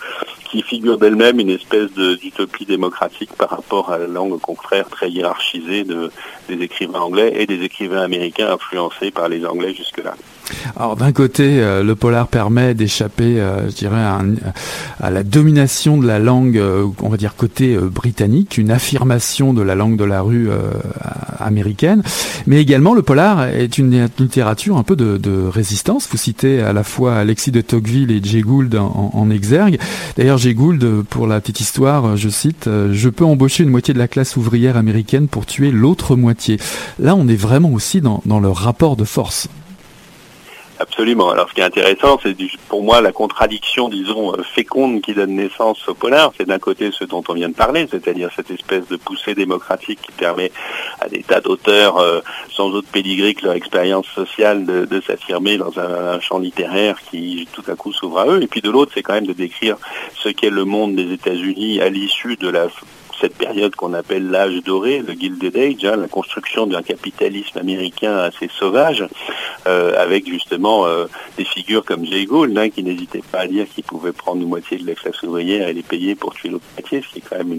qui 0.49 0.61
figure 0.63 0.97
d'elle-même 0.97 1.39
une 1.39 1.51
espèce 1.51 1.91
d'utopie 1.91 2.65
démocratique 2.65 3.33
par 3.37 3.49
rapport 3.49 3.91
à 3.91 3.97
la 3.97 4.07
langue 4.07 4.39
confrère 4.39 4.89
très 4.89 5.09
hiérarchisée 5.09 5.83
de, 5.83 6.11
des 6.47 6.61
écrivains 6.63 7.01
anglais 7.01 7.33
et 7.35 7.45
des 7.45 7.63
écrivains 7.63 8.01
américains 8.01 8.51
influencés 8.51 9.11
par 9.11 9.29
les 9.29 9.45
Anglais 9.45 9.73
jusque-là. 9.73 10.15
Alors 10.75 10.95
d'un 10.95 11.11
côté, 11.11 11.61
euh, 11.61 11.83
le 11.83 11.95
polar 11.95 12.27
permet 12.27 12.73
d'échapper, 12.73 13.39
euh, 13.39 13.69
je 13.69 13.75
dirais, 13.75 14.03
à, 14.99 15.09
la 15.09 15.23
domination 15.23 15.97
de 15.97 16.07
la 16.07 16.19
langue, 16.19 16.57
euh, 16.57 16.85
on 17.01 17.09
va 17.09 17.17
dire 17.17 17.35
côté 17.35 17.77
britannique, 17.77 18.57
une 18.57 18.71
affirmation 18.71 19.53
de 19.53 19.61
la 19.61 19.75
langue 19.75 19.97
de 19.97 20.03
la 20.03 20.21
rue 20.21 20.49
américaine, 21.39 22.03
mais 22.47 22.61
également 22.61 22.93
le 22.93 23.01
polar 23.01 23.43
est 23.43 23.77
une 23.77 24.07
littérature 24.17 24.77
un 24.77 24.83
peu 24.83 24.95
de, 24.95 25.47
résistance. 25.49 26.07
Vous 26.11 26.17
citez 26.17 26.61
à 26.61 26.73
la 26.73 26.83
fois 26.83 27.15
Alexis 27.15 27.51
de 27.51 27.61
Tocqueville 27.61 28.11
et 28.11 28.21
Jay 28.23 28.41
Gould 28.41 28.75
en, 28.75 29.29
exergue. 29.29 29.79
D'ailleurs, 30.17 30.37
Jay 30.37 30.53
Gould, 30.53 31.03
pour 31.09 31.27
la 31.27 31.39
petite 31.39 31.59
histoire, 31.59 32.17
je 32.17 32.29
cite, 32.29 32.69
je 32.91 33.09
peux 33.09 33.25
embaucher 33.25 33.63
une 33.63 33.69
moitié 33.69 33.93
de 33.93 33.99
la 33.99 34.07
classe 34.07 34.37
ouvrière 34.37 34.77
américaine 34.77 35.27
pour 35.27 35.45
tuer 35.45 35.71
l'autre 35.71 36.15
moitié. 36.15 36.57
Là, 36.99 37.15
on 37.15 37.27
est 37.27 37.35
vraiment 37.35 37.71
aussi 37.71 38.01
dans 38.01 38.39
le 38.39 38.49
rapport 38.49 38.95
de 38.95 39.05
force. 39.05 39.49
Absolument. 40.81 41.29
Alors 41.29 41.49
ce 41.49 41.53
qui 41.53 41.59
est 41.59 41.65
intéressant, 41.65 42.17
c'est 42.23 42.33
pour 42.69 42.83
moi 42.83 43.01
la 43.01 43.11
contradiction, 43.11 43.89
disons, 43.89 44.33
euh, 44.33 44.43
féconde 44.43 45.01
qui 45.01 45.13
donne 45.13 45.35
naissance 45.35 45.85
au 45.89 45.93
polar. 45.93 46.31
C'est 46.37 46.47
d'un 46.47 46.57
côté 46.57 46.91
ce 46.93 47.03
dont 47.03 47.21
on 47.27 47.33
vient 47.33 47.49
de 47.49 47.53
parler, 47.53 47.85
c'est-à-dire 47.91 48.29
cette 48.33 48.49
espèce 48.49 48.87
de 48.87 48.95
poussée 48.95 49.35
démocratique 49.35 49.99
qui 50.01 50.13
permet 50.13 50.53
à 51.01 51.09
des 51.09 51.21
tas 51.21 51.41
d'auteurs 51.41 51.97
euh, 51.97 52.21
sans 52.49 52.69
autre 52.69 52.87
pédigré 52.89 53.33
que 53.33 53.45
leur 53.45 53.55
expérience 53.55 54.07
sociale 54.07 54.65
de, 54.65 55.01
s'affirmer 55.01 55.57
dans 55.57 55.77
un, 55.79 56.19
champ 56.21 56.39
littéraire 56.39 56.97
qui 57.11 57.45
tout 57.51 57.63
à 57.69 57.75
coup 57.75 57.91
s'ouvre 57.91 58.19
à 58.19 58.27
eux. 58.27 58.41
Et 58.41 58.47
puis 58.47 58.61
de 58.61 58.69
l'autre, 58.69 58.91
c'est 58.93 59.03
quand 59.03 59.13
même 59.13 59.27
de 59.27 59.33
décrire 59.33 59.75
ce 60.15 60.29
qu'est 60.29 60.49
le 60.49 60.63
monde 60.63 60.95
des 60.95 61.11
États-Unis 61.11 61.81
à 61.81 61.89
l'issue 61.89 62.37
de 62.37 62.47
la 62.47 62.69
cette 63.19 63.35
période 63.35 63.75
qu'on 63.75 63.93
appelle 63.93 64.29
l'âge 64.29 64.61
doré, 64.63 64.99
le 64.99 65.13
Gilded 65.13 65.55
Age, 65.57 65.85
hein, 65.85 65.95
la 65.97 66.07
construction 66.07 66.67
d'un 66.67 66.81
capitalisme 66.81 67.57
américain 67.57 68.17
assez 68.17 68.47
sauvage, 68.47 69.05
euh, 69.67 69.93
avec 70.01 70.27
justement 70.27 70.85
euh, 70.85 71.05
des 71.37 71.43
figures 71.43 71.83
comme 71.83 72.05
Jay 72.05 72.25
Gould, 72.25 72.57
hein, 72.57 72.69
qui 72.69 72.83
n'hésitait 72.83 73.23
pas 73.31 73.39
à 73.39 73.47
dire 73.47 73.65
qu'il 73.67 73.83
pouvait 73.83 74.13
prendre 74.13 74.41
une 74.41 74.47
moitié 74.47 74.77
de 74.77 74.87
la 74.87 74.95
classe 74.95 75.21
ouvrière 75.23 75.67
et 75.67 75.73
les 75.73 75.83
payer 75.83 76.15
pour 76.15 76.33
tuer 76.33 76.49
l'autre 76.49 76.65
moitié, 76.77 77.01
ce 77.01 77.13
qui 77.13 77.19
est 77.19 77.23
quand 77.29 77.37
même 77.37 77.51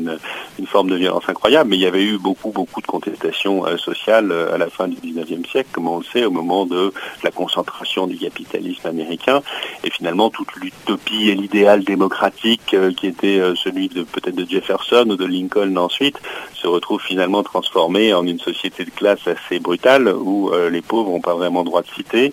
une, 0.58 0.66
forme 0.66 0.88
de 0.90 0.96
violence 0.96 1.24
incroyable. 1.28 1.70
Mais 1.70 1.76
il 1.76 1.82
y 1.82 1.86
avait 1.86 2.02
eu 2.02 2.16
beaucoup, 2.16 2.50
beaucoup 2.50 2.80
de 2.80 2.86
contestations 2.86 3.66
euh, 3.66 3.76
sociales 3.76 4.32
à 4.52 4.56
la 4.56 4.70
fin 4.70 4.88
du 4.88 4.96
19e 4.96 5.48
siècle, 5.50 5.68
comme 5.72 5.88
on 5.88 5.98
le 5.98 6.04
sait, 6.04 6.24
au 6.24 6.30
moment 6.30 6.64
de 6.64 6.92
la 7.24 7.30
concentration 7.30 8.06
du 8.06 8.16
capitalisme 8.16 8.86
américain, 8.86 9.42
et 9.84 9.90
finalement 9.90 10.30
toute 10.30 10.54
l'utopie 10.56 11.28
et 11.28 11.34
l'idéal 11.34 11.84
démocratique 11.84 12.76
qui 12.96 13.06
était 13.06 13.40
celui 13.56 13.88
de 13.88 14.04
peut-être 14.04 14.36
de 14.36 14.48
Jefferson 14.48 15.06
ou 15.08 15.16
de 15.16 15.24
Lincoln 15.24 15.49
ensuite 15.76 16.18
se 16.60 16.66
retrouve 16.66 17.00
finalement 17.00 17.42
transformé 17.42 18.12
en 18.12 18.26
une 18.26 18.38
société 18.38 18.84
de 18.84 18.90
classe 18.90 19.26
assez 19.26 19.58
brutale 19.58 20.08
où 20.08 20.50
euh, 20.50 20.68
les 20.68 20.82
pauvres 20.82 21.10
n'ont 21.10 21.20
pas 21.20 21.34
vraiment 21.34 21.64
droit 21.64 21.82
de 21.82 21.88
citer 21.88 22.32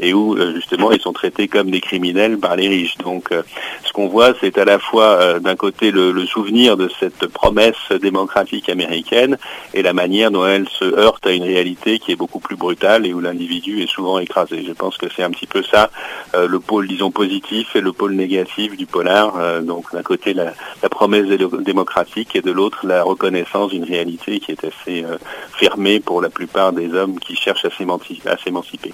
et 0.00 0.12
où 0.12 0.36
euh, 0.36 0.54
justement 0.54 0.90
ils 0.90 1.00
sont 1.00 1.12
traités 1.12 1.46
comme 1.48 1.70
des 1.70 1.80
criminels 1.80 2.38
par 2.38 2.56
les 2.56 2.68
riches. 2.68 2.98
Donc 2.98 3.30
euh, 3.30 3.42
ce 3.84 3.92
qu'on 3.92 4.08
voit 4.08 4.34
c'est 4.40 4.58
à 4.58 4.64
la 4.64 4.78
fois 4.78 5.38
d'un 5.40 5.56
côté 5.56 5.90
le, 5.90 6.26
souvenir 6.26 6.76
de 6.76 6.90
cette 7.00 7.26
promesse 7.28 7.90
démocratique 8.02 8.68
américaine 8.68 9.38
et 9.72 9.82
la 9.82 9.92
manière 9.92 10.30
dont 10.30 10.46
elle 10.46 10.68
se 10.68 10.84
heurte 10.84 11.26
à 11.26 11.32
une 11.32 11.44
réalité 11.44 11.98
qui 11.98 12.12
est 12.12 12.16
beaucoup 12.16 12.40
plus 12.40 12.56
brutale 12.56 13.06
et 13.06 13.14
où 13.14 13.20
l'individu 13.20 13.82
est 13.82 13.88
souvent 13.88 14.18
écrasé. 14.18 14.64
Je 14.66 14.72
pense 14.72 14.98
que 14.98 15.06
c'est 15.14 15.22
un 15.22 15.30
petit 15.30 15.46
peu 15.46 15.62
ça 15.62 15.90
le 16.34 16.58
pôle 16.60 16.86
disons 16.86 17.10
positif 17.10 17.76
et 17.76 17.80
le 17.80 17.92
pôle 17.92 18.12
négatif 18.12 18.76
du 18.76 18.86
polar. 18.86 19.62
donc 19.62 19.92
d'un 19.92 20.02
côté 20.02 20.34
la, 20.34 20.52
la 20.82 20.88
promesse 20.88 21.26
démocratique 21.26 22.36
et 22.36 22.42
de 22.42 22.52
l'autre 22.58 22.80
la 22.84 23.04
reconnaissance 23.04 23.70
d'une 23.70 23.84
réalité 23.84 24.40
qui 24.40 24.50
est 24.50 24.64
assez 24.64 25.04
euh, 25.04 25.16
fermée 25.52 26.00
pour 26.00 26.20
la 26.20 26.28
plupart 26.28 26.72
des 26.72 26.92
hommes 26.92 27.18
qui 27.20 27.36
cherchent 27.36 27.64
à 27.64 27.70
s'émanciper. 27.70 28.92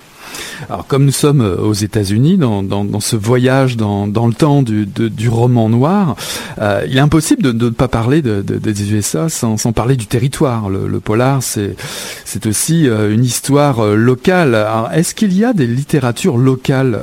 Alors 0.68 0.87
comme 0.87 1.07
nous 1.07 1.12
sommes 1.12 1.40
euh, 1.40 1.57
aux 1.57 1.72
États-Unis, 1.72 2.37
dans, 2.37 3.00
ce 3.00 3.16
voyage 3.16 3.77
dans, 3.77 4.07
le 4.07 4.35
temps 4.35 4.62
du, 4.62 5.29
roman 5.29 5.68
noir, 5.70 6.14
euh, 6.61 6.85
il 6.87 6.96
est 6.96 7.00
impossible 7.00 7.42
de, 7.42 7.53
ne 7.53 7.70
pas 7.70 7.88
parler 7.88 8.20
des 8.22 8.92
USA 8.92 9.29
sans, 9.29 9.72
parler 9.72 9.96
du 9.96 10.07
territoire. 10.07 10.68
Le, 10.68 11.00
polar, 11.00 11.42
c'est 11.42 12.46
aussi 12.46 12.87
une 12.87 13.24
histoire 13.24 13.85
locale. 13.87 14.55
Est-ce 14.92 15.14
qu'il 15.14 15.33
y 15.37 15.44
a 15.44 15.53
des 15.53 15.66
littératures 15.66 16.37
locales 16.37 16.98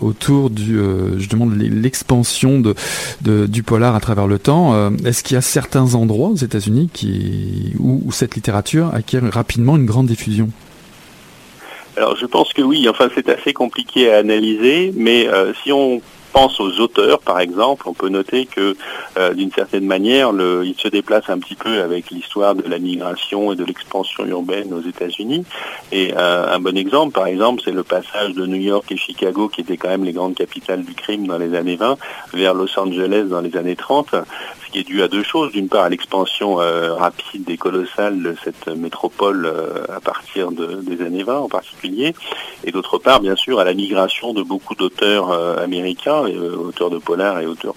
autour 0.00 0.50
du 0.50 0.78
justement 1.16 1.46
de 1.46 1.54
l'expansion 1.54 2.62
du 3.20 3.62
polar 3.62 3.94
à 3.94 4.00
travers 4.00 4.26
le 4.26 4.38
temps 4.38 4.90
Est-ce 5.04 5.22
qu'il 5.22 5.34
y 5.34 5.38
a 5.38 5.42
certains 5.42 5.94
endroits 5.98 6.30
aux 6.30 6.36
États-Unis 6.36 6.88
qui, 6.92 7.74
où, 7.78 8.10
cette 8.12 8.34
littérature 8.34 8.94
acquiert 8.94 9.22
rapidement 9.32 9.76
une 9.76 9.86
grande 9.86 10.06
diffusion 10.06 10.50
alors 11.96 12.16
je 12.16 12.26
pense 12.26 12.52
que 12.52 12.62
oui, 12.62 12.88
enfin 12.88 13.08
c'est 13.12 13.28
assez 13.28 13.52
compliqué 13.52 14.12
à 14.12 14.18
analyser, 14.18 14.92
mais 14.94 15.26
euh, 15.26 15.52
si 15.64 15.72
on 15.72 16.00
pense 16.32 16.60
aux 16.60 16.80
auteurs, 16.80 17.18
par 17.20 17.40
exemple, 17.40 17.88
on 17.88 17.94
peut 17.94 18.08
noter 18.08 18.46
que 18.46 18.76
euh, 19.18 19.34
d'une 19.34 19.50
certaine 19.50 19.86
manière, 19.86 20.32
le, 20.32 20.64
il 20.64 20.74
se 20.76 20.88
déplace 20.88 21.28
un 21.28 21.38
petit 21.38 21.54
peu 21.54 21.80
avec 21.82 22.10
l'histoire 22.10 22.54
de 22.54 22.68
la 22.68 22.78
migration 22.78 23.52
et 23.52 23.56
de 23.56 23.64
l'expansion 23.64 24.24
urbaine 24.26 24.72
aux 24.72 24.86
États-Unis. 24.86 25.44
Et 25.92 26.14
euh, 26.16 26.54
un 26.54 26.60
bon 26.60 26.76
exemple, 26.76 27.12
par 27.12 27.26
exemple, 27.26 27.62
c'est 27.64 27.72
le 27.72 27.82
passage 27.82 28.34
de 28.34 28.46
New 28.46 28.60
York 28.60 28.84
et 28.90 28.96
Chicago, 28.96 29.48
qui 29.48 29.62
étaient 29.62 29.76
quand 29.76 29.88
même 29.88 30.04
les 30.04 30.12
grandes 30.12 30.34
capitales 30.34 30.84
du 30.84 30.94
crime 30.94 31.26
dans 31.26 31.38
les 31.38 31.56
années 31.56 31.76
20, 31.76 31.96
vers 32.34 32.54
Los 32.54 32.78
Angeles 32.78 33.24
dans 33.24 33.40
les 33.40 33.56
années 33.56 33.76
30 33.76 34.14
qui 34.70 34.80
est 34.80 34.84
dû 34.84 35.02
à 35.02 35.08
deux 35.08 35.22
choses. 35.22 35.52
D'une 35.52 35.68
part, 35.68 35.84
à 35.84 35.88
l'expansion 35.88 36.60
euh, 36.60 36.94
rapide 36.94 37.48
et 37.48 37.56
colossale 37.56 38.22
de 38.22 38.34
cette 38.42 38.68
métropole 38.68 39.46
euh, 39.46 39.84
à 39.88 40.00
partir 40.00 40.50
des 40.50 41.04
années 41.04 41.22
20 41.22 41.38
en 41.38 41.48
particulier, 41.48 42.14
et 42.64 42.72
d'autre 42.72 42.98
part, 42.98 43.20
bien 43.20 43.36
sûr, 43.36 43.60
à 43.60 43.64
la 43.64 43.74
migration 43.74 44.34
de 44.34 44.42
beaucoup 44.42 44.74
d'auteurs 44.74 45.30
euh, 45.30 45.62
américains, 45.62 46.22
auteurs 46.22 46.90
de 46.90 46.98
polar 46.98 47.40
et 47.40 47.46
auteurs 47.46 47.74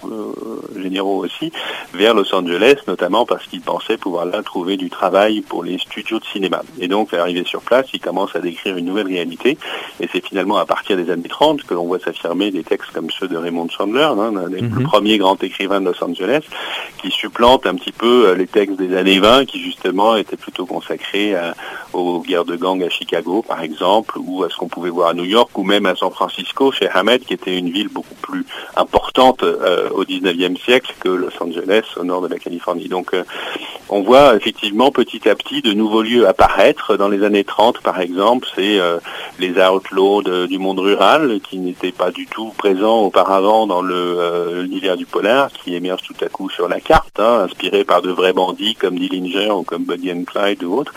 généraux 0.76 1.24
aussi, 1.24 1.52
vers 1.94 2.14
Los 2.14 2.34
Angeles, 2.34 2.76
notamment 2.86 3.26
parce 3.26 3.46
qu'ils 3.46 3.60
pensaient 3.60 3.96
pouvoir 3.96 4.26
là 4.26 4.42
trouver 4.42 4.76
du 4.76 4.90
travail 4.90 5.40
pour 5.40 5.64
les 5.64 5.78
studios 5.78 6.18
de 6.18 6.24
cinéma. 6.24 6.62
Et 6.78 6.88
donc, 6.88 7.12
à 7.14 7.18
l'arrivée 7.18 7.44
sur 7.44 7.62
place, 7.62 7.86
ils 7.92 8.00
commencent 8.00 8.36
à 8.36 8.40
décrire 8.40 8.76
une 8.76 8.86
nouvelle 8.86 9.06
réalité, 9.06 9.58
et 10.00 10.08
c'est 10.12 10.24
finalement 10.24 10.56
à 10.56 10.66
partir 10.66 10.96
des 10.96 11.10
années 11.10 11.28
30 11.28 11.62
que 11.64 11.74
l'on 11.74 11.86
voit 11.86 12.00
s'affirmer 12.00 12.50
des 12.50 12.64
textes 12.64 12.92
comme 12.92 13.10
ceux 13.10 13.28
de 13.28 13.36
Raymond 13.36 13.68
Chandler, 13.68 14.02
hein, 14.02 14.32
le 14.50 14.62
mhm. 14.62 14.82
premier 14.84 15.18
grand 15.18 15.42
écrivain 15.42 15.80
de 15.80 15.86
Los 15.86 16.02
Angeles, 16.04 16.42
qui 16.98 17.10
supplante 17.10 17.66
un 17.66 17.74
petit 17.74 17.92
peu 17.92 18.28
euh, 18.28 18.34
les 18.34 18.46
textes 18.46 18.76
des 18.76 18.96
années 18.96 19.18
20 19.18 19.46
qui 19.46 19.60
justement 19.62 20.16
étaient 20.16 20.36
plutôt 20.36 20.66
consacrés 20.66 21.34
aux 21.92 22.20
guerres 22.20 22.44
de 22.44 22.56
gang 22.56 22.82
à 22.82 22.88
Chicago 22.88 23.44
par 23.46 23.62
exemple 23.62 24.18
ou 24.18 24.44
à 24.44 24.50
ce 24.50 24.56
qu'on 24.56 24.68
pouvait 24.68 24.90
voir 24.90 25.10
à 25.10 25.14
New 25.14 25.24
York 25.24 25.50
ou 25.56 25.64
même 25.64 25.86
à 25.86 25.94
San 25.94 26.10
Francisco 26.10 26.72
chez 26.72 26.88
Hamed 26.88 27.24
qui 27.24 27.34
était 27.34 27.56
une 27.56 27.70
ville 27.70 27.88
beaucoup 27.88 28.14
plus 28.14 28.46
importante 28.76 29.42
euh, 29.42 29.88
au 29.90 30.04
19e 30.04 30.56
siècle 30.62 30.94
que 31.00 31.08
Los 31.08 31.30
Angeles 31.40 31.84
au 31.96 32.04
nord 32.04 32.22
de 32.22 32.28
la 32.28 32.38
Californie. 32.38 32.88
Donc 32.88 33.14
euh, 33.14 33.24
on 33.88 34.02
voit 34.02 34.34
effectivement 34.36 34.90
petit 34.90 35.28
à 35.28 35.34
petit 35.34 35.60
de 35.60 35.72
nouveaux 35.72 36.02
lieux 36.02 36.26
apparaître. 36.26 36.96
Dans 36.96 37.08
les 37.08 37.24
années 37.24 37.44
30, 37.44 37.80
par 37.80 38.00
exemple, 38.00 38.48
c'est 38.54 38.80
euh, 38.80 38.98
les 39.38 39.54
outlaws 39.60 40.22
du 40.46 40.58
monde 40.58 40.78
rural 40.78 41.40
qui 41.40 41.58
n'étaient 41.58 41.92
pas 41.92 42.10
du 42.10 42.26
tout 42.26 42.52
présents 42.56 43.00
auparavant 43.00 43.66
dans 43.66 43.82
l'univers 43.82 44.96
du 44.96 45.04
polar, 45.04 45.50
qui 45.52 45.74
émergent 45.74 46.02
tout 46.02 46.24
à 46.24 46.28
coup 46.28 46.48
sur 46.48 46.68
la 46.72 46.80
carte, 46.80 47.18
hein, 47.18 47.46
inspirés 47.46 47.84
par 47.84 48.02
de 48.02 48.10
vrais 48.10 48.32
bandits 48.32 48.74
comme 48.74 48.98
Dillinger 48.98 49.50
ou 49.50 49.62
comme 49.62 49.84
Buddy 49.84 50.12
and 50.12 50.24
Clyde 50.24 50.64
ou 50.64 50.78
autres, 50.78 50.94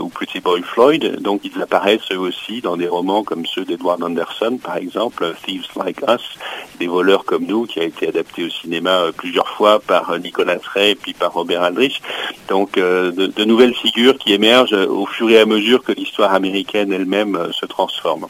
ou 0.00 0.08
Pretty 0.08 0.40
Boy 0.40 0.62
Floyd. 0.62 1.20
Donc 1.20 1.40
ils 1.44 1.62
apparaissent 1.62 2.12
eux 2.12 2.18
aussi 2.18 2.60
dans 2.60 2.76
des 2.76 2.88
romans 2.88 3.22
comme 3.22 3.46
ceux 3.46 3.64
d'Edward 3.64 4.02
Anderson, 4.02 4.58
par 4.62 4.76
exemple, 4.76 5.34
Thieves 5.44 5.64
Like 5.76 6.02
Us, 6.08 6.38
des 6.78 6.86
voleurs 6.86 7.24
comme 7.24 7.44
nous, 7.44 7.64
qui 7.64 7.80
a 7.80 7.84
été 7.84 8.08
adapté 8.08 8.44
au 8.44 8.50
cinéma 8.50 9.06
plusieurs 9.16 9.48
fois 9.48 9.80
par 9.80 10.18
Nicolas 10.18 10.58
Ray 10.74 10.90
et 10.90 10.94
puis 10.94 11.14
par 11.14 11.32
Robert 11.32 11.62
Aldrich. 11.62 12.00
Donc 12.48 12.78
euh, 12.78 13.12
de, 13.12 13.44
nouvelles 13.44 13.74
figures 13.74 14.16
qui 14.18 14.32
émergent 14.32 14.74
au 14.74 15.06
fur 15.06 15.28
et 15.30 15.38
à 15.38 15.46
mesure 15.46 15.82
que 15.82 15.92
l'histoire 15.92 16.34
américaine 16.34 16.92
elle-même 16.92 17.36
euh, 17.36 17.52
se 17.52 17.66
transforme. 17.66 18.26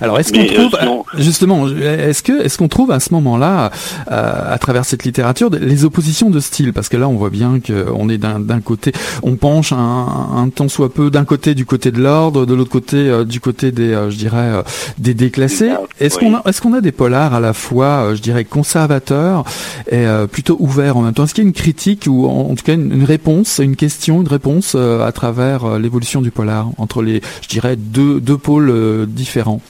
Alors 0.00 0.18
est-ce 0.18 0.32
qu'on 0.32 0.40
euh, 0.40 0.68
trouve 0.68 1.04
justement 1.14 1.68
est-ce 1.68 2.22
que 2.22 2.44
est-ce 2.44 2.58
qu'on 2.58 2.68
trouve 2.68 2.90
à 2.90 3.00
ce 3.00 3.12
moment-là 3.14 3.70
à 4.06 4.58
travers 4.58 4.84
cette 4.84 5.04
littérature 5.04 5.50
les 5.50 5.84
de 6.30 6.40
style 6.40 6.72
parce 6.72 6.88
que 6.88 6.96
là 6.96 7.08
on 7.08 7.14
voit 7.14 7.30
bien 7.30 7.60
qu'on 7.60 8.08
est 8.08 8.18
d'un 8.18 8.60
côté 8.60 8.92
on 9.22 9.36
penche 9.36 9.72
un, 9.72 9.76
un 9.76 10.48
tant 10.48 10.68
soit 10.68 10.92
peu 10.92 11.10
d'un 11.10 11.24
côté 11.24 11.54
du 11.54 11.66
côté 11.66 11.90
de 11.90 12.00
l'ordre 12.00 12.46
de 12.46 12.54
l'autre 12.54 12.70
côté 12.70 13.24
du 13.24 13.40
côté 13.40 13.72
des 13.72 13.90
je 14.10 14.16
dirais 14.16 14.62
des 14.98 15.14
déclassés. 15.14 15.72
Est-ce 16.00 16.18
qu'on 16.18 16.34
a 16.34 16.42
est-ce 16.46 16.60
qu'on 16.60 16.72
a 16.74 16.80
des 16.80 16.92
polars 16.92 17.34
à 17.34 17.40
la 17.40 17.52
fois 17.52 18.14
je 18.14 18.20
dirais 18.20 18.44
conservateurs 18.44 19.44
et 19.90 20.04
plutôt 20.30 20.56
ouverts 20.60 20.96
en 20.96 21.02
même 21.02 21.14
temps? 21.14 21.24
Est-ce 21.24 21.34
qu'il 21.34 21.44
y 21.44 21.46
a 21.46 21.48
une 21.48 21.54
critique 21.54 22.06
ou 22.08 22.26
en, 22.26 22.54
tout 22.54 22.64
cas 22.64 22.74
une, 22.74 23.04
réponse, 23.04 23.58
une 23.62 23.76
question, 23.76 24.20
une 24.20 24.28
réponse 24.28 24.74
euh, 24.74 25.04
à 25.04 25.12
travers 25.12 25.64
euh, 25.64 25.78
l'évolution 25.78 26.22
du 26.22 26.30
polar 26.30 26.68
entre 26.78 27.02
les, 27.02 27.20
je 27.42 27.48
dirais, 27.48 27.76
deux, 27.76 28.20
deux 28.20 28.38
pôles 28.38 28.70
euh, 28.70 29.06
différents? 29.06 29.60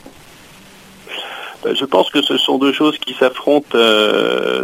Je 1.74 1.84
pense 1.84 2.10
que 2.10 2.22
ce 2.22 2.36
sont 2.36 2.58
deux 2.58 2.72
choses 2.72 2.98
qui 2.98 3.14
s'affrontent 3.14 3.78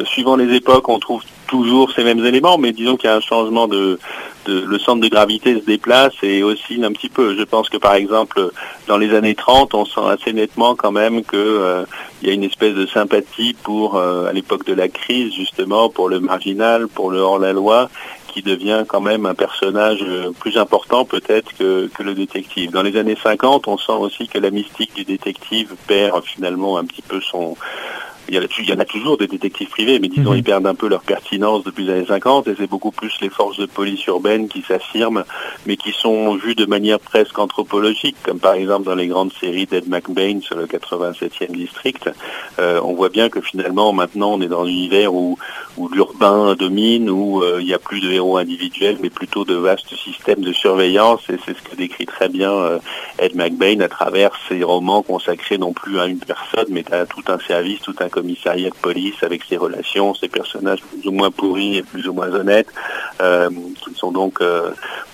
suivant 0.04 0.36
les 0.36 0.54
époques. 0.54 0.88
On 0.88 0.98
trouve 0.98 1.22
toujours 1.52 1.92
ces 1.92 2.02
mêmes 2.02 2.24
éléments, 2.24 2.56
mais 2.56 2.72
disons 2.72 2.96
qu'il 2.96 3.10
y 3.10 3.12
a 3.12 3.16
un 3.16 3.20
changement 3.20 3.68
de, 3.68 3.98
le 4.46 4.78
centre 4.78 5.02
de 5.02 5.08
gravité 5.08 5.60
se 5.60 5.66
déplace 5.66 6.14
et 6.22 6.42
aussi 6.42 6.82
un 6.82 6.92
petit 6.92 7.10
peu. 7.10 7.36
Je 7.36 7.42
pense 7.42 7.68
que 7.68 7.76
par 7.76 7.94
exemple 7.94 8.50
dans 8.88 8.96
les 8.96 9.14
années 9.14 9.34
30, 9.34 9.74
on 9.74 9.84
sent 9.84 10.00
assez 10.08 10.32
nettement 10.32 10.74
quand 10.74 10.92
même 10.92 11.22
qu'il 11.22 11.38
euh, 11.38 11.84
y 12.22 12.30
a 12.30 12.32
une 12.32 12.44
espèce 12.44 12.74
de 12.74 12.86
sympathie 12.86 13.54
pour 13.62 13.96
euh, 13.96 14.30
à 14.30 14.32
l'époque 14.32 14.64
de 14.66 14.72
la 14.72 14.88
crise 14.88 15.34
justement 15.34 15.90
pour 15.90 16.08
le 16.08 16.20
marginal, 16.20 16.88
pour 16.88 17.10
le 17.10 17.18
hors-la-loi 17.18 17.90
qui 18.32 18.42
devient 18.42 18.84
quand 18.88 19.00
même 19.00 19.26
un 19.26 19.34
personnage 19.34 20.02
euh, 20.02 20.32
plus 20.38 20.56
important 20.56 21.04
peut-être 21.04 21.52
que, 21.56 21.88
que, 21.88 22.02
le 22.02 22.14
détective. 22.14 22.70
Dans 22.70 22.82
les 22.82 22.96
années 22.96 23.16
50, 23.22 23.68
on 23.68 23.78
sent 23.78 23.92
aussi 23.92 24.28
que 24.28 24.38
la 24.38 24.50
mystique 24.50 24.94
du 24.94 25.04
détective 25.04 25.74
perd 25.86 26.24
finalement 26.24 26.78
un 26.78 26.84
petit 26.84 27.02
peu 27.02 27.20
son, 27.20 27.56
il 28.28 28.68
y, 28.68 28.72
en 28.72 28.78
a 28.78 28.84
toujours 28.84 29.18
des 29.18 29.26
détectives 29.26 29.68
privés, 29.68 29.98
mais 29.98 30.08
disons, 30.08 30.30
mhm. 30.30 30.38
ils 30.38 30.44
perdent 30.44 30.66
un 30.66 30.74
peu 30.74 30.88
leur 30.88 31.02
pertinence 31.02 31.64
depuis 31.64 31.84
les 31.84 31.92
années 31.92 32.06
50, 32.06 32.48
et 32.48 32.54
c'est 32.56 32.68
beaucoup 32.68 32.90
plus 32.90 33.12
les 33.20 33.28
forces 33.28 33.58
de 33.58 33.66
police 33.66 34.04
urbaines 34.06 34.48
qui 34.48 34.62
s'affirment, 34.62 35.24
mais 35.66 35.76
qui 35.76 35.92
sont 35.92 36.36
vues 36.36 36.54
de 36.54 36.64
manière 36.64 37.00
presque 37.00 37.38
anthropologique, 37.38 38.16
comme 38.22 38.38
par 38.38 38.54
exemple 38.54 38.84
dans 38.84 38.94
les 38.94 39.08
grandes 39.08 39.32
séries 39.34 39.66
d'Ed 39.66 39.88
McBain 39.88 40.40
sur 40.40 40.56
le 40.56 40.66
87e 40.66 41.50
district. 41.52 42.10
Euh, 42.58 42.80
on 42.82 42.94
voit 42.94 43.08
bien 43.08 43.28
que 43.28 43.40
finalement, 43.40 43.92
maintenant, 43.92 44.34
on 44.34 44.40
est 44.40 44.48
dans 44.48 44.62
un 44.62 44.68
univers 44.68 45.12
où, 45.12 45.36
où 45.76 45.88
l'urbain 45.88 46.54
domine, 46.54 47.10
où 47.10 47.42
euh, 47.42 47.58
il 47.60 47.66
n'y 47.66 47.74
a 47.74 47.78
plus 47.78 48.00
de 48.00 48.10
héros 48.10 48.38
individuels, 48.38 48.98
mais 49.02 49.10
plutôt 49.10 49.44
de 49.44 49.54
vastes 49.54 49.94
systèmes 49.96 50.42
de 50.42 50.52
surveillance, 50.52 51.20
et 51.28 51.38
c'est 51.44 51.56
ce 51.56 51.62
que 51.62 51.76
décrit 51.76 52.06
très 52.06 52.28
bien 52.28 52.52
euh, 52.52 52.78
Ed 53.18 53.34
McBain 53.34 53.80
à 53.80 53.88
travers 53.88 54.30
ses 54.48 54.62
romans 54.62 55.02
consacrés 55.02 55.58
non 55.58 55.72
plus 55.72 55.98
à 55.98 56.06
une 56.06 56.18
personne, 56.18 56.66
mais 56.70 56.84
à 56.92 57.06
tout 57.06 57.22
un 57.28 57.38
service, 57.38 57.80
tout 57.80 57.96
un 58.00 58.08
commissariat 58.12 58.70
de 58.70 58.80
police 58.88 59.20
avec 59.22 59.42
ses 59.48 59.56
relations, 59.56 60.14
ses 60.14 60.28
personnages 60.28 60.82
plus 60.82 61.08
ou 61.08 61.12
moins 61.12 61.30
pourris 61.30 61.78
et 61.78 61.82
plus 61.82 62.06
ou 62.06 62.12
moins 62.12 62.32
honnêtes, 62.32 62.68
euh, 63.20 63.50
qui 63.82 63.94
sont 63.94 64.12
donc 64.12 64.40
euh, 64.40 64.70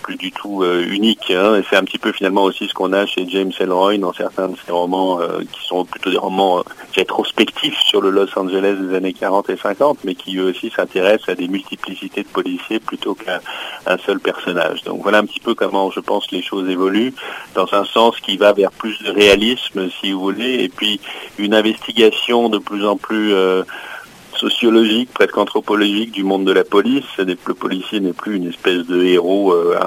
plus 0.08 0.16
du 0.16 0.32
tout 0.32 0.62
euh, 0.62 0.86
uniques. 0.88 1.30
Hein. 1.30 1.56
Et 1.56 1.64
c'est 1.68 1.76
un 1.76 1.84
petit 1.84 1.98
peu 1.98 2.12
finalement 2.12 2.44
aussi 2.44 2.66
ce 2.66 2.72
qu'on 2.72 2.94
a 2.94 3.04
chez 3.04 3.28
James 3.28 3.52
Ellroy 3.60 3.98
dans 3.98 4.14
certains 4.14 4.48
de 4.48 4.56
ses 4.64 4.72
romans 4.72 5.20
qui 5.52 5.66
sont 5.66 5.84
plutôt 5.84 6.10
des 6.10 6.16
romans 6.16 6.64
rétrospectifs 6.94 7.78
sur 7.80 8.00
le 8.00 8.08
Los 8.08 8.38
Angeles 8.38 8.76
des 8.80 8.96
années 8.96 9.12
40 9.12 9.50
et 9.50 9.56
50, 9.58 9.98
mais 10.04 10.14
qui 10.14 10.38
eux 10.38 10.46
aussi 10.46 10.70
s'intéressent 10.74 11.28
à 11.28 11.34
des 11.34 11.46
multiplicités 11.48 12.22
de 12.22 12.28
policiers 12.28 12.80
plutôt 12.80 13.14
qu'à 13.14 13.40
un 13.86 13.98
seul 13.98 14.18
personnage. 14.18 14.82
Donc 14.84 15.02
voilà 15.02 15.18
un 15.18 15.26
petit 15.26 15.40
peu 15.40 15.54
comment 15.54 15.90
je 15.90 16.00
pense 16.00 16.30
les 16.30 16.42
choses 16.42 16.68
évoluent, 16.68 17.14
dans 17.54 17.72
un 17.72 17.84
sens 17.84 18.18
qui 18.20 18.36
va 18.36 18.52
vers 18.52 18.72
plus 18.72 18.98
de 19.02 19.10
réalisme, 19.10 19.90
si 20.00 20.12
vous 20.12 20.20
voulez, 20.20 20.64
et 20.64 20.68
puis 20.68 21.00
une 21.38 21.54
investigation 21.54 22.48
de 22.48 22.58
plus 22.58 22.86
en 22.86 22.96
plus 22.96 23.34
euh, 23.34 23.62
sociologique, 24.38 25.10
presque 25.12 25.36
anthropologique 25.36 26.12
du 26.12 26.24
monde 26.24 26.44
de 26.44 26.52
la 26.52 26.64
police. 26.64 27.04
Le 27.18 27.54
policier 27.54 28.00
n'est 28.00 28.12
plus 28.12 28.36
une 28.36 28.48
espèce 28.48 28.86
de 28.86 29.02
héros 29.02 29.52
euh, 29.52 29.78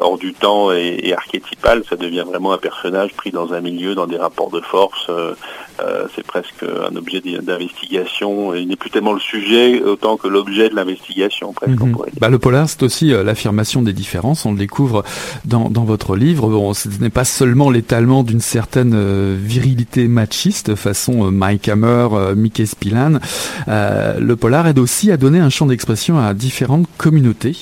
hors 0.00 0.18
du 0.18 0.34
temps 0.34 0.72
et, 0.72 1.12
archétypal, 1.12 1.82
ça 1.88 1.96
devient 1.96 2.24
vraiment 2.26 2.52
un 2.52 2.58
personnage 2.58 3.12
pris 3.14 3.30
dans 3.30 3.52
un 3.52 3.60
milieu, 3.60 3.94
dans 3.94 4.06
des 4.06 4.16
rapports 4.16 4.50
de 4.50 4.60
force. 4.60 5.06
Euh, 5.08 5.34
euh, 5.80 6.06
c'est 6.14 6.26
presque 6.26 6.62
un 6.62 6.94
objet 6.94 7.20
d'investigation. 7.20 8.54
Il 8.54 8.68
n'est 8.68 8.76
plus 8.76 8.90
tellement 8.90 9.14
le 9.14 9.20
sujet 9.20 9.82
autant 9.82 10.16
que 10.16 10.28
l'objet 10.28 10.68
de 10.68 10.74
l'investigation, 10.74 11.52
presque. 11.52 11.80
Mhm. 11.80 11.96
Bah, 12.20 12.28
le 12.28 12.38
polar, 12.38 12.68
c'est 12.68 12.82
aussi 12.82 13.10
l'affirmation 13.10 13.80
des 13.80 13.94
différences. 13.94 14.44
On 14.44 14.52
le 14.52 14.58
découvre 14.58 15.04
dans, 15.46 15.70
dans 15.70 15.84
votre 15.84 16.16
livre. 16.16 16.48
Bon, 16.50 16.74
ce 16.74 16.88
n'est 17.00 17.08
pas 17.08 17.24
seulement 17.24 17.70
l'étalement 17.70 18.22
d'une 18.22 18.40
certaine 18.40 19.36
virilité 19.36 20.06
machiste, 20.06 20.74
façon 20.74 21.30
Mike 21.30 21.68
Hammer, 21.68 22.08
Mickey 22.36 22.66
Spillane. 22.66 23.20
Euh, 24.00 24.14
le 24.18 24.36
polar 24.36 24.66
aide 24.66 24.78
aussi 24.78 25.10
à 25.12 25.16
donner 25.16 25.38
un 25.38 25.50
champ 25.50 25.66
d'expression 25.66 26.18
à 26.18 26.32
différentes 26.34 26.86
communautés, 26.96 27.56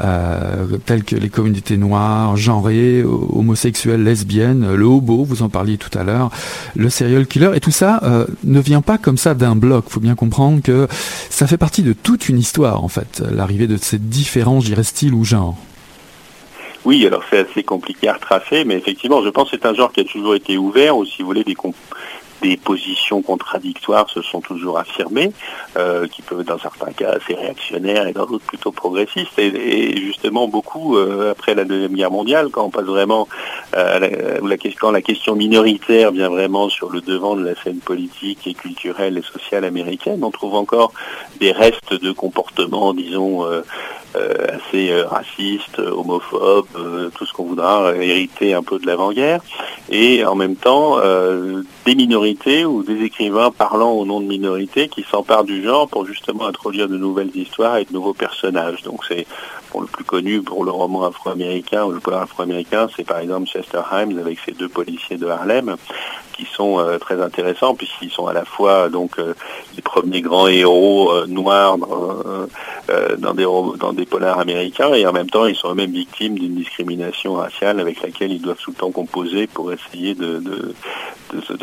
euh, 0.00 0.78
telles 0.84 1.04
que 1.04 1.16
les 1.16 1.28
communautés 1.28 1.76
noires, 1.76 2.36
genrées, 2.36 3.02
homosexuelles, 3.04 4.02
lesbiennes, 4.02 4.74
le 4.74 4.84
hobo, 4.84 5.24
vous 5.24 5.42
en 5.42 5.48
parliez 5.48 5.78
tout 5.78 5.96
à 5.96 6.02
l'heure, 6.02 6.30
le 6.74 6.90
serial 6.90 7.26
killer, 7.26 7.50
et 7.54 7.60
tout 7.60 7.70
ça 7.70 8.00
euh, 8.02 8.26
ne 8.42 8.60
vient 8.60 8.82
pas 8.82 8.98
comme 8.98 9.18
ça 9.18 9.34
d'un 9.34 9.56
bloc. 9.56 9.84
Il 9.88 9.92
faut 9.92 10.00
bien 10.00 10.14
comprendre 10.14 10.62
que 10.62 10.88
ça 11.30 11.46
fait 11.46 11.58
partie 11.58 11.82
de 11.82 11.92
toute 11.92 12.28
une 12.28 12.38
histoire, 12.38 12.82
en 12.82 12.88
fait, 12.88 13.22
l'arrivée 13.30 13.66
de 13.66 13.76
ces 13.76 13.98
différents, 13.98 14.60
je 14.60 14.66
dirais, 14.66 14.84
styles 14.84 15.14
ou 15.14 15.24
genres. 15.24 15.56
Oui, 16.84 17.06
alors 17.06 17.22
c'est 17.30 17.38
assez 17.38 17.62
compliqué 17.62 18.08
à 18.08 18.14
retracer, 18.14 18.64
mais 18.64 18.74
effectivement, 18.74 19.22
je 19.22 19.30
pense 19.30 19.50
que 19.50 19.56
c'est 19.56 19.66
un 19.66 19.74
genre 19.74 19.90
qui 19.90 20.00
a 20.00 20.04
toujours 20.04 20.34
été 20.34 20.58
ouvert, 20.58 20.98
ou 20.98 21.06
si 21.06 21.22
vous 21.22 21.28
voulez, 21.28 21.44
des, 21.44 21.54
des 22.44 22.56
positions 22.58 23.22
contradictoires 23.22 24.08
se 24.10 24.20
sont 24.20 24.42
toujours 24.42 24.78
affirmées, 24.78 25.32
euh, 25.78 26.06
qui 26.06 26.20
peuvent 26.20 26.44
dans 26.44 26.58
certains 26.58 26.92
cas 26.92 27.12
assez 27.12 27.34
réactionnaires 27.34 28.06
et 28.06 28.12
dans 28.12 28.26
d'autres 28.26 28.44
plutôt 28.44 28.70
progressistes. 28.70 29.38
Et, 29.38 29.96
justement, 29.96 30.46
beaucoup, 30.46 30.96
euh, 30.96 31.32
après 31.32 31.54
la 31.54 31.64
Deuxième 31.64 31.94
Guerre 31.94 32.10
mondiale, 32.10 32.50
quand 32.52 32.64
on 32.64 32.70
passe 32.70 32.84
vraiment, 32.84 33.28
euh, 33.74 34.40
la, 34.42 34.56
quand 34.78 34.90
la 34.90 35.00
question 35.00 35.34
minoritaire 35.34 36.12
vient 36.12 36.28
vraiment 36.28 36.68
sur 36.68 36.90
le 36.90 37.00
devant 37.00 37.34
de 37.34 37.44
la 37.44 37.54
scène 37.62 37.78
politique 37.78 38.46
et 38.46 38.54
culturelle 38.54 39.16
et 39.16 39.22
sociale 39.22 39.64
américaine, 39.64 40.22
on 40.22 40.30
trouve 40.30 40.54
encore 40.54 40.92
des 41.40 41.52
restes 41.52 41.94
de 41.94 42.12
comportements, 42.12 42.92
disons, 42.92 43.42
assez 44.14 44.90
euh, 44.90 45.06
raciste, 45.06 45.78
homophobe, 45.78 46.66
euh, 46.76 47.10
tout 47.16 47.26
ce 47.26 47.32
qu'on 47.32 47.44
voudra, 47.44 47.94
hériter 47.96 48.54
un 48.54 48.62
peu 48.62 48.78
de 48.78 48.86
l'avant-guerre, 48.86 49.40
et 49.90 50.24
en 50.24 50.34
même 50.34 50.56
temps 50.56 50.98
des 51.84 51.94
minorités 51.94 52.64
ou 52.64 52.82
des 52.82 53.02
écrivains 53.02 53.50
parlant 53.50 53.92
au 53.92 54.04
nom 54.04 54.20
de 54.20 54.26
minorités 54.26 54.88
qui 54.88 55.02
s'emparent 55.02 55.44
du 55.44 55.62
genre 55.62 55.88
pour 55.88 56.06
justement 56.06 56.46
introduire 56.46 56.88
de 56.88 56.96
nouvelles 56.96 57.34
histoires 57.34 57.76
et 57.76 57.84
de 57.84 57.92
nouveaux 57.92 58.14
personnages. 58.14 58.82
Donc 58.82 59.04
c'est 59.06 59.26
pour 59.70 59.80
le 59.82 59.86
plus 59.86 60.04
connu 60.04 60.40
pour 60.40 60.64
le 60.64 60.70
roman 60.70 61.04
afro-américain 61.04 61.84
ou 61.84 61.90
le 61.90 62.00
polar 62.00 62.22
afro-américain, 62.22 62.88
c'est 62.96 63.04
par 63.04 63.18
exemple 63.18 63.48
Chester 63.48 63.80
Himes 63.92 64.18
avec 64.18 64.38
ses 64.38 64.52
deux 64.52 64.68
policiers 64.68 65.16
de 65.16 65.26
Harlem 65.26 65.76
qui 66.32 66.46
sont 66.46 66.84
très 67.00 67.20
intéressants 67.20 67.74
puisqu'ils 67.74 68.10
sont 68.10 68.26
à 68.26 68.32
la 68.32 68.44
fois 68.44 68.88
donc 68.88 69.18
les 69.18 69.82
premiers 69.82 70.20
grands 70.20 70.48
héros 70.48 71.26
noirs 71.26 71.76
dans, 71.78 73.34
des, 73.34 73.44
dans 73.44 73.92
des 73.92 74.06
polars 74.06 74.38
américains 74.38 74.94
et 74.94 75.06
en 75.06 75.12
même 75.12 75.30
temps 75.30 75.46
ils 75.46 75.56
sont 75.56 75.70
eux-mêmes 75.72 75.92
victimes 75.92 76.38
d'une 76.38 76.54
discrimination 76.54 77.34
raciale 77.34 77.80
avec 77.80 78.02
laquelle 78.02 78.32
ils 78.32 78.42
doivent 78.42 78.58
tout 78.62 78.70
le 78.70 78.76
temps 78.76 78.90
composer 78.90 79.46
pour 79.46 79.72
essayer 79.72 80.14
de, 80.14 80.42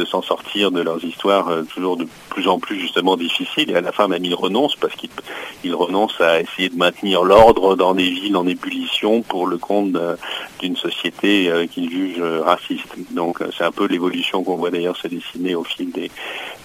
s'en 0.06 0.22
sortir 0.22 0.72
de 0.72 0.82
leurs 0.82 1.04
histoires 1.04 1.50
euh, 1.50 1.64
toujours 1.64 1.98
de 1.98 2.08
plus 2.30 2.48
en 2.48 2.60
plus 2.60 2.80
justement 2.80 3.18
difficiles 3.18 3.70
et 3.72 3.76
à 3.76 3.82
la 3.82 3.92
fin 3.92 4.08
même 4.08 4.26
ils 4.26 4.36
renoncent 4.36 4.76
parce 4.76 4.96
qu'ils 4.96 5.76
renoncent 5.76 6.22
à 6.22 6.42
essayer 6.42 6.70
de 6.70 6.76
maintenir 6.76 7.24
l'ordre 7.24 7.76
dans 7.76 7.94
des 7.94 8.10
villes 8.10 8.36
en 8.36 8.48
ébullition 8.48 9.22
pour 9.22 9.48
le 9.48 9.58
compte 9.58 9.98
d'une 10.60 10.76
société 10.76 11.50
euh, 11.50 11.66
qu'ils 11.66 11.90
jugent 11.90 12.20
euh, 12.20 12.42
raciste. 12.42 12.96
Donc 13.12 13.40
c'est 13.58 13.64
un 13.64 13.72
peu 13.72 13.88
l'évolution 13.88 14.44
qu'on 14.44 14.56
voit 14.56 14.72
d'ailleurs 14.72 14.98
se 14.98 15.08
dessiner 15.08 15.56
au 15.56 15.64
fil 15.64 15.92
des, 15.92 16.12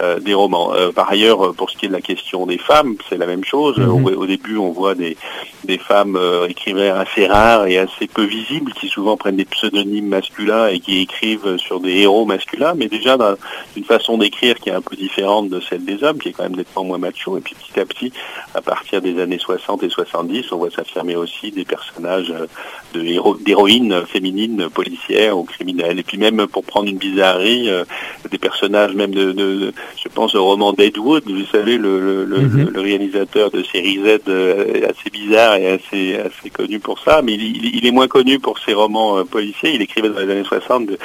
euh, 0.02 0.18
des 0.20 0.34
romans. 0.34 0.72
Euh, 0.74 0.90
par 0.92 1.10
ailleurs, 1.10 1.54
pour 1.54 1.70
ce 1.70 1.76
qui 1.76 1.86
est 1.86 1.88
de 1.88 1.92
la 1.94 2.00
question 2.00 2.46
des 2.46 2.58
femmes, 2.58 2.96
c'est 3.08 3.16
la 3.18 3.26
même 3.26 3.44
chose. 3.44 3.76
Mhm. 3.78 3.88
Au, 4.06 4.10
au 4.22 4.26
début, 4.26 4.56
on 4.58 4.70
voit 4.72 4.94
des, 4.94 5.16
des 5.64 5.78
femmes 5.78 6.16
euh, 6.16 6.46
écrivaines 6.48 6.94
assez 6.96 7.26
rares 7.26 7.66
et 7.66 7.78
assez 7.78 8.06
peu 8.06 8.24
visibles, 8.24 8.72
qui 8.72 8.88
souvent 8.88 9.16
prennent 9.16 9.36
des 9.36 9.44
pseudonymes 9.44 10.08
masculins 10.08 10.68
et 10.68 10.80
qui 10.80 11.00
écrivent 11.00 11.56
sur 11.58 11.80
des 11.80 11.98
héros 12.00 12.24
masculins, 12.24 12.74
mais 12.76 12.88
déjà 12.88 13.16
dans 13.16 13.34
une 13.76 13.84
façon 13.84 14.18
d'écrire 14.18 14.56
qui 14.58 14.68
est 14.68 14.72
un 14.74 14.80
peu 14.80 14.96
différente 14.96 15.48
de 15.48 15.60
celle 15.60 15.84
des 15.84 16.02
hommes, 16.04 16.18
qui 16.18 16.28
est 16.28 16.32
quand 16.32 16.42
même 16.44 16.56
nettement 16.56 16.84
moins 16.84 16.98
macho. 16.98 17.36
Et 17.38 17.40
puis 17.40 17.54
petit 17.54 17.80
à 17.80 17.84
petit, 17.84 18.12
à 18.54 18.60
partir 18.62 19.00
des 19.00 19.20
années 19.20 19.38
60 19.38 19.82
et 19.82 19.88
70, 19.90 20.52
on 20.52 20.56
voit 20.58 20.70
s'affirmer 20.70 21.16
aussi 21.16 21.50
des 21.50 21.64
personnages 21.64 22.32
euh, 22.32 22.46
d'héroïnes 23.44 24.02
féminines, 24.06 24.68
policières 24.72 25.36
ou 25.38 25.44
criminelles. 25.44 25.98
Et 25.98 26.02
puis 26.02 26.18
même 26.18 26.46
pour 26.46 26.64
prendre 26.64 26.88
une 26.88 26.98
bizarrerie, 26.98 27.68
euh, 27.68 27.84
des 28.30 28.38
personnages 28.38 28.94
même 28.94 29.14
de, 29.14 29.32
de- 29.32 29.54
de- 29.56 29.74
je 30.02 30.08
pense 30.08 30.34
au 30.34 30.44
roman 30.44 30.72
d'Edwood, 30.72 31.24
vous 31.26 31.46
savez, 31.46 31.76
le, 31.78 32.00
le, 32.00 32.24
le- 32.24 32.40
Mhm. 32.40 32.70
le 32.74 32.80
réalisateur 32.80 33.50
de 33.50 33.62
série 33.62 33.98
Z 34.04 34.20
euh, 34.28 34.88
assez 34.88 35.10
bizarre 35.10 35.56
et 35.56 35.68
assez, 35.68 36.16
assez 36.16 36.50
connu 36.50 36.78
pour 36.78 36.98
ça, 37.00 37.22
mais 37.22 37.34
il, 37.34 37.42
il- 37.56 37.76
il 37.76 37.86
est 37.86 37.90
moins 37.90 38.08
connu 38.08 38.38
pour 38.38 38.58
ses 38.58 38.74
romans 38.74 39.18
euh, 39.18 39.24
policiers. 39.24 39.74
Il 39.74 39.82
écrivait 39.82 40.08
dans 40.08 40.20
les 40.20 40.30
années 40.30 40.44
60 40.44 40.86
de- 40.86 40.98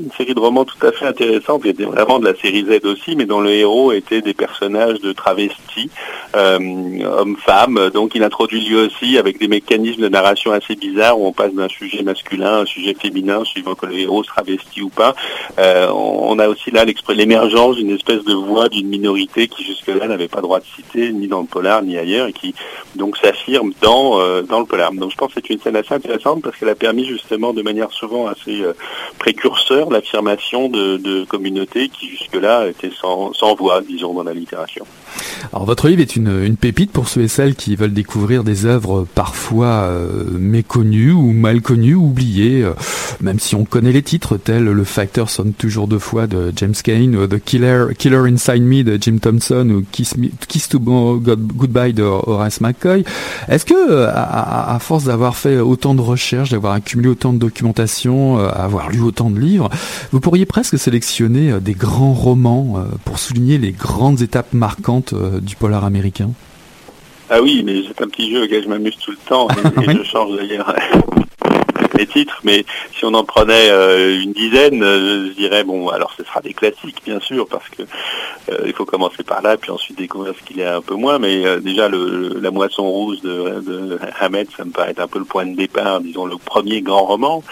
une 0.00 0.12
série 0.16 0.32
de 0.34 0.38
romans 0.40 0.64
tout 0.64 0.86
à 0.86 0.92
fait 0.92 1.06
intéressante, 1.06 1.62
qui 1.62 1.70
était 1.70 1.84
vraiment 1.84 2.20
de 2.20 2.24
la 2.26 2.34
série 2.36 2.64
Z 2.64 2.84
aussi, 2.86 3.16
mais 3.16 3.26
dont 3.26 3.40
le 3.40 3.50
héros 3.50 3.90
était 3.92 4.20
des 4.22 4.32
personnages 4.34 5.00
de 5.00 5.10
travestis, 5.12 5.90
euh, 6.36 6.58
hommes-femmes. 7.04 7.90
Donc 7.92 8.12
il 8.14 8.22
introduit 8.22 8.60
lui 8.64 8.76
aussi 8.76 9.18
avec 9.18 9.38
des 9.38 9.48
mécanismes 9.48 10.02
de 10.02 10.08
narration 10.08 10.52
assez 10.52 10.76
bizarres 10.76 11.18
où 11.18 11.26
on 11.26 11.32
passe 11.32 11.52
d'un 11.52 11.68
sujet 11.68 12.02
masculin 12.02 12.58
à 12.58 12.60
un 12.60 12.66
sujet 12.66 12.94
féminin, 12.94 13.44
suivant 13.44 13.74
que 13.74 13.86
le 13.86 13.98
héros 13.98 14.22
se 14.22 14.28
travestit 14.28 14.82
ou 14.82 14.88
pas. 14.88 15.14
Euh, 15.58 15.88
on 15.90 16.38
a 16.38 16.48
aussi 16.48 16.70
là 16.70 16.84
l'émergence 16.84 17.76
d'une 17.76 17.90
espèce 17.90 18.17
de 18.24 18.34
voix 18.34 18.68
d'une 18.68 18.88
minorité 18.88 19.48
qui 19.48 19.64
jusque-là 19.64 20.06
n'avait 20.06 20.28
pas 20.28 20.40
droit 20.40 20.60
de 20.60 20.64
citer, 20.64 21.12
ni 21.12 21.28
dans 21.28 21.40
le 21.40 21.46
polar, 21.46 21.82
ni 21.82 21.96
ailleurs, 21.96 22.28
et 22.28 22.32
qui 22.32 22.54
donc 22.94 23.16
s'affirme 23.16 23.72
dans, 23.82 24.20
euh, 24.20 24.42
le 24.42 24.64
polar. 24.64 24.92
Donc 24.92 25.10
je 25.10 25.16
pense 25.16 25.34
que 25.34 25.40
c'est 25.40 25.50
une 25.50 25.60
scène 25.60 25.76
assez 25.76 25.94
intéressante 25.94 26.42
parce 26.42 26.56
qu'elle 26.56 26.68
a 26.68 26.74
permis 26.74 27.04
justement 27.04 27.52
de 27.52 27.62
manière 27.62 27.90
souvent 27.92 28.26
assez 28.26 28.60
euh, 28.62 28.72
précurseur 29.18 29.90
l'affirmation 29.90 30.68
de, 30.68 30.96
de 30.96 31.24
communautés 31.24 31.88
qui 31.88 32.08
jusque-là 32.08 32.68
étaient 32.68 32.92
sans, 33.00 33.32
sans 33.32 33.54
voix, 33.54 33.80
disons, 33.80 34.14
dans 34.14 34.24
la 34.24 34.34
littérature. 34.34 34.86
Alors 35.52 35.64
votre 35.66 35.88
livre 35.88 36.00
est 36.02 36.16
une, 36.16 36.44
une 36.44 36.56
pépite 36.56 36.90
pour 36.92 37.08
ceux 37.08 37.22
et 37.22 37.28
celles 37.28 37.54
qui 37.54 37.76
veulent 37.76 37.92
découvrir 37.94 38.44
des 38.44 38.66
œuvres 38.66 39.06
parfois 39.14 39.66
euh, 39.66 40.24
méconnues 40.38 41.12
ou 41.12 41.32
mal 41.32 41.60
connues, 41.62 41.94
ou 41.94 42.06
oubliées, 42.06 42.62
euh, 42.62 42.72
même 43.20 43.38
si 43.38 43.54
on 43.54 43.64
connaît 43.64 43.92
les 43.92 44.02
titres 44.02 44.36
tels 44.36 44.64
Le 44.64 44.84
facteur 44.84 45.30
sonne 45.30 45.52
toujours 45.52 45.88
deux 45.88 45.98
fois 45.98 46.26
de 46.26 46.52
James 46.56 46.74
Cain, 46.82 47.12
ou 47.14 47.26
The 47.26 47.42
Killer, 47.42 47.86
Killer 47.96 48.22
Inside 48.30 48.62
Me 48.62 48.82
de 48.82 48.98
Jim 49.00 49.18
Thompson, 49.20 49.68
ou 49.70 49.84
Kiss, 49.90 50.16
Me- 50.16 50.28
Kiss 50.48 50.68
to 50.68 50.78
Go- 50.80 51.18
Goodbye 51.18 51.92
de 51.92 52.02
Horace 52.02 52.60
McCoy. 52.60 53.04
Est-ce 53.48 53.64
que, 53.64 54.06
à 54.06 54.78
force 54.80 55.04
d'avoir 55.04 55.36
fait 55.36 55.58
autant 55.58 55.94
de 55.94 56.00
recherches, 56.00 56.50
d'avoir 56.50 56.72
accumulé 56.74 57.08
autant 57.08 57.32
de 57.32 57.38
documentation, 57.38 58.38
euh, 58.38 58.48
avoir 58.48 58.90
lu 58.90 59.00
autant 59.00 59.30
de 59.30 59.38
livres, 59.38 59.68
vous 60.12 60.20
pourriez 60.20 60.46
presque 60.46 60.78
sélectionner 60.78 61.52
euh, 61.52 61.60
des 61.60 61.74
grands 61.74 62.12
romans 62.12 62.74
euh, 62.78 62.82
pour 63.04 63.18
souligner 63.18 63.58
les 63.58 63.72
grandes 63.72 64.20
étapes 64.22 64.52
marquantes 64.52 64.97
euh, 65.12 65.40
du 65.40 65.56
polar 65.56 65.84
américain 65.84 66.30
Ah 67.30 67.40
oui, 67.42 67.62
mais 67.64 67.82
c'est 67.86 68.02
un 68.02 68.08
petit 68.08 68.30
jeu 68.32 68.44
auquel 68.44 68.64
je 68.64 68.68
m'amuse 68.68 68.96
tout 68.96 69.10
le 69.12 69.16
temps 69.28 69.48
et, 69.50 69.54
et 69.82 69.86
Oui. 69.88 69.96
je 69.98 70.02
change 70.04 70.36
d'ailleurs 70.36 70.74
les 71.94 72.06
titres, 72.06 72.40
mais 72.44 72.64
si 72.96 73.04
on 73.04 73.14
en 73.14 73.24
prenait 73.24 73.70
euh, 73.70 74.20
une 74.20 74.32
dizaine, 74.32 74.82
euh, 74.82 75.28
je 75.28 75.32
dirais 75.34 75.64
bon, 75.64 75.88
alors 75.88 76.12
ce 76.16 76.24
sera 76.24 76.40
des 76.40 76.54
classiques 76.54 77.02
bien 77.04 77.20
sûr 77.20 77.46
parce 77.48 77.68
que 77.68 77.82
euh, 77.82 78.64
il 78.66 78.72
faut 78.72 78.84
commencer 78.84 79.22
par 79.22 79.42
là, 79.42 79.56
puis 79.56 79.70
ensuite 79.70 79.98
découvrir 79.98 80.34
ce 80.38 80.46
qu'il 80.46 80.58
y 80.58 80.62
a 80.62 80.76
un 80.76 80.80
peu 80.80 80.94
moins. 80.94 81.18
Mais 81.18 81.60
déjà 81.60 81.88
le, 81.88 82.38
la 82.40 82.50
moisson 82.50 82.88
rouge 82.88 83.20
de, 83.20 83.60
de 83.60 83.98
Hamed, 84.20 84.48
ça 84.56 84.64
me 84.64 84.70
paraît 84.70 84.98
un 84.98 85.06
peu 85.06 85.18
le 85.18 85.24
point 85.24 85.46
de 85.46 85.56
départ, 85.56 86.00
disons 86.00 86.26
le 86.26 86.36
premier 86.36 86.82
grand 86.82 87.04
roman. 87.04 87.42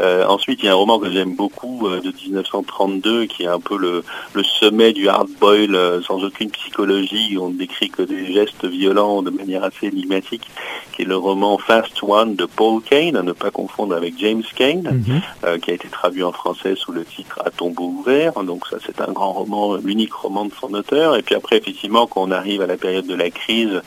Ensuite, 0.00 0.60
il 0.62 0.66
y 0.66 0.68
a 0.68 0.72
un 0.72 0.76
roman 0.76 0.98
que 0.98 1.10
j'aime 1.10 1.34
beaucoup 1.34 1.88
de 1.88 2.12
1932 2.24 3.26
qui 3.26 3.44
est 3.44 3.48
un 3.48 3.60
peu 3.60 3.76
le, 3.76 4.02
le 4.34 4.42
sommet 4.42 4.92
du 4.92 5.08
hard 5.08 5.28
boil 5.40 5.74
euh, 5.74 6.02
sans 6.02 6.22
aucune 6.24 6.50
psychologie. 6.50 7.36
On 7.38 7.50
ne 7.50 7.58
décrit 7.58 7.90
que 7.90 8.02
des 8.02 8.32
gestes 8.32 8.64
violents 8.64 9.22
de 9.22 9.30
manière 9.30 9.64
assez 9.64 9.86
énigmatique, 9.86 10.48
qui 10.92 11.02
est 11.02 11.04
le 11.04 11.16
roman 11.16 11.58
Fast 11.58 12.02
One 12.02 12.34
de 12.34 12.46
Paul 12.46 12.82
Kane, 12.82 13.16
à 13.16 13.22
ne 13.22 13.32
pas 13.32 13.50
confondre 13.50 13.83
avec 13.92 14.14
James 14.18 14.42
Kane, 14.54 15.02
euh, 15.44 15.58
qui 15.58 15.70
a 15.70 15.74
été 15.74 15.88
traduit 15.88 16.22
en 16.22 16.32
français 16.32 16.74
sous 16.76 16.92
le 16.92 17.04
titre 17.04 17.40
À 17.44 17.50
tombeau 17.50 17.84
ouvert. 17.84 18.32
Donc 18.44 18.66
ça, 18.68 18.76
c'est 18.84 19.00
un 19.00 19.12
grand 19.12 19.32
roman, 19.32 19.76
l'unique 19.76 20.14
roman 20.14 20.44
de 20.44 20.52
son 20.60 20.72
auteur. 20.74 21.16
Et 21.16 21.22
puis 21.22 21.34
après, 21.34 21.58
effectivement, 21.58 22.06
quand 22.06 22.22
on 22.22 22.30
arrive 22.30 22.62
à 22.62 22.66
la 22.66 22.76
période 22.76 23.06
de 23.06 23.14
la 23.14 23.30
crise 23.30 23.82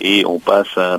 et 0.00 0.24
on 0.26 0.38
passe 0.38 0.76
à 0.76 0.98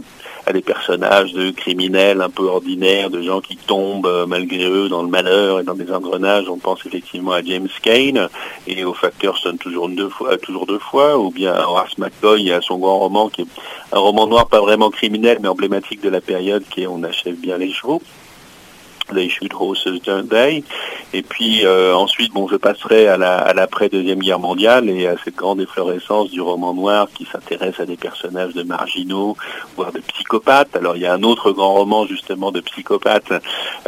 à 0.50 0.54
des 0.54 0.62
personnages 0.62 1.34
de 1.34 1.52
criminels 1.52 2.22
un 2.22 2.30
peu 2.30 2.46
ordinaires, 2.46 3.12
de 3.12 3.22
gens 3.22 3.40
qui 3.40 3.56
tombent 3.56 4.08
euh, 4.08 4.26
malgré 4.26 4.66
eux 4.66 4.90
dans 4.90 5.04
le 5.04 5.08
malheur 5.08 5.60
et 5.60 5.64
dans 5.64 5.76
des 5.76 5.92
engrenages. 5.92 6.50
On 6.50 6.58
pense 6.58 6.84
effectivement 6.88 7.34
à 7.34 7.44
James 7.44 7.70
Kane 7.84 8.30
et 8.66 8.84
au 8.84 8.94
facteur 8.94 9.38
sonne 9.38 9.60
toujours 9.60 9.90
deux 9.90 10.10
fois, 10.10 10.38
toujours 10.40 10.66
deux 10.66 10.80
fois, 10.80 11.20
ou 11.20 11.30
bien 11.30 11.54
à 11.54 11.68
Horace 11.68 11.98
McCoy 12.00 12.48
et 12.48 12.54
à 12.54 12.62
son 12.62 12.80
grand 12.80 12.98
roman 12.98 13.30
qui 13.30 13.44
est 13.44 13.48
un 13.92 14.00
roman 14.00 14.26
noir 14.26 14.48
pas 14.48 14.60
vraiment 14.60 14.90
criminel 14.90 15.38
mais 15.42 15.48
emblématique 15.48 16.02
de 16.02 16.10
la 16.10 16.22
période 16.22 16.64
qui 16.70 16.82
est 16.82 16.88
On 16.88 17.04
achève 17.04 17.36
bien 17.36 17.58
les 17.58 17.72
chevaux. 17.72 18.02
They 19.14 19.30
shoot 19.30 19.54
horses, 19.54 20.02
don't 20.06 20.28
they? 20.28 20.64
Et 21.14 21.24
puis 21.24 21.66
euh, 21.66 21.96
ensuite, 21.96 22.34
bon, 22.34 22.48
je 22.48 22.56
passerai 22.56 23.08
à 23.08 23.18
l'après 23.54 23.90
deuxième 23.90 24.20
guerre 24.20 24.40
mondiale 24.40 24.90
et 24.90 25.08
à 25.08 25.16
cette 25.24 25.36
grande 25.36 25.62
efflorescence 25.62 26.30
du 26.30 26.42
roman 26.42 26.74
noir 26.74 27.08
qui 27.14 27.26
s'intéresse 27.26 27.80
à 27.80 27.86
des 27.86 27.98
personnages 27.98 28.54
de 28.54 28.64
marginaux, 28.64 29.36
voire 29.76 29.92
de 29.92 30.00
psychopathes. 30.00 30.76
Alors 30.76 30.96
il 30.96 31.02
y 31.02 31.06
a 31.06 31.14
un 31.14 31.24
autre 31.24 31.52
grand 31.52 31.74
roman 31.74 32.06
justement 32.06 32.52
de 32.52 32.62
psychopathes, 32.62 33.34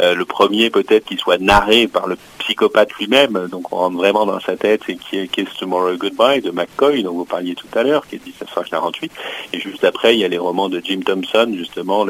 euh, 0.00 0.14
le 0.14 0.24
premier 0.24 0.70
peut-être 0.70 1.04
qui 1.04 1.16
soit 1.16 1.38
narré 1.38 1.86
par 1.86 2.06
le 2.06 2.16
psychopathe 2.52 2.92
lui-même, 2.98 3.48
donc 3.50 3.72
on 3.72 3.76
rentre 3.76 3.96
vraiment 3.96 4.26
dans 4.26 4.38
sa 4.38 4.56
tête, 4.56 4.82
et 4.88 4.96
qui 4.96 5.16
est 5.16 5.28
Kiss 5.28 5.48
Tomorrow 5.58 5.96
Goodbye 5.96 6.42
de 6.42 6.50
McCoy, 6.50 7.02
dont 7.02 7.14
vous 7.14 7.24
parliez 7.24 7.54
tout 7.54 7.66
à 7.74 7.82
l'heure, 7.82 8.06
qui 8.06 8.16
est 8.16 8.18
de 8.18 8.24
1948. 8.24 9.10
Et 9.54 9.60
juste 9.60 9.84
après, 9.84 10.14
il 10.14 10.20
y 10.20 10.24
a 10.24 10.28
les 10.28 10.36
romans 10.38 10.68
de 10.68 10.78
Jim 10.84 11.00
Thompson, 11.02 11.50
justement, 11.56 12.04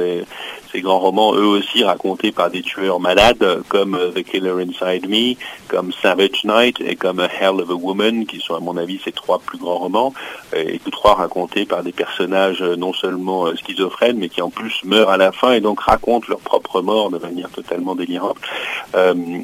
ces 0.72 0.80
grands 0.80 0.98
romans, 0.98 1.34
eux 1.34 1.46
aussi 1.46 1.84
racontés 1.84 2.32
par 2.32 2.50
des 2.50 2.62
tueurs 2.62 2.98
malades, 2.98 3.62
comme 3.68 3.94
euh, 3.94 4.10
The 4.10 4.22
Killer 4.24 4.54
Inside 4.62 5.08
Me, 5.08 5.34
comme 5.68 5.92
Savage 5.92 6.44
Night 6.44 6.80
et 6.80 6.96
comme 6.96 7.20
A 7.20 7.28
Hell 7.28 7.60
of 7.60 7.70
a 7.70 7.74
Woman, 7.74 8.26
qui 8.26 8.40
sont 8.40 8.54
à 8.54 8.60
mon 8.60 8.76
avis 8.76 8.98
ces 9.04 9.12
trois 9.12 9.38
plus 9.38 9.58
grands 9.58 9.78
romans, 9.78 10.14
et 10.56 10.78
tous 10.78 10.90
trois 10.90 11.14
racontés 11.14 11.66
par 11.66 11.82
des 11.82 11.92
personnages 11.92 12.62
euh, 12.62 12.76
non 12.76 12.92
seulement 12.92 13.46
euh, 13.46 13.54
schizophrènes, 13.54 14.16
mais 14.18 14.28
qui 14.28 14.42
en 14.42 14.50
plus 14.50 14.82
meurent 14.84 15.10
à 15.10 15.18
la 15.18 15.30
fin 15.30 15.52
et 15.52 15.60
donc 15.60 15.80
racontent 15.80 16.26
leur 16.28 16.40
propre 16.40 16.80
mort 16.80 17.10
de 17.10 17.18
manière 17.18 17.50
totalement 17.50 17.94
délirante. 17.94 18.38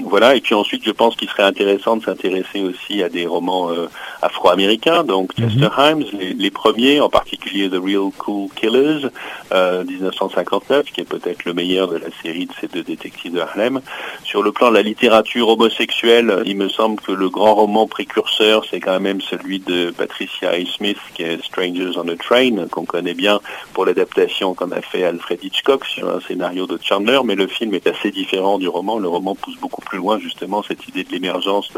Voilà, 0.08 0.34
et 0.34 0.40
puis 0.40 0.54
ensuite, 0.54 0.87
je 0.88 0.92
pense 0.92 1.16
qu'il 1.16 1.28
serait 1.28 1.42
intéressant 1.42 1.98
de 1.98 2.02
s'intéresser 2.02 2.62
aussi 2.62 3.02
à 3.02 3.10
des 3.10 3.26
romans 3.26 3.70
euh, 3.70 3.88
afro-américains, 4.22 5.04
donc 5.04 5.34
Chester 5.34 5.68
Himes, 5.76 6.02
les, 6.18 6.32
les 6.32 6.50
premiers, 6.50 7.00
en 7.00 7.10
particulier 7.10 7.68
The 7.68 7.74
Real 7.74 8.10
Cool 8.16 8.48
Killers, 8.56 9.08
euh, 9.52 9.84
1959, 9.84 10.86
qui 10.86 11.02
est 11.02 11.04
peut-être 11.04 11.44
le 11.44 11.52
meilleur 11.52 11.88
de 11.88 11.98
la 11.98 12.08
série 12.22 12.46
de 12.46 12.52
ces 12.58 12.68
deux 12.68 12.82
détectives 12.82 13.34
de 13.34 13.40
Harlem. 13.40 13.82
Sur 14.24 14.42
le 14.42 14.50
plan 14.50 14.70
de 14.70 14.76
la 14.76 14.82
littérature 14.82 15.50
homosexuelle, 15.50 16.42
il 16.46 16.56
me 16.56 16.70
semble 16.70 16.98
que 17.00 17.12
le 17.12 17.28
grand 17.28 17.54
roman 17.54 17.86
précurseur, 17.86 18.64
c'est 18.70 18.80
quand 18.80 18.98
même 18.98 19.20
celui 19.20 19.58
de 19.60 19.90
Patricia 19.90 20.50
A. 20.50 20.64
Smith, 20.64 20.98
qui 21.14 21.22
est 21.22 21.44
Strangers 21.44 21.92
on 21.96 22.08
a 22.08 22.16
Train, 22.16 22.66
qu'on 22.70 22.86
connaît 22.86 23.14
bien 23.14 23.40
pour 23.74 23.84
l'adaptation 23.84 24.54
qu'en 24.54 24.70
a 24.70 24.80
fait 24.80 25.04
Alfred 25.04 25.44
Hitchcock 25.44 25.84
sur 25.84 26.08
un 26.08 26.20
scénario 26.20 26.66
de 26.66 26.78
Chandler, 26.82 27.20
mais 27.24 27.34
le 27.34 27.46
film 27.46 27.74
est 27.74 27.86
assez 27.86 28.10
différent 28.10 28.58
du 28.58 28.68
roman. 28.68 28.98
Le 28.98 29.08
roman 29.08 29.34
pousse 29.34 29.58
beaucoup 29.58 29.82
plus 29.82 29.98
loin 29.98 30.18
justement 30.18 30.62
cette 30.68 30.86
idée 30.88 31.02
de 31.04 31.10
l'émergence 31.10 31.72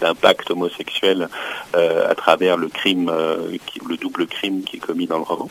d'un- 0.00 0.14
pacte 0.14 0.50
homosexuel 0.50 1.28
euh, 1.76 2.08
à 2.08 2.14
travers 2.14 2.56
le 2.56 2.68
crime, 2.68 3.10
euh, 3.12 3.36
le 3.86 3.96
double 3.96 4.26
crime 4.26 4.62
qui 4.62 4.76
est 4.76 4.80
commis 4.80 5.06
dans 5.06 5.18
le 5.18 5.24
roman. 5.24 5.50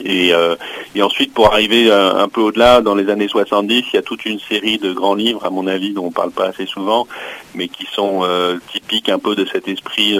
Et, 0.00 0.32
euh, 0.32 0.54
et 0.94 1.02
ensuite, 1.02 1.34
pour 1.34 1.52
arriver 1.52 1.90
un 1.90 2.28
peu 2.28 2.40
au-delà, 2.40 2.82
dans 2.82 2.94
les 2.94 3.10
années 3.10 3.26
70, 3.26 3.84
il 3.92 3.96
y 3.96 3.98
a 3.98 4.02
toute 4.02 4.24
une 4.26 4.38
série 4.38 4.78
de 4.78 4.92
grands 4.92 5.16
livres, 5.16 5.44
à 5.44 5.50
mon 5.50 5.66
avis, 5.66 5.92
dont 5.92 6.04
on 6.04 6.12
parle 6.12 6.30
pas 6.30 6.46
assez 6.46 6.66
souvent, 6.66 7.08
mais 7.56 7.66
qui 7.66 7.84
sont 7.92 8.22
typiques 8.70 9.08
un 9.08 9.18
peu 9.18 9.34
de 9.34 9.44
cet 9.44 9.66
esprit 9.66 10.16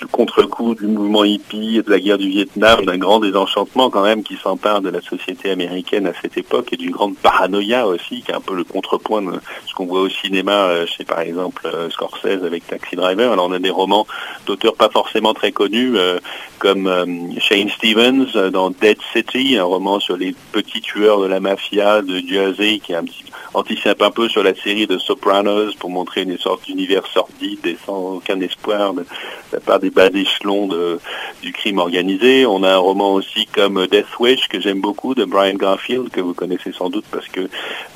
de 0.00 0.06
contre-coup 0.06 0.74
du 0.74 0.86
mouvement 0.86 1.24
hippie, 1.24 1.82
de 1.82 1.90
la 1.90 1.98
guerre 1.98 2.18
du 2.18 2.28
Vietnam, 2.28 2.84
d'un 2.84 2.98
grand 2.98 3.20
désenchantement 3.20 3.90
quand 3.90 4.02
même 4.02 4.22
qui 4.22 4.36
s'empare 4.36 4.80
de 4.80 4.90
la 4.90 5.00
société 5.00 5.50
américaine 5.50 6.06
à 6.06 6.12
cette 6.20 6.36
époque 6.36 6.72
et 6.72 6.76
d'une 6.76 6.90
grande 6.90 7.16
paranoïa 7.16 7.86
aussi, 7.86 8.22
qui 8.22 8.30
est 8.30 8.34
un 8.34 8.40
peu 8.40 8.54
le 8.54 8.64
contrepoint 8.64 9.22
de 9.22 9.32
ce 9.66 9.74
qu'on 9.74 9.86
voit 9.86 10.00
au 10.00 10.08
cinéma 10.08 10.52
euh, 10.52 10.86
chez 10.86 11.04
par 11.04 11.20
exemple 11.20 11.62
euh, 11.66 11.88
Scorsese 11.90 12.44
avec 12.44 12.66
Taxi 12.66 12.96
Driver. 12.96 13.32
Alors 13.32 13.46
on 13.46 13.52
a 13.52 13.58
des 13.58 13.70
romans 13.70 14.06
d'auteurs 14.46 14.74
pas 14.74 14.90
forcément 14.90 15.34
très 15.34 15.52
connus 15.52 15.96
euh, 15.96 16.18
comme 16.58 16.90
Shane 17.38 17.68
Stevens 17.68 18.50
dans 18.50 18.70
Dead 18.70 18.98
City, 19.12 19.56
un 19.58 19.64
roman 19.64 20.00
sur 20.00 20.16
les 20.16 20.34
petits 20.52 20.80
tueurs 20.80 21.20
de 21.20 21.26
la 21.26 21.38
mafia 21.38 22.02
de 22.02 22.18
Jersey 22.26 22.80
qui 22.82 22.92
est 22.92 22.96
un 22.96 23.04
petit 23.04 23.24
anticipe 23.54 24.02
un 24.02 24.10
peu 24.10 24.28
sur 24.28 24.42
la 24.42 24.54
série 24.54 24.86
de 24.86 24.98
Sopranos 24.98 25.74
pour 25.74 25.90
montrer 25.90 26.22
une 26.22 26.38
sorte 26.38 26.64
d'univers 26.66 27.06
sordide 27.06 27.66
et 27.66 27.76
sans 27.84 28.16
aucun 28.16 28.40
espoir 28.40 28.94
de, 28.94 29.04
la 29.52 29.60
part 29.60 29.80
des 29.80 29.85
bas 29.90 30.08
échelons 30.12 30.66
de, 30.66 30.98
du 31.42 31.52
crime 31.52 31.78
organisé. 31.78 32.46
On 32.46 32.62
a 32.62 32.72
un 32.72 32.78
roman 32.78 33.14
aussi 33.14 33.46
comme 33.46 33.86
Death 33.86 34.18
Wish 34.18 34.48
que 34.48 34.60
j'aime 34.60 34.80
beaucoup 34.80 35.14
de 35.14 35.24
Brian 35.24 35.54
Garfield 35.54 36.10
que 36.10 36.20
vous 36.20 36.34
connaissez 36.34 36.72
sans 36.72 36.90
doute 36.90 37.04
parce 37.10 37.28
que 37.28 37.48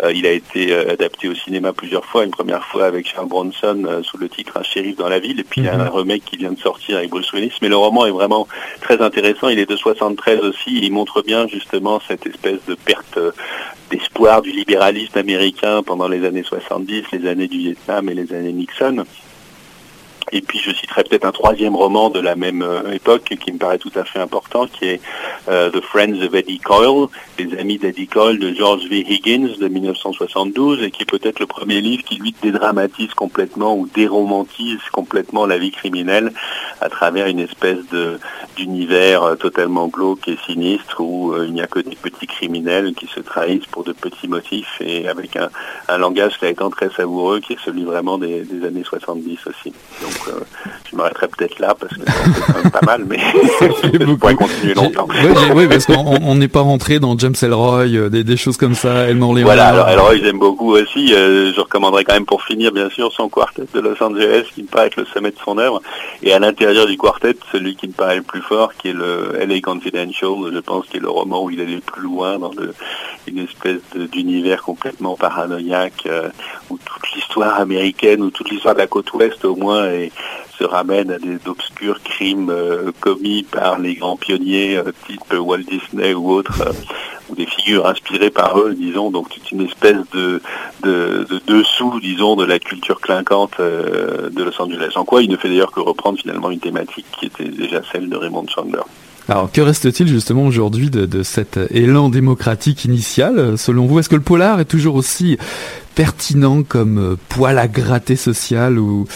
euh, 0.03 0.13
il 0.13 0.27
a 0.27 0.33
été 0.33 0.73
euh, 0.73 0.93
adapté 0.93 1.29
au 1.29 1.35
cinéma 1.35 1.73
plusieurs 1.73 2.05
fois. 2.05 2.25
Une 2.25 2.31
première 2.31 2.65
fois 2.65 2.87
avec 2.87 3.07
Charles 3.07 3.29
Bronson 3.29 3.85
euh, 3.87 4.03
sous 4.03 4.19
le 4.19 4.29
titre 4.29 4.57
Un 4.57 4.63
shérif 4.63 4.97
dans 4.97 5.09
la 5.09 5.19
ville 5.19 5.41
et 5.41 5.45
puis 5.45 5.63
il 5.63 5.65
y 5.65 5.69
a 5.69 5.75
un 5.75 5.85
mhm. 5.85 5.89
remake 5.89 6.25
qui 6.25 6.37
vient 6.37 6.53
de 6.53 6.59
sortir 6.59 6.99
avec 6.99 7.11
Bruce 7.11 7.33
Willis. 7.33 7.53
Mais 7.63 7.69
le 7.69 7.77
roman 7.77 8.07
est 8.07 8.11
vraiment 8.11 8.47
très 8.81 9.01
intéressant. 9.01 9.49
Il 9.49 9.59
est 9.59 9.69
de 9.69 9.77
73 9.77 10.41
aussi. 10.41 10.81
Il 10.83 10.93
montre 10.93 11.23
bien 11.23 11.47
justement 11.49 12.01
cette 12.07 12.27
espèce 12.27 12.61
de 12.67 12.75
perte 12.75 13.19
d'espoir 13.91 14.43
du 14.43 14.53
libéralisme 14.53 15.19
américain 15.19 15.83
pendant 15.83 16.09
les 16.09 16.25
années 16.25 16.45
70, 16.45 17.05
les 17.13 17.29
années 17.29 17.49
du 17.49 17.59
Vietnam 17.59 18.09
et 18.09 18.15
les 18.15 18.33
années 18.33 18.53
Nixon. 18.53 19.05
Et 20.33 20.43
puis 20.43 20.59
je 20.59 20.71
citerai 20.73 21.05
peut-être 21.05 21.25
un 21.25 21.33
troisième 21.33 21.75
roman 21.75 22.11
de 22.11 22.21
la 22.21 22.37
même 22.37 22.63
euh, 22.63 22.93
époque 22.93 23.35
qui 23.41 23.53
me 23.53 23.59
paraît 23.59 23.79
tout 23.79 23.93
à 23.95 24.05
fait 24.05 24.19
important, 24.19 24.67
qui 24.67 24.87
est 24.87 25.01
euh, 25.49 25.71
The 25.71 25.81
Friends 25.81 26.23
of 26.23 26.35
Eddie 26.35 26.59
Coyle, 26.59 27.09
Les 27.39 27.59
Amis 27.59 27.79
d'Eddie 27.79 28.07
Coyle 28.07 28.39
de 28.39 28.55
George 28.55 28.85
V. 28.89 29.05
Higgins 29.09 29.49
de 29.59 29.69
1972, 29.69 30.83
et 30.83 30.91
qui 30.91 31.03
est 31.03 31.11
peut-être 31.11 31.41
le 31.41 31.47
premier 31.47 31.81
livre 31.81 32.05
qui 32.05 32.17
lui 32.17 32.35
dédramatise 32.43 33.15
complètement 33.15 33.77
ou 33.77 33.89
déromantise 33.95 34.81
complètement 34.93 35.47
la 35.47 35.59
vie 35.59 35.73
criminelle 35.73 36.33
à 36.81 36.89
travers 36.89 37.27
une 37.27 37.41
espèce 37.41 37.79
d'univers 38.57 39.23
euh, 39.23 39.35
totalement 39.37 39.89
glauque 39.89 40.29
et 40.29 40.39
sinistre 40.47 41.01
où 41.01 41.35
il 41.43 41.53
n'y 41.53 41.63
a 41.63 41.67
que 41.67 41.81
des 41.81 41.97
petits 41.97 42.27
criminels 42.27 42.95
qui 42.95 43.07
se 43.07 43.21
trahissent 43.21 43.67
pour 43.67 43.85
de 43.85 43.93
petits 43.93 44.29
motifs 44.29 44.81
et 44.81 45.09
avec 45.09 45.37
un, 45.37 45.51
langage 45.99 46.39
a 46.43 46.49
été 46.49 46.65
très 46.71 46.91
savoureux 46.91 47.41
qui 47.41 47.55
est 47.55 47.65
celui 47.65 47.85
vraiment 47.85 48.19
des, 48.19 48.47
années 48.65 48.85
70 48.85 49.39
aussi. 49.47 49.73
Euh, 50.29 50.41
je 50.91 50.97
m'arrêterai 50.97 51.29
peut-être 51.29 51.59
là 51.59 51.75
parce 51.79 51.93
que 51.95 52.01
c'est 52.05 52.53
quand 52.53 52.63
même 52.63 52.71
pas 52.71 52.81
mal, 52.85 53.05
mais 53.07 53.19
je 53.61 54.15
pourrais 54.15 54.35
continuer 54.35 54.75
longtemps. 54.75 55.09
Oui, 55.55 55.67
parce 55.69 55.87
qu'on 55.87 56.35
n'est 56.35 56.49
pas 56.49 56.61
rentré 56.61 56.99
dans 56.99 57.17
James 57.19 57.35
Elroy, 57.41 57.87
euh, 57.87 58.09
des, 58.09 58.37
choses 58.37 58.57
comme 58.57 58.75
ça, 58.75 59.07
Leonard. 59.07 59.45
Voilà, 59.45 59.67
alors 59.69 59.89
Elroy 59.89 60.17
j'aime 60.23 60.39
beaucoup 60.39 60.73
aussi. 60.73 61.15
Euh, 61.15 61.53
je 61.55 61.61
recommanderais 61.61 62.05
quand 62.05 62.15
même 62.15 62.27
pour 62.27 62.43
finir, 62.43 62.73
bien 62.73 62.91
sûr, 62.91 63.13
son 63.13 63.29
quartet 63.29 63.65
de 63.73 63.81
Los 63.81 64.03
Angeles 64.03 64.45
qui 64.55 64.63
me 64.63 64.69
paraît 64.69 64.87
être 64.89 64.97
le 64.97 65.07
sommet 65.07 65.31
de 65.31 65.39
son 65.45 65.59
œuvre. 65.59 65.81
Et 66.23 66.33
à 66.33 66.39
l'intérieur 66.39 66.87
du 66.87 66.97
quartet, 66.97 67.37
celui 67.53 67.77
qui 67.77 67.89
me 67.89 67.93
paraît 67.93 68.17
le 68.17 68.23
plus 68.23 68.43
fort, 68.43 68.73
qui 68.75 68.89
est 68.89 68.93
le 68.93 69.33
LA 69.47 69.61
Confidential, 69.61 70.31
je 70.53 70.59
pense, 70.59 70.87
qui 70.87 70.97
est 70.97 71.01
le 71.01 71.11
roman 71.11 71.45
où 71.45 71.51
il 71.51 71.61
allait 71.61 71.77
le 71.77 71.81
plus 71.81 72.03
loin 72.03 72.39
dans 72.39 72.53
une 73.27 73.39
espèce 73.39 73.81
d'univers 74.13 74.63
complètement 74.63 75.17
paranoïaque, 75.17 76.09
où 76.71 76.79
toute 76.79 77.13
l'histoire 77.15 77.61
américaine, 77.61 78.23
ou 78.23 78.31
toute 78.31 78.51
l'histoire 78.51 78.75
de 78.75 78.81
la 78.81 78.87
côte 78.87 79.13
ouest 79.13 79.45
au 79.45 79.57
moins 79.57 79.89
se 80.61 80.65
ramène 80.65 81.11
à 81.11 81.19
des 81.19 81.39
obscurs 81.47 82.03
crimes 82.03 82.51
euh, 82.51 82.93
commis 83.01 83.45
par 83.45 83.79
les 83.79 83.95
grands 83.95 84.17
pionniers 84.17 84.77
euh, 84.77 84.93
type 85.07 85.33
Walt 85.33 85.63
Disney 85.63 86.13
ou 86.13 86.31
autres, 86.31 86.61
euh, 86.61 86.73
ou 87.31 87.35
des 87.35 87.47
figures 87.47 87.87
inspirées 87.87 88.31
par 88.31 88.59
eux, 88.59 88.75
disons. 88.75 89.11
Donc 89.11 89.29
c'est 89.33 89.53
une 89.53 89.63
espèce 89.63 89.97
de, 90.13 90.43
de, 90.83 91.27
dessous, 91.47 91.99
disons, 92.01 92.37
de 92.37 92.45
la 92.45 92.59
culture 92.59 93.01
clinquante 93.01 93.59
de 93.59 94.43
Los 94.43 94.61
Angeles. 94.61 94.93
En 94.97 95.05
quoi 95.05 95.23
il 95.23 95.31
ne 95.31 95.37
fait 95.37 95.49
d'ailleurs 95.49 95.73
que 95.73 95.81
reprendre 95.81 96.19
finalement 96.19 96.51
une 96.51 96.61
thématique 96.61 97.07
qui 97.19 97.27
était 97.27 97.45
déjà 97.45 97.81
celle 97.91 98.09
de 98.09 98.17
Raymond 98.17 98.47
Chandler. 98.49 98.83
Alors, 99.29 99.53
que 99.53 99.61
reste-t-il 99.61 100.09
justement 100.09 100.45
aujourd'hui 100.45 100.91
de, 100.91 101.23
cet 101.23 101.59
élan 101.71 102.09
démocratique 102.09 102.85
initial 102.85 103.57
Selon 103.57 103.87
vous, 103.87 103.99
est-ce 103.99 104.09
que 104.09 104.17
le 104.17 104.23
polar 104.23 104.61
est 104.61 104.65
toujours 104.65 104.97
aussi 104.97 105.39
pertinent 105.95 106.63
comme 106.63 107.17
poil 107.29 107.59
à 107.59 107.69
gratter 107.69 108.17
social 108.17 108.79
ou, 108.79 109.07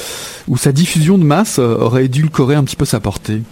sa 0.56 0.72
diffusion 0.72 1.18
de 1.18 1.24
masse 1.24 1.58
aurait 1.58 2.04
édulcoré 2.04 2.54
un 2.54 2.64
petit 2.64 2.76
peu 2.76 2.84
sa 2.84 3.00
portée? 3.00 3.42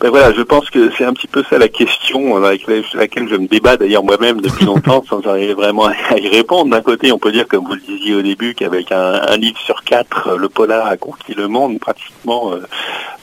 Ben 0.00 0.08
voilà, 0.08 0.32
je 0.32 0.40
pense 0.40 0.70
que 0.70 0.90
c'est 0.96 1.04
un 1.04 1.12
petit 1.12 1.26
peu 1.26 1.44
ça 1.50 1.58
la 1.58 1.68
question 1.68 2.36
avec 2.36 2.66
laquelle 2.94 3.28
je 3.28 3.34
me 3.34 3.46
débat 3.46 3.76
d'ailleurs 3.76 4.02
moi-même 4.02 4.40
depuis 4.40 4.64
longtemps 4.70 5.04
sans 5.06 5.20
arriver 5.26 5.52
vraiment 5.52 5.88
à 6.08 6.18
y 6.18 6.28
répondre. 6.28 6.70
D'un 6.70 6.80
côté, 6.80 7.12
on 7.12 7.18
peut 7.18 7.32
dire, 7.32 7.46
comme 7.46 7.66
vous 7.66 7.74
le 7.74 7.80
disiez 7.80 8.14
au 8.14 8.22
début, 8.22 8.54
qu'avec 8.54 8.92
un, 8.92 9.36
livre 9.36 9.58
sur 9.58 9.84
quatre, 9.84 10.36
le 10.38 10.48
polar 10.48 10.86
a 10.86 10.96
conquis 10.96 11.34
le 11.34 11.48
monde 11.48 11.78
pratiquement, 11.78 12.52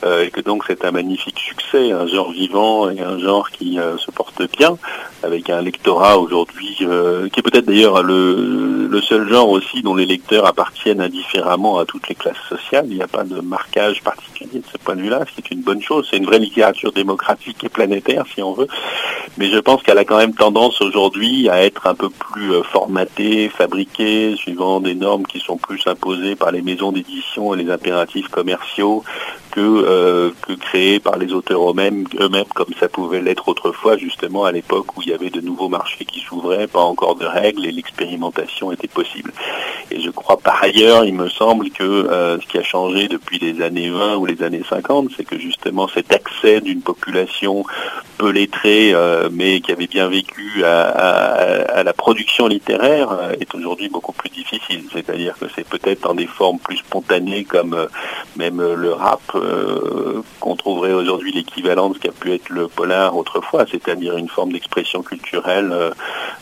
euh, 0.04 0.24
et 0.24 0.30
que 0.30 0.42
donc 0.42 0.66
c'est 0.68 0.86
un 0.86 0.92
magnifique 0.92 1.40
succès, 1.40 1.92
un 1.92 2.06
genre 2.06 2.32
vivant 2.32 2.92
et 2.92 3.00
un 3.00 3.18
genre 3.18 3.50
qui 3.50 3.80
se 3.98 4.12
porte 4.12 4.44
bien 4.56 4.78
avec 5.24 5.50
un 5.50 5.62
lectorat 5.62 6.18
aujourd'hui 6.20 6.78
euh, 6.82 7.28
qui 7.30 7.40
est 7.40 7.44
peut-être 7.44 7.66
d'ailleurs 7.66 8.04
le, 8.04 8.88
le, 8.88 9.02
seul 9.02 9.28
genre 9.28 9.50
aussi 9.50 9.82
dont 9.82 9.96
les 9.96 10.06
lecteurs 10.06 10.46
appartiennent 10.46 11.02
indifféremment 11.02 11.80
à 11.80 11.86
toutes 11.86 12.08
les 12.08 12.16
classes 12.16 12.36
sociales. 12.48 12.86
Il 12.90 12.98
n'y 12.98 13.02
a 13.02 13.08
pas 13.08 13.24
de 13.24 13.42
marquage 13.42 14.04
particulier 14.04 14.60
de 14.60 14.66
ce 14.72 14.78
point 14.78 14.96
de 14.96 15.02
vue-là, 15.02 15.26
ce 15.28 15.42
qui 15.42 15.54
est 15.54 15.56
une 15.56 15.64
bonne 15.64 15.82
chose. 15.82 16.08
C'est 16.10 16.18
une 16.18 16.26
vraie 16.26 16.40
littérature 16.40 16.67
démocratique 16.94 17.64
et 17.64 17.70
planétaire, 17.70 18.26
si 18.34 18.42
on 18.42 18.54
veut. 18.54 18.68
Mais 19.38 19.50
je 19.50 19.58
pense 19.60 19.84
qu'elle 19.84 19.98
a 19.98 20.06
quand 20.06 20.18
même 20.18 20.34
tendance 20.34 20.82
aujourd'hui 20.82 21.50
à 21.50 21.64
être 21.64 21.88
un 21.88 21.96
peu 21.96 22.10
plus 22.10 22.54
euh, 22.54 22.64
formatée, 22.64 23.50
fabriquée, 23.50 24.36
suivant 24.36 24.80
des 24.80 24.96
normes 24.96 25.26
qui 25.26 25.40
sont 25.40 25.58
plus 25.58 25.82
imposées 25.86 26.36
par 26.36 26.52
les 26.52 26.62
maisons 26.62 26.92
d'édition 26.92 27.54
et 27.54 27.64
les 27.64 27.72
impératifs 27.72 28.28
commerciaux 28.30 29.04
que, 29.58 29.62
euh, 29.62 31.00
par 31.04 31.18
les 31.18 31.34
auteurs 31.34 31.72
eux-mêmes, 31.72 32.06
eux-mêmes 32.20 32.46
comme 32.54 32.74
ça 32.80 32.88
pouvait 32.88 33.22
l'être 33.22 33.48
autrefois, 33.48 33.98
justement 33.98 34.46
à 34.46 34.52
l'époque 34.52 34.96
où 34.96 35.02
il 35.02 35.10
y 35.10 35.14
avait 35.14 35.32
de 35.32 35.42
nouveaux 35.42 35.70
marchés 35.70 36.06
qui 36.06 36.20
s'ouvraient, 36.20 36.68
pas 36.68 36.82
encore 36.82 37.16
de 37.16 37.26
règles 37.26 37.66
et 37.66 37.72
l'expérimentation 37.72 38.72
était 38.72 38.88
possible. 38.88 39.34
Et 39.90 40.02
je 40.02 40.10
crois 40.12 40.38
par 40.38 40.62
ailleurs, 40.64 41.06
il 41.06 41.14
me 41.14 41.30
semble 41.30 41.70
que 41.72 41.84
euh, 41.84 42.40
ce 42.40 42.46
qui 42.46 42.58
a 42.58 42.64
changé 42.64 43.08
depuis 43.08 43.40
les 43.40 43.64
années 43.64 43.90
20 43.90 44.18
ou 44.18 44.26
les 44.26 44.44
années 44.44 44.64
50, 44.70 45.10
c'est 45.16 45.24
que 45.24 45.40
justement 45.40 45.88
cet 45.88 46.14
accès 46.14 46.62
d'une 46.62 46.82
population 46.82 47.64
peu 48.18 48.30
lettrée, 48.30 48.94
euh, 48.94 49.30
mais 49.32 49.62
qui 49.62 49.72
avait 49.72 49.88
bien 49.88 50.10
vécu 50.10 50.64
à, 50.66 51.84
la 51.84 51.94
production 51.94 52.48
littéraire, 52.48 53.12
euh, 53.12 53.34
est 53.40 53.56
aujourd'hui 53.56 53.90
beaucoup 53.90 54.12
plus 54.12 54.30
difficile. 54.30 54.84
C'est-à-dire 54.92 55.36
que 55.40 55.46
c'est 55.56 55.68
peut-être 55.68 56.02
dans 56.02 56.16
des 56.16 56.28
formes 56.28 56.60
plus 56.60 56.78
spontanées 56.78 57.46
comme 57.46 57.88
même 58.36 58.62
le 58.62 58.92
rap 58.94 59.22
qu'on 60.40 60.56
trouverait 60.56 60.94
aujourd'hui 60.94 61.32
l'équivalent 61.32 61.90
de 61.90 61.96
ce 61.96 62.00
qu'a 62.00 62.12
pu 62.12 62.34
être 62.34 62.50
le 62.50 62.68
polar 62.68 63.16
autrefois, 63.16 63.66
c'est-à-dire 63.70 64.18
une 64.18 64.30
forme 64.30 64.52
d'expression 64.52 65.02
culturelle 65.02 65.72
euh, 65.72 65.92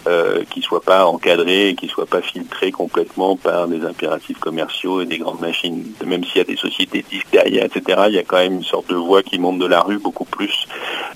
euh, 0.08 0.44
qui 0.50 0.62
soit 0.62 0.82
pas 0.82 1.06
encadrée 1.06 1.76
qui 1.78 1.88
soit 1.88 2.06
pas 2.06 2.22
filtrée 2.22 2.72
complètement 2.72 3.36
par 3.36 3.68
des 3.68 3.84
impératifs 3.86 4.40
commerciaux 4.40 5.02
et 5.02 5.06
des 5.06 5.18
grandes 5.18 5.42
machines. 5.42 5.86
Même 6.06 6.24
s'il 6.24 6.38
y 6.38 6.42
a 6.42 6.44
des 6.44 6.56
sociétés 6.56 7.04
disques 7.10 7.28
derrière, 7.32 7.66
etc., 7.66 8.04
il 8.08 8.14
y 8.14 8.20
a 8.20 8.24
quand 8.24 8.38
même 8.38 8.54
une 8.54 8.64
sorte 8.64 8.90
de 8.90 8.96
voix 8.96 9.24
qui 9.24 9.40
monte 9.40 9.60
de 9.60 9.66
la 9.66 9.82
rue 9.82 9.98
beaucoup 9.98 10.26
plus 10.26 10.68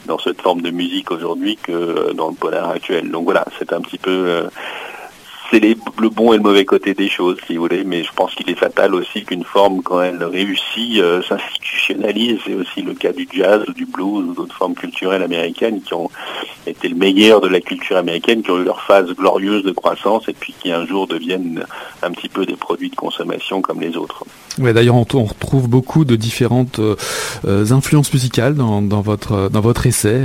dans 0.05 0.19
cette 0.19 0.41
forme 0.41 0.61
de 0.61 0.71
musique 0.71 1.11
aujourd'hui 1.11 1.57
que 1.57 2.13
dans 2.13 2.29
le 2.29 2.35
polar 2.35 2.69
actuel. 2.69 3.11
Donc 3.11 3.25
voilà, 3.25 3.45
c'est 3.57 3.73
un 3.73 3.81
petit 3.81 3.97
peu 3.97 4.11
euh, 4.11 4.43
c'est 5.51 5.59
le 5.59 6.09
bon 6.09 6.33
et 6.33 6.37
le 6.37 6.43
mauvais 6.43 6.65
côté 6.65 6.93
des 6.93 7.09
choses, 7.09 7.37
si 7.47 7.55
vous 7.55 7.63
voulez, 7.63 7.83
mais 7.83 8.03
je 8.03 8.11
pense 8.13 8.35
qu'il 8.35 8.49
est 8.49 8.55
fatal 8.55 8.93
aussi 8.93 9.23
qu'une 9.23 9.43
forme, 9.43 9.81
quand 9.81 10.01
elle 10.01 10.23
réussit, 10.23 10.99
euh, 10.99 11.21
s'institutionnalise. 11.23 12.39
C'est 12.45 12.53
aussi 12.53 12.81
le 12.81 12.93
cas 12.93 13.11
du 13.11 13.27
jazz 13.31 13.63
du 13.75 13.85
blues 13.85 14.29
ou 14.29 14.33
d'autres 14.33 14.55
formes 14.55 14.75
culturelles 14.75 15.23
américaines 15.23 15.81
qui 15.81 15.93
ont 15.93 16.09
été 16.69 16.87
le 16.87 16.95
meilleur 16.95 17.41
de 17.41 17.47
la 17.47 17.61
culture 17.61 17.97
américaine, 17.97 18.41
qui 18.41 18.51
ont 18.51 18.59
eu 18.59 18.63
leur 18.63 18.81
phase 18.81 19.07
glorieuse 19.13 19.63
de 19.63 19.71
croissance 19.71 20.27
et 20.27 20.33
puis 20.33 20.53
qui 20.59 20.71
un 20.71 20.85
jour 20.85 21.07
deviennent 21.07 21.65
un 22.01 22.11
petit 22.11 22.29
peu 22.29 22.45
des 22.45 22.55
produits 22.55 22.89
de 22.89 22.95
consommation 22.95 23.61
comme 23.61 23.81
les 23.81 23.97
autres. 23.97 24.23
Ouais, 24.59 24.73
d'ailleurs, 24.73 24.95
on, 24.95 25.03
retrouve 25.03 25.69
beaucoup 25.69 26.05
de 26.05 26.15
différentes 26.15 26.79
euh, 26.79 26.95
euh, 27.45 27.71
influences 27.71 28.13
musicales 28.13 28.55
dans, 28.55 28.81
votre 29.01 29.49
dans 29.49 29.61
votre 29.61 29.85
essai. 29.85 30.21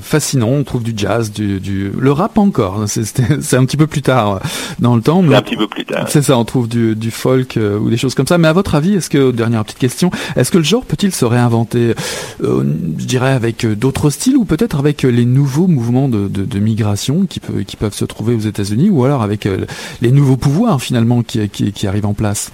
fascinant, 0.00 0.48
on 0.48 0.64
trouve 0.64 0.82
du 0.82 0.92
jazz, 0.96 1.32
du, 1.32 1.60
du... 1.60 1.90
le 1.98 2.12
rap 2.12 2.38
encore. 2.38 2.84
C'est 2.86 3.20
un 3.54 3.64
petit 3.64 3.76
peu 3.76 3.86
plus 3.86 4.02
tard 4.02 4.40
dans 4.78 4.96
le 4.96 5.02
temps. 5.02 5.22
Mais 5.22 5.36
un 5.36 5.42
petit 5.42 5.56
peu 5.56 5.66
plus 5.66 5.84
tard. 5.84 6.06
C'est 6.08 6.22
ça, 6.22 6.38
on 6.38 6.44
trouve 6.44 6.68
du, 6.68 6.94
du 6.94 7.10
folk 7.10 7.56
euh, 7.56 7.78
ou 7.78 7.90
des 7.90 7.96
choses 7.96 8.14
comme 8.14 8.26
ça. 8.26 8.38
Mais 8.38 8.48
à 8.48 8.52
votre 8.52 8.74
avis, 8.74 8.94
est-ce 8.94 9.10
que, 9.10 9.30
dernière 9.30 9.64
petite 9.64 9.78
question, 9.78 10.10
est-ce 10.36 10.50
que 10.50 10.58
le 10.58 10.64
genre 10.64 10.84
peut-il 10.84 11.14
se 11.14 11.24
réinventer, 11.24 11.94
euh, 12.42 12.64
je 12.98 13.04
dirais, 13.04 13.32
avec 13.32 13.64
euh, 13.64 13.74
d'autres 13.74 14.10
styles 14.10 14.36
ou 14.36 14.44
peut-être 14.44 14.78
avec 14.78 15.02
les 15.02 15.24
nouveaux 15.24 15.65
mouvements 15.66 16.08
de, 16.08 16.28
de, 16.28 16.58
migration 16.58 17.26
qui, 17.26 17.40
peut, 17.40 17.62
qui 17.62 17.76
peuvent 17.76 17.94
se 17.94 18.04
trouver 18.04 18.34
aux 18.34 18.40
États-Unis 18.40 18.90
ou 18.90 19.04
alors 19.04 19.22
avec 19.22 19.48
les 20.00 20.10
nouveaux 20.10 20.36
pouvoirs 20.36 20.80
finalement 20.80 21.22
qui, 21.22 21.48
qui, 21.48 21.72
qui 21.72 21.86
arrivent 21.86 22.06
en 22.06 22.14
place? 22.14 22.52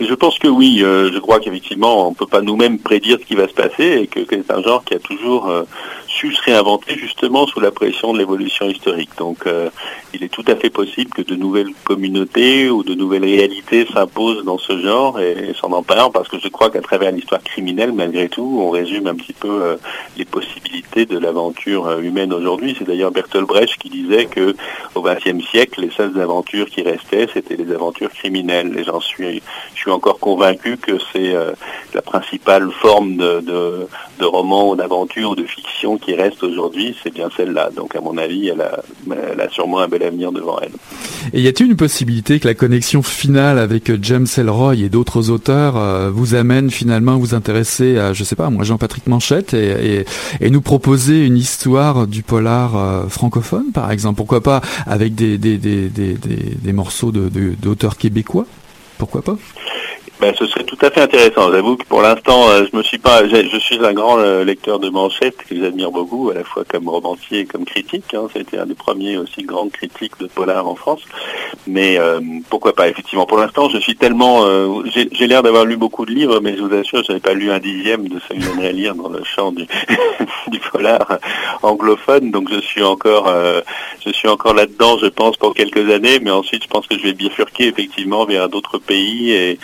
Je 0.00 0.14
pense 0.14 0.38
que 0.38 0.48
oui. 0.48 0.80
Euh, 0.82 1.10
je 1.12 1.18
crois 1.18 1.40
qu'effectivement, 1.40 2.06
on 2.06 2.10
ne 2.10 2.14
peut 2.14 2.26
pas 2.26 2.40
nous-mêmes 2.40 2.78
prédire 2.78 3.18
ce 3.20 3.24
qui 3.24 3.34
va 3.34 3.48
se 3.48 3.52
passer 3.54 4.02
et 4.02 4.06
que, 4.06 4.20
c'est 4.28 4.50
un 4.50 4.62
genre 4.62 4.84
qui 4.84 4.94
a 4.94 4.98
toujours 4.98 5.48
euh, 5.48 5.64
su 6.18 6.32
se 6.32 6.96
justement 6.96 7.46
sous 7.46 7.60
la 7.60 7.70
pression 7.70 8.12
de 8.12 8.18
l'évolution 8.18 8.68
historique. 8.68 9.10
Donc, 9.18 9.46
euh, 9.46 9.70
il 10.12 10.24
est 10.24 10.28
tout 10.28 10.44
à 10.48 10.56
fait 10.56 10.70
possible 10.70 11.10
que 11.10 11.22
de 11.22 11.36
nouvelles 11.36 11.72
communautés 11.84 12.68
ou 12.70 12.82
de 12.82 12.94
nouvelles 12.94 13.24
réalités 13.24 13.86
s'imposent 13.92 14.44
dans 14.44 14.58
ce 14.58 14.80
genre 14.80 15.20
et, 15.20 15.54
s'en 15.60 15.72
emparent 15.72 16.10
parce 16.10 16.28
que 16.28 16.38
je 16.40 16.48
crois 16.48 16.70
qu'à 16.70 16.80
travers 16.80 17.12
l'histoire 17.12 17.42
criminelle, 17.42 17.92
malgré 17.92 18.28
tout, 18.28 18.58
on 18.60 18.70
résume 18.70 19.06
un 19.06 19.14
petit 19.14 19.32
peu 19.32 19.78
les 20.16 20.24
possibilités 20.24 21.06
de 21.06 21.18
l'aventure 21.18 21.98
humaine 22.00 22.32
aujourd'hui. 22.32 22.74
C'est 22.78 22.84
d'ailleurs 22.84 23.12
Bertolt 23.12 23.46
Brecht 23.46 23.76
qui 23.78 23.88
disait 23.88 24.26
que 24.26 24.56
au 24.94 25.02
XXe 25.02 25.44
siècle, 25.50 25.80
les 25.82 25.90
seules 25.90 26.18
aventures 26.20 26.68
qui 26.68 26.82
restaient, 26.82 27.28
c'était 27.32 27.56
les 27.56 27.72
aventures 27.72 28.10
criminelles. 28.10 28.76
Et 28.78 28.84
j'en 28.84 29.00
suis, 29.00 29.42
je 29.74 29.80
suis 29.80 29.90
encore 29.90 30.18
convaincu 30.18 30.76
que 30.76 30.98
c'est 31.12 31.34
euh, 31.34 31.52
la 31.94 32.02
principale 32.02 32.70
forme 32.72 33.16
de, 33.16 33.40
de, 33.40 34.24
roman 34.24 34.70
ou 34.70 34.76
d'aventure 34.76 35.30
ou 35.30 35.34
de 35.34 35.44
fiction 35.44 35.96
qui 35.96 36.07
reste 36.14 36.42
aujourd'hui, 36.42 36.94
c'est 37.02 37.12
bien 37.12 37.28
celle-là. 37.36 37.70
Donc 37.74 37.94
à 37.96 38.00
mon 38.00 38.16
avis, 38.16 38.48
elle 38.48 38.60
a, 38.60 38.80
elle 39.10 39.40
a 39.40 39.48
sûrement 39.48 39.80
un 39.80 39.88
bel 39.88 40.02
avenir 40.02 40.32
devant 40.32 40.58
elle. 40.60 40.72
Et 41.32 41.40
y 41.40 41.48
a-t-il 41.48 41.70
une 41.70 41.76
possibilité 41.76 42.40
que 42.40 42.48
la 42.48 42.54
connexion 42.54 43.02
finale 43.02 43.58
avec 43.58 43.90
James 44.02 44.26
Elroy 44.36 44.76
et 44.76 44.88
d'autres 44.88 45.30
auteurs 45.30 45.76
euh, 45.76 46.10
vous 46.10 46.34
amène 46.34 46.70
finalement 46.70 47.14
à 47.14 47.16
vous 47.16 47.34
intéresser 47.34 47.98
à, 47.98 48.12
je 48.12 48.24
sais 48.24 48.36
pas, 48.36 48.50
moi 48.50 48.64
Jean-Patrick 48.64 49.06
Manchette 49.06 49.54
et, 49.54 50.04
nous 50.48 50.60
proposer 50.62 51.26
une 51.26 51.36
histoire 51.36 52.06
du 52.06 52.22
polar 52.22 52.76
euh, 52.76 53.08
francophone, 53.08 53.70
par 53.72 53.90
exemple? 53.90 54.16
Pourquoi 54.16 54.42
pas 54.42 54.62
avec 54.86 55.14
des, 55.14 55.36
des, 55.36 55.58
des, 55.58 55.88
des, 55.88 56.72
morceaux 56.72 57.12
d'auteurs 57.12 57.92
de, 57.92 57.96
québécois? 57.96 58.46
Pourquoi 58.96 59.22
pas? 59.22 59.36
Ben, 60.20 60.34
ce 60.36 60.46
serait 60.46 60.64
tout 60.64 60.78
à 60.82 60.90
fait 60.90 61.00
intéressant. 61.00 61.52
J'avoue 61.52 61.76
que 61.76 61.84
pour 61.84 62.02
l'instant, 62.02 62.48
euh, 62.48 62.64
je 62.70 62.76
me 62.76 62.82
suis 62.82 62.98
pas. 62.98 63.26
Je 63.28 63.58
suis 63.58 63.84
un 63.84 63.92
grand 63.92 64.18
euh, 64.18 64.42
lecteur 64.42 64.80
de 64.80 64.88
manchettes 64.88 65.36
que 65.48 65.56
j'admire 65.56 65.92
beaucoup, 65.92 66.30
à 66.30 66.34
la 66.34 66.42
fois 66.42 66.64
comme 66.64 66.88
romancier 66.88 67.40
et 67.40 67.44
comme 67.44 67.64
critique. 67.64 68.12
Hein. 68.14 68.26
C'était 68.34 68.58
un 68.58 68.66
des 68.66 68.74
premiers 68.74 69.16
aussi 69.16 69.44
grands 69.44 69.68
critiques 69.68 70.18
de 70.18 70.26
polar 70.26 70.66
en 70.66 70.74
France. 70.74 71.02
Mais 71.68 71.98
euh, 71.98 72.20
pourquoi 72.50 72.72
pas? 72.72 72.88
Effectivement, 72.88 73.26
pour 73.26 73.38
l'instant, 73.38 73.68
je 73.68 73.78
suis 73.78 73.94
tellement. 73.94 74.44
J'ai 74.86 75.26
l'air 75.28 75.44
d'avoir 75.44 75.64
lu 75.64 75.76
beaucoup 75.76 76.04
de 76.04 76.10
livres, 76.10 76.40
mais 76.40 76.56
je 76.56 76.62
vous 76.62 76.74
assure, 76.74 77.04
je 77.04 77.12
n'avais 77.12 77.20
pas 77.20 77.34
lu 77.34 77.52
un 77.52 77.60
dixième 77.60 78.08
de 78.08 78.18
ce 78.18 78.34
que 78.34 78.40
j'aimerais 78.40 78.72
lire 78.72 78.96
dans 78.96 79.08
le 79.08 79.22
champ 79.22 79.52
du, 79.52 79.66
du 80.48 80.58
polar 80.58 81.18
anglophone. 81.62 82.32
Donc, 82.32 82.48
je 82.52 82.60
suis 82.60 82.82
encore, 82.82 83.32
je 84.04 84.10
suis 84.10 84.28
encore 84.28 84.54
là-dedans, 84.54 84.98
je 84.98 85.06
pense, 85.06 85.36
pour 85.36 85.54
quelques 85.54 85.88
années. 85.90 86.18
Mais 86.20 86.30
ensuite, 86.32 86.64
je 86.64 86.68
pense 86.68 86.88
que 86.88 86.98
je 86.98 87.04
vais 87.04 87.12
bifurquer 87.12 87.68
effectivement 87.68 88.24
vers 88.24 88.48
d'autres 88.48 88.78
pays 88.78 89.32
et 89.32 89.58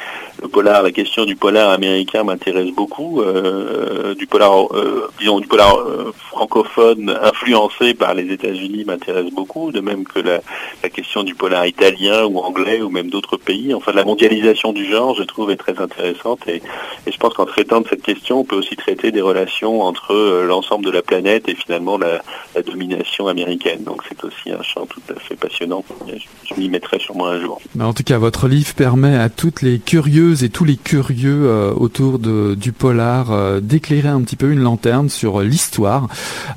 le 0.45 0.63
la 0.63 0.93
question 0.93 1.25
du 1.25 1.37
polar 1.37 1.71
américain 1.71 2.25
m'intéresse 2.25 2.71
beaucoup, 2.71 3.23
euh, 3.23 4.15
du 4.15 4.27
polar, 4.27 4.67
euh, 4.75 5.09
disons 5.19 5.41
du 5.41 5.47
polar 5.47 5.77
euh, 5.79 6.13
francophone 6.31 7.17
influencé 7.23 7.95
par 7.95 8.15
les 8.15 8.31
États-Unis 8.33 8.85
m'intéresse 8.85 9.31
beaucoup, 9.33 9.73
de 9.73 9.81
même 9.81 10.05
que 10.05 10.21
la, 10.21 10.41
question 10.91 11.25
du 11.25 11.35
polar 11.35 11.67
italien 11.67 12.25
ou 12.25 12.39
anglais 12.39 12.81
ou 12.81 12.89
même 12.89 13.11
d'autres 13.11 13.37
pays. 13.37 13.75
Enfin, 13.75 13.93
la 13.93 14.05
mondialisation 14.05 14.73
du 14.73 14.85
genre, 14.87 15.15
je 15.17 15.23
trouve, 15.23 15.51
est 15.51 15.57
très 15.57 15.79
intéressante 15.81 16.47
et, 16.47 16.63
je 17.07 17.17
pense 17.17 17.35
qu'en 17.35 17.47
traitant 17.47 17.81
de 17.81 17.89
cette 17.89 18.03
question, 18.03 18.41
on 18.41 18.45
peut 18.45 18.57
aussi 18.57 18.77
traiter 18.77 19.11
des 19.11 19.21
relations 19.21 19.83
entre 19.83 20.43
l'ensemble 20.47 20.85
de 20.85 20.91
la 20.91 21.03
planète 21.03 21.49
et 21.49 21.55
finalement 21.55 21.99
la, 21.99 22.21
domination 22.67 23.29
américaine. 23.29 23.83
Donc 23.85 24.03
c'est 24.09 24.23
aussi 24.25 24.51
un 24.51 24.63
champ 24.63 24.87
tout 24.87 25.01
à 25.15 25.19
fait 25.19 25.37
passionnant. 25.37 25.85
Je, 26.07 26.55
m'y 26.61 26.69
mettrai 26.69 26.99
sûrement 26.99 27.27
un 27.27 27.41
jour. 27.41 27.61
en 27.79 27.93
tout 27.93 28.03
cas, 28.03 28.19
votre 28.19 28.49
livre 28.49 28.75
permet 28.75 29.17
à 29.17 29.29
toutes 29.29 29.63
les 29.63 29.79
curieuses 29.79 30.34
et 30.43 30.49
tous 30.49 30.65
les 30.65 30.77
curieux 30.77 31.45
euh, 31.45 31.73
autour 31.75 32.19
de, 32.19 32.55
du 32.55 32.73
polar 32.73 33.31
euh, 33.31 33.61
d'éclairer 33.61 34.09
un 34.09 34.21
petit 34.23 34.37
peu 34.37 34.51
une 34.51 34.61
lanterne 34.61 35.09
sur 35.09 35.41
l'histoire 35.41 36.09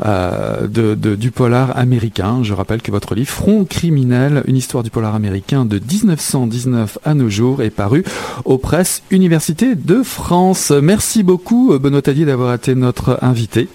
euh, 0.06 0.68
de, 0.68 0.96
du 1.16 1.32
polar 1.32 1.78
américain. 1.78 2.40
Je 2.44 2.54
rappelle 2.54 2.82
que 2.82 2.92
votre 2.92 3.14
livre 3.14 3.30
Front 3.30 3.66
criminel, 3.66 4.44
une 4.48 4.56
histoire 4.56 4.84
du 4.84 4.90
polar 4.90 5.16
américain 5.16 5.66
de 5.66 5.80
1919 5.80 6.98
à 7.06 7.14
nos 7.14 7.30
jours 7.30 7.62
est 7.62 7.70
paru 7.70 8.04
aux 8.46 8.58
presses 8.58 9.04
Université 9.12 9.76
de 9.76 10.02
France. 10.02 10.72
Merci 10.72 11.24
beaucoup 11.24 11.78
Benoît 11.78 12.02
Tadier 12.02 12.26
d'avoir 12.26 12.54
été 12.54 12.74
notre 12.74 13.20
invité. 13.22 13.68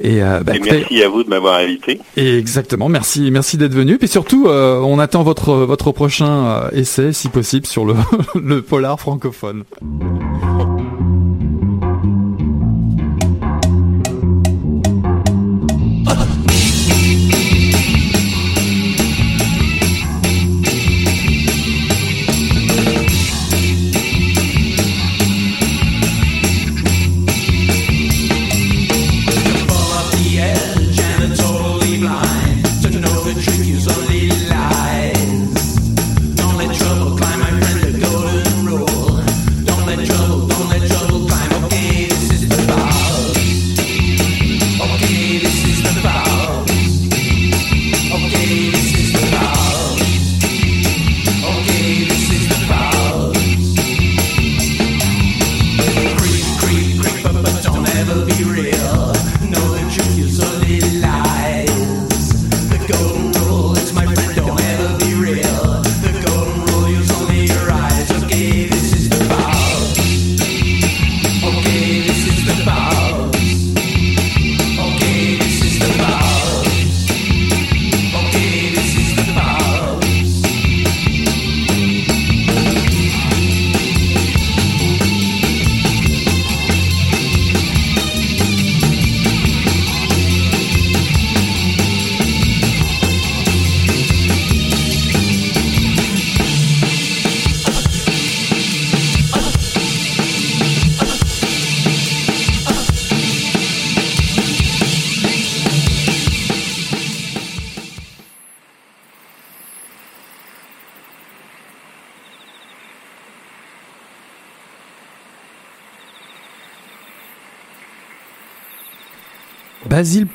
Et, 0.00 0.20
bah, 0.20 0.52
merci 0.62 1.02
à 1.02 1.08
vous 1.08 1.24
de 1.24 1.28
m'avoir 1.28 1.56
invité. 1.56 2.00
Et 2.16 2.38
exactement, 2.38 2.88
merci, 2.88 3.30
merci 3.30 3.56
d'être 3.56 3.74
venu. 3.74 3.98
Et 4.00 4.06
surtout, 4.06 4.46
on 4.48 4.98
attend 4.98 5.22
votre 5.22 5.54
votre 5.54 5.92
prochain 5.92 6.68
essai, 6.72 7.12
si 7.12 7.28
possible, 7.28 7.66
sur 7.66 7.84
le, 7.84 7.94
le 8.40 8.62
polar 8.62 9.00
francophone 9.00 9.39
fun. 9.40 9.64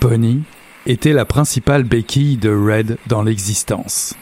Pony 0.07 0.43
était 0.85 1.13
la 1.13 1.25
principale 1.25 1.83
béquille 1.83 2.37
de 2.37 2.51
Red 2.51 2.99
dans 3.07 3.23
l'existence. 3.23 4.13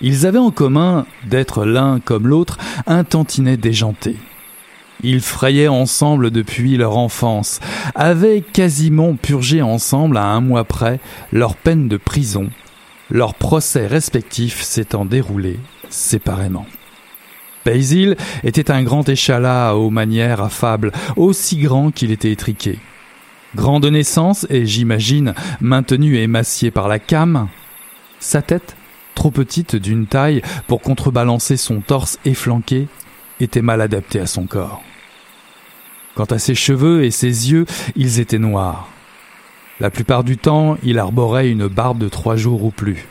Ils 0.00 0.26
avaient 0.26 0.36
en 0.36 0.50
commun 0.50 1.06
d'être 1.24 1.64
l'un 1.64 2.00
comme 2.00 2.26
l'autre 2.26 2.58
un 2.88 3.04
tantinet 3.04 3.56
déjanté. 3.56 4.16
Ils 5.04 5.20
frayaient 5.20 5.68
ensemble 5.68 6.32
depuis 6.32 6.76
leur 6.76 6.96
enfance, 6.96 7.60
avaient 7.94 8.40
quasiment 8.40 9.14
purgé 9.14 9.62
ensemble 9.62 10.16
à 10.16 10.24
un 10.24 10.40
mois 10.40 10.64
près 10.64 10.98
leur 11.30 11.54
peine 11.54 11.86
de 11.86 11.98
prison, 11.98 12.50
leurs 13.08 13.34
procès 13.34 13.86
respectifs 13.86 14.60
s'étant 14.62 15.04
déroulés 15.04 15.60
séparément. 15.88 16.66
Basil 17.64 18.16
était 18.42 18.72
un 18.72 18.82
grand 18.82 19.08
échalas 19.08 19.74
aux 19.74 19.90
manières 19.90 20.42
affables, 20.42 20.90
aussi 21.14 21.58
grand 21.58 21.92
qu'il 21.92 22.10
était 22.10 22.32
étriqué. 22.32 22.80
Grand 23.54 23.80
de 23.80 23.88
naissance 23.88 24.46
et, 24.50 24.66
j'imagine, 24.66 25.34
maintenu 25.60 26.16
et 26.16 26.22
émacié 26.22 26.70
par 26.70 26.88
la 26.88 26.98
came, 26.98 27.48
sa 28.18 28.42
tête, 28.42 28.76
trop 29.14 29.30
petite 29.30 29.76
d'une 29.76 30.06
taille 30.06 30.42
pour 30.66 30.80
contrebalancer 30.80 31.56
son 31.56 31.80
torse 31.80 32.18
efflanqué, 32.24 32.88
était 33.40 33.62
mal 33.62 33.80
adapté 33.80 34.20
à 34.20 34.26
son 34.26 34.46
corps. 34.46 34.82
Quant 36.14 36.24
à 36.24 36.38
ses 36.38 36.54
cheveux 36.54 37.04
et 37.04 37.10
ses 37.10 37.50
yeux, 37.50 37.66
ils 37.94 38.20
étaient 38.20 38.38
noirs. 38.38 38.88
La 39.80 39.90
plupart 39.90 40.24
du 40.24 40.38
temps, 40.38 40.78
il 40.82 40.98
arborait 40.98 41.50
une 41.50 41.68
barbe 41.68 41.98
de 41.98 42.08
trois 42.08 42.36
jours 42.36 42.64
ou 42.64 42.70
plus, 42.70 43.06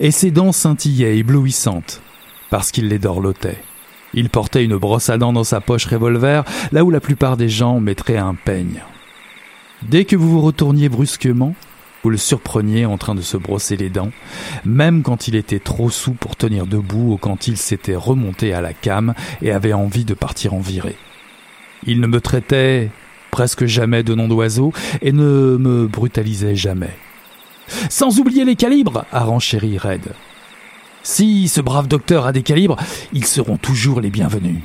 et 0.00 0.10
ses 0.10 0.30
dents 0.30 0.52
scintillaient 0.52 1.16
éblouissantes, 1.16 2.02
parce 2.50 2.70
qu'il 2.70 2.88
les 2.88 2.98
dorlotait. 2.98 3.62
Il 4.12 4.28
portait 4.28 4.64
une 4.64 4.76
brosse 4.76 5.08
à 5.08 5.16
dents 5.16 5.32
dans 5.32 5.44
sa 5.44 5.62
poche 5.62 5.86
revolver, 5.86 6.44
là 6.70 6.84
où 6.84 6.90
la 6.90 7.00
plupart 7.00 7.38
des 7.38 7.48
gens 7.48 7.80
mettraient 7.80 8.18
un 8.18 8.34
peigne. 8.34 8.82
Dès 9.88 10.04
que 10.04 10.16
vous 10.16 10.30
vous 10.30 10.40
retourniez 10.40 10.88
brusquement, 10.88 11.54
vous 12.02 12.10
le 12.10 12.16
surpreniez 12.16 12.86
en 12.86 12.98
train 12.98 13.14
de 13.14 13.20
se 13.20 13.36
brosser 13.36 13.76
les 13.76 13.90
dents, 13.90 14.10
même 14.64 15.02
quand 15.02 15.28
il 15.28 15.36
était 15.36 15.60
trop 15.60 15.90
sous 15.90 16.12
pour 16.12 16.36
tenir 16.36 16.66
debout 16.66 17.12
ou 17.12 17.16
quand 17.16 17.46
il 17.46 17.56
s'était 17.56 17.94
remonté 17.94 18.52
à 18.52 18.60
la 18.60 18.72
came 18.72 19.14
et 19.40 19.52
avait 19.52 19.72
envie 19.72 20.04
de 20.04 20.14
partir 20.14 20.54
en 20.54 20.60
virée. 20.60 20.96
Il 21.86 22.00
ne 22.00 22.06
me 22.06 22.20
traitait 22.20 22.90
presque 23.30 23.66
jamais 23.66 24.02
de 24.02 24.14
nom 24.14 24.28
d'oiseau 24.28 24.72
et 25.00 25.12
ne 25.12 25.56
me 25.58 25.86
brutalisait 25.86 26.56
jamais. 26.56 26.96
Sans 27.88 28.18
oublier 28.18 28.44
les 28.44 28.56
calibres, 28.56 29.04
a 29.12 29.24
renchéri 29.24 29.78
Red. 29.78 30.12
Si 31.02 31.48
ce 31.48 31.60
brave 31.60 31.88
docteur 31.88 32.26
a 32.26 32.32
des 32.32 32.42
calibres, 32.42 32.76
ils 33.12 33.24
seront 33.24 33.56
toujours 33.56 34.00
les 34.00 34.10
bienvenus. 34.10 34.60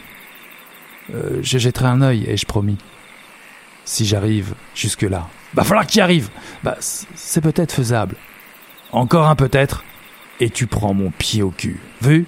Euh, 1.13 1.39
je 1.41 1.57
jetterai 1.57 1.87
un 1.87 2.01
œil, 2.01 2.25
ai-je 2.27 2.45
promis. 2.45 2.77
Si 3.87 4.05
j'arrive 4.05 4.53
jusque-là. 4.75 5.29
Va 5.53 5.63
falloir 5.63 5.87
qu'il 5.87 6.01
arrive. 6.01 6.29
Bah, 6.61 6.75
c'est 6.81 7.39
peut-être 7.39 7.71
faisable. 7.71 8.17
Encore 8.91 9.27
un 9.27 9.35
peut-être, 9.37 9.85
et 10.41 10.49
tu 10.49 10.67
prends 10.67 10.93
mon 10.93 11.09
pied 11.09 11.41
au 11.41 11.51
cul. 11.51 11.79
Vu? 12.01 12.25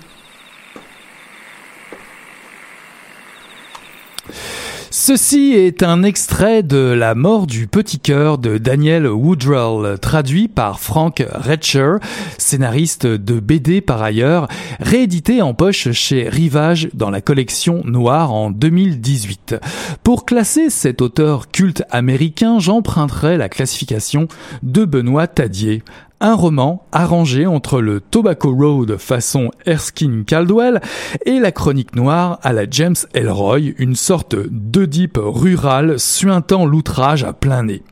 Ceci 4.92 5.54
est 5.54 5.84
un 5.84 6.02
extrait 6.02 6.64
de 6.64 6.78
La 6.78 7.14
mort 7.14 7.46
du 7.46 7.68
petit 7.68 8.00
cœur 8.00 8.40
de 8.40 8.58
Daniel 8.58 9.08
Woodrell, 9.08 10.00
traduit 10.00 10.48
par 10.48 10.80
Frank 10.80 11.24
Retcher, 11.32 11.98
scénariste 12.40 13.06
de 13.06 13.40
BD 13.40 13.82
par 13.82 14.02
ailleurs, 14.02 14.48
réédité 14.80 15.44
en 15.44 15.54
poche 15.54 15.92
chez 15.92 16.28
Rivage 16.28 16.90
dans 16.96 17.12
la 17.12 17.22
collection 17.22 17.84
Noire 17.86 18.34
en 18.34 18.50
2018. 18.50 19.58
Pour 20.04 20.26
classer 20.26 20.72
cet 20.72 21.04
auteur 21.04 21.52
culte 21.52 21.84
américain, 21.92 22.58
j'emprunterai 22.58 23.38
la 23.38 23.48
classification 23.48 24.28
de 24.64 24.86
Benoît 24.86 25.28
Tadier, 25.28 25.84
un 26.22 26.36
roman 26.36 26.86
arrangé 26.92 27.46
entre 27.46 27.82
le 27.82 28.02
Tobacco 28.02 28.54
Road 28.54 28.98
façon 28.98 29.52
Erskine 29.66 30.26
Caldwell 30.26 30.82
et 31.26 31.40
la 31.40 31.52
chronique 31.52 31.96
noire 31.96 32.40
à 32.44 32.54
la 32.54 32.70
James 32.70 32.96
Elroy, 33.14 33.74
une 33.78 33.96
sorte 33.96 34.36
d'Oedipe 34.36 35.20
rural 35.22 36.00
suintant 36.00 36.66
l'outrage 36.66 37.24
à 37.24 37.34
plein 37.34 37.64
nez. 37.64 37.84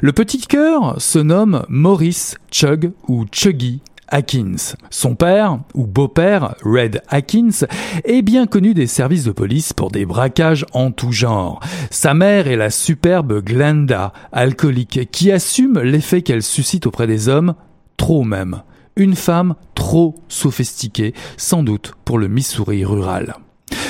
Le 0.00 0.12
petit 0.12 0.46
cœur 0.46 1.00
se 1.00 1.18
nomme 1.18 1.64
Maurice 1.68 2.36
Chug 2.52 2.92
ou 3.08 3.24
Chuggy 3.32 3.80
Atkins. 4.08 4.74
Son 4.90 5.14
père, 5.14 5.58
ou 5.74 5.86
beau-père, 5.86 6.54
Red 6.64 7.02
Atkins, 7.08 7.66
est 8.04 8.22
bien 8.22 8.46
connu 8.46 8.74
des 8.74 8.86
services 8.86 9.24
de 9.24 9.32
police 9.32 9.72
pour 9.72 9.90
des 9.90 10.06
braquages 10.06 10.66
en 10.72 10.90
tout 10.90 11.12
genre. 11.12 11.60
Sa 11.90 12.14
mère 12.14 12.48
est 12.48 12.56
la 12.56 12.70
superbe 12.70 13.42
Glenda, 13.44 14.12
alcoolique, 14.32 15.10
qui 15.10 15.32
assume 15.32 15.80
l'effet 15.80 16.22
qu'elle 16.22 16.42
suscite 16.42 16.86
auprès 16.86 17.06
des 17.06 17.28
hommes, 17.28 17.54
trop 17.96 18.24
même. 18.24 18.62
Une 18.96 19.16
femme 19.16 19.54
trop 19.74 20.14
sophistiquée, 20.28 21.12
sans 21.36 21.62
doute 21.62 21.92
pour 22.04 22.18
le 22.18 22.28
Missouri 22.28 22.84
rural. 22.84 23.34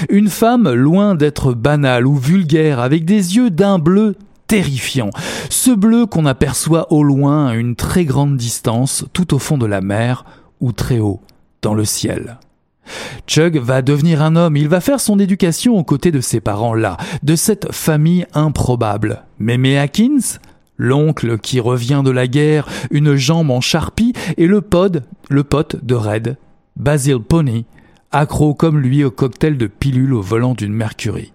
Une 0.08 0.28
femme 0.28 0.72
loin 0.72 1.14
d'être 1.14 1.52
banale 1.52 2.06
ou 2.06 2.16
vulgaire, 2.16 2.80
avec 2.80 3.04
des 3.04 3.36
yeux 3.36 3.50
d'un 3.50 3.78
bleu 3.78 4.16
terrifiant. 4.46 5.10
Ce 5.50 5.70
bleu 5.70 6.06
qu'on 6.06 6.26
aperçoit 6.26 6.92
au 6.92 7.02
loin 7.02 7.48
à 7.48 7.54
une 7.54 7.76
très 7.76 8.04
grande 8.04 8.36
distance, 8.36 9.04
tout 9.12 9.34
au 9.34 9.38
fond 9.38 9.58
de 9.58 9.66
la 9.66 9.80
mer, 9.80 10.24
ou 10.60 10.72
très 10.72 10.98
haut, 10.98 11.20
dans 11.62 11.74
le 11.74 11.84
ciel. 11.84 12.38
Chug 13.26 13.58
va 13.58 13.82
devenir 13.82 14.22
un 14.22 14.36
homme, 14.36 14.56
il 14.56 14.68
va 14.68 14.80
faire 14.80 15.00
son 15.00 15.18
éducation 15.18 15.76
aux 15.76 15.84
côtés 15.84 16.12
de 16.12 16.20
ses 16.20 16.40
parents-là, 16.40 16.96
de 17.22 17.34
cette 17.34 17.72
famille 17.72 18.26
improbable. 18.32 19.24
Mémé 19.38 19.78
Atkins, 19.78 20.38
l'oncle 20.76 21.38
qui 21.38 21.60
revient 21.60 22.02
de 22.04 22.10
la 22.10 22.28
guerre, 22.28 22.68
une 22.90 23.16
jambe 23.16 23.50
en 23.50 23.60
charpie, 23.60 24.12
et 24.36 24.46
le 24.46 24.60
pod, 24.60 25.04
le 25.28 25.44
pote 25.44 25.84
de 25.84 25.94
Red, 25.94 26.36
Basil 26.76 27.18
Pony, 27.18 27.66
accro 28.12 28.54
comme 28.54 28.78
lui 28.78 29.02
au 29.02 29.10
cocktail 29.10 29.58
de 29.58 29.66
pilules 29.66 30.14
au 30.14 30.22
volant 30.22 30.54
d'une 30.54 30.72
Mercury. 30.72 31.32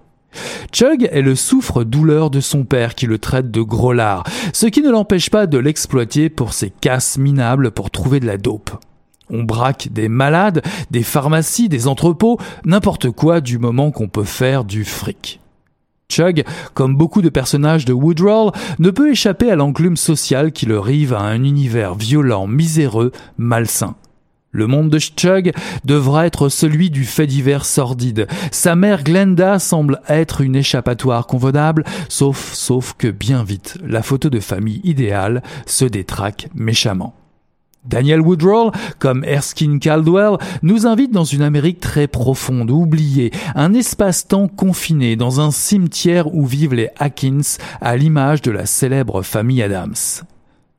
Chug 0.71 1.09
est 1.11 1.21
le 1.21 1.36
souffre-douleur 1.36 2.29
de 2.29 2.39
son 2.39 2.63
père 2.63 2.95
qui 2.95 3.05
le 3.05 3.19
traite 3.19 3.51
de 3.51 3.61
gros 3.61 3.93
lard, 3.93 4.23
ce 4.53 4.67
qui 4.67 4.82
ne 4.82 4.89
l'empêche 4.89 5.29
pas 5.29 5.47
de 5.47 5.57
l'exploiter 5.57 6.29
pour 6.29 6.53
ses 6.53 6.69
casses 6.69 7.17
minables 7.17 7.71
pour 7.71 7.91
trouver 7.91 8.19
de 8.19 8.27
la 8.27 8.38
dope. 8.38 8.71
On 9.29 9.43
braque 9.43 9.89
des 9.91 10.09
malades, 10.09 10.61
des 10.91 11.03
pharmacies, 11.03 11.69
des 11.69 11.88
entrepôts, 11.88 12.38
n'importe 12.65 13.09
quoi 13.11 13.41
du 13.41 13.57
moment 13.57 13.91
qu'on 13.91 14.09
peut 14.09 14.25
faire 14.25 14.65
du 14.65 14.84
fric. 14.84 15.39
Chug, 16.11 16.43
comme 16.73 16.97
beaucoup 16.97 17.21
de 17.21 17.29
personnages 17.29 17.86
de 17.86 17.93
Woodrow, 17.93 18.51
ne 18.79 18.89
peut 18.89 19.11
échapper 19.11 19.49
à 19.49 19.55
l'enclume 19.55 19.95
sociale 19.95 20.51
qui 20.51 20.65
le 20.65 20.77
rive 20.77 21.13
à 21.13 21.21
un 21.21 21.43
univers 21.43 21.95
violent, 21.95 22.47
miséreux, 22.47 23.13
malsain. 23.38 23.95
Le 24.51 24.67
monde 24.67 24.89
de 24.89 24.99
Chug 24.99 25.53
devra 25.85 26.25
être 26.25 26.49
celui 26.49 26.89
du 26.89 27.05
fait 27.05 27.27
divers 27.27 27.65
sordide. 27.65 28.27
Sa 28.51 28.75
mère 28.75 29.03
Glenda 29.03 29.59
semble 29.59 30.01
être 30.09 30.41
une 30.41 30.57
échappatoire 30.57 31.25
convenable, 31.25 31.85
sauf, 32.09 32.53
sauf 32.53 32.93
que 32.97 33.07
bien 33.07 33.43
vite, 33.43 33.77
la 33.85 34.03
photo 34.03 34.29
de 34.29 34.39
famille 34.39 34.81
idéale 34.83 35.41
se 35.65 35.85
détraque 35.85 36.49
méchamment. 36.53 37.15
Daniel 37.85 38.21
Woodrow, 38.21 38.71
comme 38.99 39.23
Erskine 39.23 39.79
Caldwell, 39.79 40.37
nous 40.61 40.85
invite 40.85 41.11
dans 41.11 41.23
une 41.23 41.41
Amérique 41.41 41.79
très 41.79 42.07
profonde, 42.07 42.69
oubliée, 42.69 43.31
un 43.55 43.73
espace-temps 43.73 44.47
confiné, 44.47 45.15
dans 45.15 45.41
un 45.41 45.49
cimetière 45.49 46.33
où 46.35 46.45
vivent 46.45 46.75
les 46.75 46.89
Atkins, 46.99 47.57
à 47.79 47.97
l'image 47.97 48.41
de 48.43 48.51
la 48.51 48.67
célèbre 48.67 49.23
famille 49.23 49.63
Adams. 49.63 49.95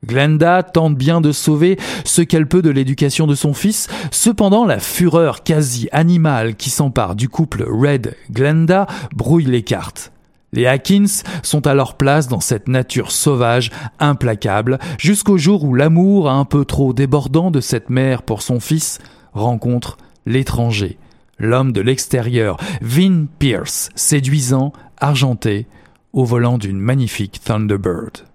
Glenda 0.05 0.63
tente 0.63 0.97
bien 0.97 1.21
de 1.21 1.31
sauver 1.31 1.79
ce 2.05 2.23
qu'elle 2.23 2.49
peut 2.49 2.63
de 2.63 2.71
l'éducation 2.71 3.27
de 3.27 3.35
son 3.35 3.55
fils, 3.55 3.89
cependant 4.11 4.65
la 4.65 4.81
fureur 4.81 5.45
quasi 5.45 5.89
animale 5.93 6.57
qui 6.57 6.71
s'empare 6.71 7.15
du 7.15 7.29
couple 7.29 7.65
Red-Glenda 7.69 8.87
brouille 9.15 9.45
les 9.45 9.63
cartes. 9.63 10.13
Les 10.53 10.67
Atkins 10.67 11.23
sont 11.43 11.67
à 11.67 11.73
leur 11.73 11.95
place 11.95 12.29
dans 12.29 12.41
cette 12.41 12.69
nature 12.69 13.11
sauvage, 13.11 13.71
implacable, 14.01 14.79
jusqu'au 14.99 15.39
jour 15.39 15.65
où 15.65 15.75
l'amour 15.75 16.29
un 16.29 16.45
peu 16.45 16.65
trop 16.65 16.93
débordant 16.93 17.51
de 17.51 17.61
cette 17.61 17.89
mère 17.89 18.23
pour 18.23 18.43
son 18.43 18.61
fils 18.61 18.99
rencontre 19.33 19.97
l'étranger, 20.27 20.99
l'homme 21.39 21.73
de 21.73 21.81
l'extérieur, 21.81 22.59
Vin 22.83 23.27
Pierce, 23.39 23.89
séduisant, 23.95 24.73
argenté, 24.99 25.67
au 26.13 26.25
volant 26.25 26.59
d'une 26.59 26.79
magnifique 26.79 27.41
Thunderbird. 27.43 28.32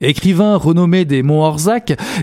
Écrivain 0.00 0.56
renommé 0.56 1.04
des 1.04 1.24
monts 1.24 1.56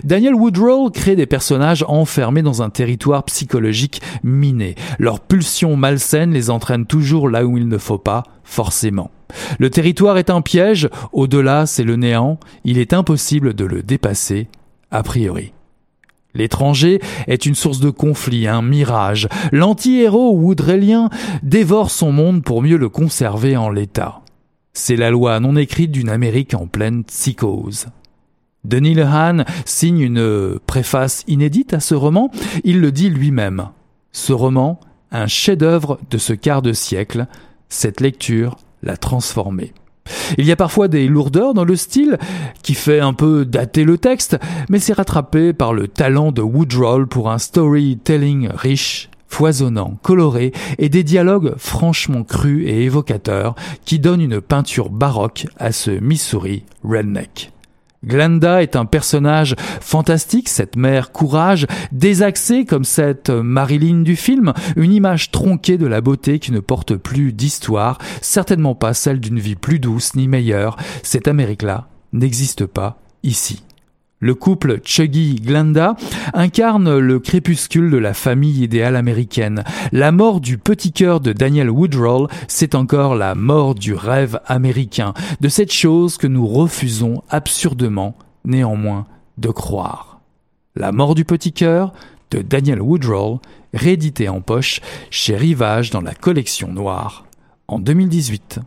Daniel 0.02 0.34
Woodrow 0.34 0.90
crée 0.90 1.14
des 1.14 1.26
personnages 1.26 1.84
enfermés 1.88 2.40
dans 2.40 2.62
un 2.62 2.70
territoire 2.70 3.24
psychologique 3.24 4.00
miné. 4.24 4.76
Leurs 4.98 5.20
pulsions 5.20 5.76
malsaines 5.76 6.32
les 6.32 6.48
entraînent 6.48 6.86
toujours 6.86 7.28
là 7.28 7.44
où 7.44 7.58
il 7.58 7.68
ne 7.68 7.76
faut 7.76 7.98
pas, 7.98 8.22
forcément. 8.44 9.10
Le 9.58 9.68
territoire 9.68 10.16
est 10.16 10.30
un 10.30 10.40
piège, 10.40 10.88
au-delà 11.12 11.66
c'est 11.66 11.84
le 11.84 11.96
néant, 11.96 12.38
il 12.64 12.78
est 12.78 12.94
impossible 12.94 13.52
de 13.52 13.66
le 13.66 13.82
dépasser, 13.82 14.48
a 14.90 15.02
priori. 15.02 15.52
L'étranger 16.32 17.00
est 17.26 17.44
une 17.44 17.54
source 17.54 17.80
de 17.80 17.90
conflit, 17.90 18.46
un 18.46 18.62
mirage. 18.62 19.28
L'anti-héros 19.52 20.34
woodrellien 20.34 21.10
dévore 21.42 21.90
son 21.90 22.12
monde 22.12 22.42
pour 22.42 22.62
mieux 22.62 22.76
le 22.78 22.88
conserver 22.88 23.56
en 23.56 23.68
l'état. 23.68 24.22
C'est 24.78 24.96
la 24.96 25.10
loi 25.10 25.40
non 25.40 25.56
écrite 25.56 25.90
d'une 25.90 26.10
Amérique 26.10 26.52
en 26.52 26.66
pleine 26.66 27.02
psychose. 27.04 27.86
Denis 28.62 28.92
Lehane 28.92 29.46
signe 29.64 30.00
une 30.00 30.58
préface 30.66 31.24
inédite 31.26 31.72
à 31.72 31.80
ce 31.80 31.94
roman. 31.94 32.30
Il 32.62 32.82
le 32.82 32.92
dit 32.92 33.08
lui-même. 33.08 33.70
Ce 34.12 34.34
roman, 34.34 34.78
un 35.12 35.26
chef-d'œuvre 35.28 35.98
de 36.10 36.18
ce 36.18 36.34
quart 36.34 36.60
de 36.60 36.74
siècle, 36.74 37.26
cette 37.70 38.02
lecture 38.02 38.58
l'a 38.82 38.98
transformé. 38.98 39.72
Il 40.36 40.44
y 40.44 40.52
a 40.52 40.56
parfois 40.56 40.88
des 40.88 41.08
lourdeurs 41.08 41.54
dans 41.54 41.64
le 41.64 41.74
style 41.74 42.18
qui 42.62 42.74
fait 42.74 43.00
un 43.00 43.14
peu 43.14 43.46
dater 43.46 43.82
le 43.82 43.96
texte, 43.96 44.36
mais 44.68 44.78
c'est 44.78 44.92
rattrapé 44.92 45.54
par 45.54 45.72
le 45.72 45.88
talent 45.88 46.32
de 46.32 46.42
Woodrow 46.42 47.06
pour 47.06 47.30
un 47.30 47.38
storytelling 47.38 48.50
riche 48.52 49.08
foisonnant, 49.28 49.98
coloré 50.02 50.52
et 50.78 50.88
des 50.88 51.02
dialogues 51.02 51.54
franchement 51.56 52.24
crus 52.24 52.66
et 52.66 52.84
évocateurs 52.84 53.54
qui 53.84 53.98
donnent 53.98 54.20
une 54.20 54.40
peinture 54.40 54.90
baroque 54.90 55.46
à 55.58 55.72
ce 55.72 55.90
Missouri 55.90 56.64
redneck. 56.84 57.52
Glenda 58.04 58.62
est 58.62 58.76
un 58.76 58.84
personnage 58.84 59.56
fantastique, 59.80 60.48
cette 60.48 60.76
mère 60.76 61.10
courage, 61.10 61.66
désaxée 61.90 62.64
comme 62.64 62.84
cette 62.84 63.30
Marilyn 63.30 64.02
du 64.02 64.14
film, 64.14 64.52
une 64.76 64.92
image 64.92 65.30
tronquée 65.32 65.76
de 65.76 65.86
la 65.86 66.00
beauté 66.00 66.38
qui 66.38 66.52
ne 66.52 66.60
porte 66.60 66.94
plus 66.94 67.32
d'histoire, 67.32 67.98
certainement 68.20 68.74
pas 68.74 68.94
celle 68.94 69.18
d'une 69.18 69.40
vie 69.40 69.56
plus 69.56 69.80
douce 69.80 70.14
ni 70.14 70.28
meilleure. 70.28 70.76
Cette 71.02 71.26
Amérique-là 71.26 71.88
n'existe 72.12 72.66
pas 72.66 72.98
ici. 73.24 73.65
Le 74.18 74.34
couple 74.34 74.80
Chuggy-Glenda 74.80 75.94
incarne 76.32 76.98
le 76.98 77.20
crépuscule 77.20 77.90
de 77.90 77.98
la 77.98 78.14
famille 78.14 78.62
idéale 78.62 78.96
américaine. 78.96 79.62
La 79.92 80.10
mort 80.10 80.40
du 80.40 80.56
petit 80.56 80.90
cœur 80.90 81.20
de 81.20 81.34
Daniel 81.34 81.68
Woodrow, 81.68 82.28
c'est 82.48 82.74
encore 82.74 83.14
la 83.14 83.34
mort 83.34 83.74
du 83.74 83.92
rêve 83.92 84.40
américain, 84.46 85.12
de 85.42 85.50
cette 85.50 85.72
chose 85.72 86.16
que 86.16 86.26
nous 86.26 86.46
refusons 86.46 87.22
absurdement, 87.28 88.16
néanmoins, 88.46 89.06
de 89.36 89.50
croire. 89.50 90.20
La 90.76 90.92
mort 90.92 91.14
du 91.14 91.26
petit 91.26 91.52
cœur 91.52 91.92
de 92.30 92.40
Daniel 92.40 92.80
Woodrow, 92.80 93.40
réédité 93.74 94.30
en 94.30 94.40
poche 94.40 94.80
chez 95.10 95.36
Rivage 95.36 95.90
dans 95.90 96.00
la 96.00 96.14
collection 96.14 96.72
noire 96.72 97.26
en 97.68 97.78
2018. 97.78 98.60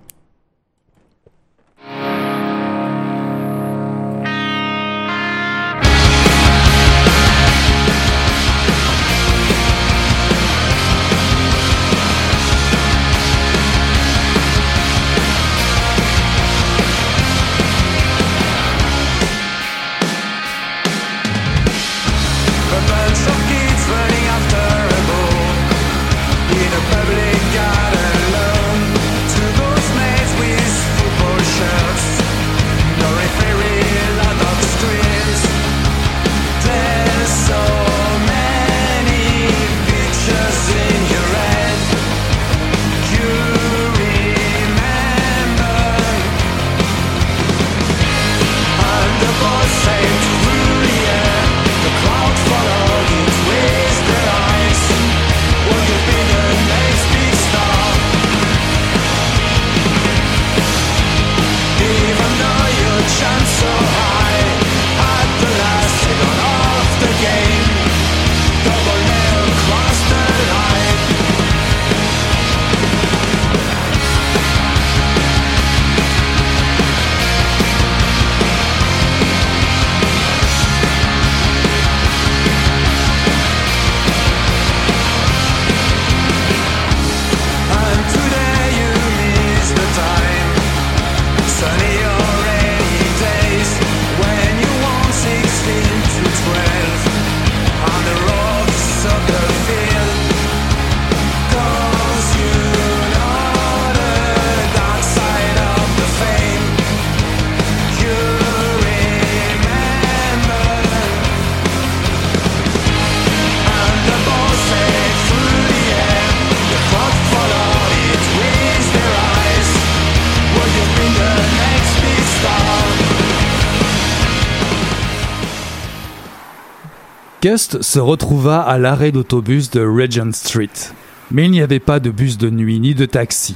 Gust 127.41 127.81
se 127.81 127.99
retrouva 127.99 128.59
à 128.59 128.77
l'arrêt 128.77 129.13
d'autobus 129.13 129.69
de 129.69 129.79
Regent 129.79 130.33
Street. 130.33 130.91
Mais 131.31 131.45
il 131.45 131.51
n'y 131.51 131.61
avait 131.61 131.79
pas 131.79 132.01
de 132.01 132.09
bus 132.09 132.37
de 132.37 132.49
nuit 132.49 132.81
ni 132.81 132.93
de 132.93 133.05
taxi. 133.05 133.55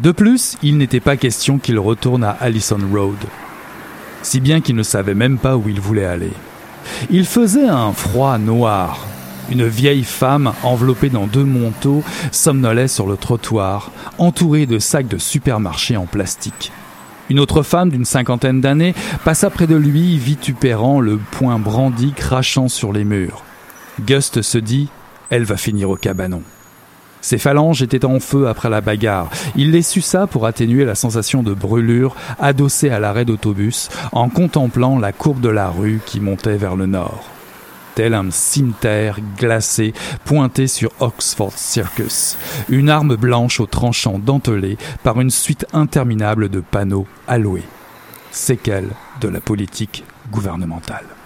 De 0.00 0.10
plus, 0.10 0.56
il 0.64 0.78
n'était 0.78 0.98
pas 0.98 1.16
question 1.16 1.58
qu'il 1.58 1.78
retourne 1.78 2.24
à 2.24 2.30
Allison 2.40 2.80
Road. 2.92 3.18
Si 4.22 4.40
bien 4.40 4.60
qu'il 4.60 4.74
ne 4.74 4.82
savait 4.82 5.14
même 5.14 5.38
pas 5.38 5.56
où 5.56 5.68
il 5.68 5.80
voulait 5.80 6.06
aller. 6.06 6.32
Il 7.08 7.24
faisait 7.24 7.68
un 7.68 7.92
froid 7.92 8.36
noir. 8.36 9.06
Une 9.48 9.68
vieille 9.68 10.04
femme, 10.04 10.52
enveloppée 10.64 11.08
dans 11.08 11.28
deux 11.28 11.44
manteaux, 11.44 12.02
somnolait 12.32 12.88
sur 12.88 13.06
le 13.06 13.16
trottoir, 13.16 13.92
entourée 14.18 14.66
de 14.66 14.80
sacs 14.80 15.08
de 15.08 15.18
supermarché 15.18 15.96
en 15.96 16.06
plastique. 16.06 16.72
Une 17.30 17.38
autre 17.38 17.62
femme 17.62 17.90
d'une 17.90 18.04
cinquantaine 18.04 18.60
d'années 18.60 18.92
passa 19.24 19.50
près 19.50 19.68
de 19.68 19.76
lui, 19.76 20.18
vitupérant, 20.18 21.00
le 21.00 21.16
poing 21.16 21.60
brandi, 21.60 22.12
crachant 22.12 22.66
sur 22.66 22.92
les 22.92 23.04
murs. 23.04 23.44
Gust 24.00 24.42
se 24.42 24.58
dit 24.58 24.88
Elle 25.30 25.44
va 25.44 25.56
finir 25.56 25.90
au 25.90 25.96
cabanon. 25.96 26.42
Ses 27.20 27.38
phalanges 27.38 27.82
étaient 27.82 28.04
en 28.04 28.18
feu 28.18 28.48
après 28.48 28.68
la 28.68 28.80
bagarre. 28.80 29.30
Il 29.54 29.70
les 29.70 29.82
suça 29.82 30.26
pour 30.26 30.44
atténuer 30.44 30.84
la 30.84 30.96
sensation 30.96 31.44
de 31.44 31.54
brûlure, 31.54 32.16
adossé 32.40 32.90
à 32.90 32.98
l'arrêt 32.98 33.24
d'autobus, 33.24 33.90
en 34.10 34.28
contemplant 34.28 34.98
la 34.98 35.12
courbe 35.12 35.40
de 35.40 35.50
la 35.50 35.68
rue 35.68 36.00
qui 36.04 36.18
montait 36.18 36.56
vers 36.56 36.74
le 36.74 36.86
nord 36.86 37.24
tel 37.94 38.14
un 38.14 38.30
cimetière 38.30 39.18
glacé 39.38 39.92
pointé 40.24 40.66
sur 40.66 40.90
Oxford 41.00 41.52
Circus, 41.56 42.36
une 42.68 42.90
arme 42.90 43.16
blanche 43.16 43.60
au 43.60 43.66
tranchant 43.66 44.18
dentelé 44.18 44.78
par 45.02 45.20
une 45.20 45.30
suite 45.30 45.66
interminable 45.72 46.48
de 46.48 46.60
panneaux 46.60 47.06
alloués. 47.26 47.68
Séquelles 48.30 48.90
de 49.20 49.28
la 49.28 49.40
politique 49.40 50.04
gouvernementale. 50.30 51.19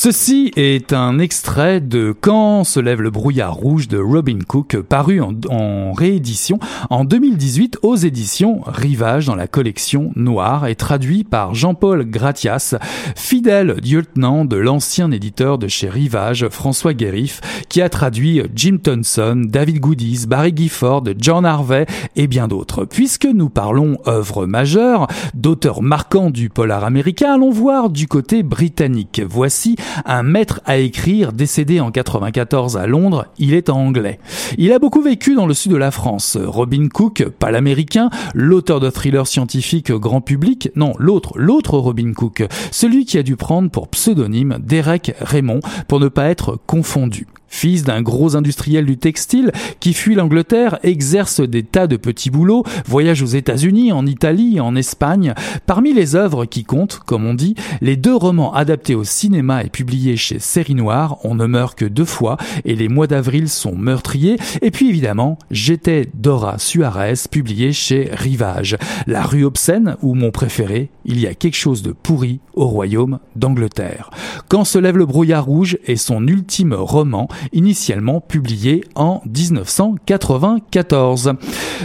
Ceci 0.00 0.52
est 0.54 0.92
un 0.92 1.18
extrait 1.18 1.80
de 1.80 2.14
Quand 2.20 2.62
se 2.62 2.78
lève 2.78 3.02
le 3.02 3.10
brouillard 3.10 3.54
rouge 3.54 3.88
de 3.88 3.98
Robin 3.98 4.38
Cook, 4.46 4.76
paru 4.80 5.20
en, 5.20 5.92
réédition 5.92 6.60
en 6.88 7.04
2018 7.04 7.78
aux 7.82 7.96
éditions 7.96 8.60
Rivage 8.64 9.26
dans 9.26 9.34
la 9.34 9.48
collection 9.48 10.12
Noire 10.14 10.68
et 10.68 10.76
traduit 10.76 11.24
par 11.24 11.56
Jean-Paul 11.56 12.04
Gratias, 12.04 12.76
fidèle 13.16 13.74
lieutenant 13.84 14.44
de 14.44 14.54
l'ancien 14.54 15.10
éditeur 15.10 15.58
de 15.58 15.66
chez 15.66 15.88
Rivage, 15.88 16.46
François 16.48 16.94
Guérif, 16.94 17.40
qui 17.68 17.82
a 17.82 17.88
traduit 17.88 18.42
Jim 18.54 18.76
Thompson, 18.80 19.42
David 19.48 19.80
Goodies, 19.80 20.26
Barry 20.28 20.52
Gifford, 20.54 21.02
John 21.18 21.44
Harvey 21.44 21.86
et 22.14 22.28
bien 22.28 22.46
d'autres. 22.46 22.84
Puisque 22.84 23.26
nous 23.26 23.48
parlons 23.48 23.98
œuvre 24.06 24.46
majeure, 24.46 25.08
d'auteurs 25.34 25.82
marquants 25.82 26.30
du 26.30 26.50
polar 26.50 26.84
américain, 26.84 27.34
allons 27.34 27.50
voir 27.50 27.90
du 27.90 28.06
côté 28.06 28.44
britannique. 28.44 29.22
Voici 29.28 29.74
un 30.04 30.22
maître 30.22 30.60
à 30.64 30.76
écrire 30.78 31.32
décédé 31.32 31.80
en 31.80 31.90
94 31.90 32.76
à 32.76 32.86
Londres, 32.86 33.26
il 33.38 33.54
est 33.54 33.70
anglais. 33.70 34.18
Il 34.56 34.72
a 34.72 34.78
beaucoup 34.78 35.02
vécu 35.02 35.34
dans 35.34 35.46
le 35.46 35.54
sud 35.54 35.72
de 35.72 35.76
la 35.76 35.90
France. 35.90 36.38
Robin 36.40 36.88
Cook, 36.88 37.24
pas 37.38 37.50
l'américain, 37.50 38.10
l'auteur 38.34 38.80
de 38.80 38.90
thrillers 38.90 39.26
scientifiques 39.26 39.92
grand 39.92 40.20
public, 40.20 40.70
non, 40.76 40.94
l'autre, 40.98 41.32
l'autre 41.36 41.78
Robin 41.78 42.12
Cook, 42.12 42.46
celui 42.70 43.04
qui 43.04 43.18
a 43.18 43.22
dû 43.22 43.36
prendre 43.36 43.70
pour 43.70 43.88
pseudonyme 43.88 44.58
Derek 44.60 45.14
Raymond 45.20 45.60
pour 45.86 46.00
ne 46.00 46.08
pas 46.08 46.28
être 46.28 46.58
confondu. 46.66 47.26
Fils 47.48 47.82
d'un 47.82 48.02
gros 48.02 48.36
industriel 48.36 48.84
du 48.84 48.96
textile 48.96 49.52
qui 49.80 49.94
fuit 49.94 50.14
l'Angleterre, 50.14 50.78
exerce 50.82 51.40
des 51.40 51.62
tas 51.62 51.86
de 51.86 51.96
petits 51.96 52.30
boulots, 52.30 52.64
voyage 52.86 53.22
aux 53.22 53.26
États-Unis, 53.26 53.92
en 53.92 54.06
Italie, 54.06 54.60
en 54.60 54.76
Espagne. 54.76 55.34
Parmi 55.66 55.92
les 55.92 56.14
œuvres 56.14 56.44
qui 56.44 56.64
comptent, 56.64 57.00
comme 57.04 57.26
on 57.26 57.34
dit, 57.34 57.54
les 57.80 57.96
deux 57.96 58.14
romans 58.14 58.54
adaptés 58.54 58.94
au 58.94 59.04
cinéma 59.04 59.64
et 59.64 59.70
publiés 59.70 60.16
chez 60.16 60.38
Série 60.38 60.74
Noire, 60.74 61.18
On 61.24 61.34
ne 61.34 61.46
meurt 61.46 61.76
que 61.76 61.84
deux 61.84 62.04
fois 62.04 62.36
et 62.64 62.74
Les 62.74 62.88
mois 62.88 63.06
d'avril 63.06 63.48
sont 63.48 63.74
meurtriers. 63.74 64.36
Et 64.62 64.70
puis 64.70 64.88
évidemment, 64.88 65.38
J'étais 65.50 66.08
Dora 66.14 66.58
Suarez, 66.58 67.14
publié 67.30 67.72
chez 67.72 68.10
Rivage. 68.12 68.76
La 69.06 69.22
rue 69.22 69.44
obscène, 69.44 69.96
ou 70.02 70.14
mon 70.14 70.30
préféré, 70.30 70.90
il 71.04 71.18
y 71.18 71.26
a 71.26 71.34
quelque 71.34 71.56
chose 71.56 71.82
de 71.82 71.92
pourri 71.92 72.40
au 72.54 72.66
royaume 72.66 73.18
d'Angleterre. 73.36 74.10
Quand 74.48 74.64
se 74.64 74.78
lève 74.78 74.98
le 74.98 75.06
brouillard 75.06 75.44
rouge 75.44 75.78
est 75.86 75.96
son 75.96 76.26
ultime 76.26 76.74
roman 76.74 77.28
initialement 77.52 78.20
publié 78.20 78.84
en 78.94 79.20
1994. 79.26 81.34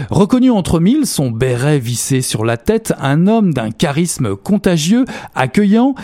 Reconnu 0.09 0.51
entre 0.51 0.79
mille, 0.79 1.05
son 1.05 1.31
béret 1.31 1.79
vissé 1.79 2.21
sur 2.21 2.45
la 2.45 2.57
tête, 2.57 2.93
un 2.99 3.27
homme 3.27 3.53
d'un 3.53 3.71
charisme 3.71 4.35
contagieux, 4.35 5.05
accueillant, 5.35 5.95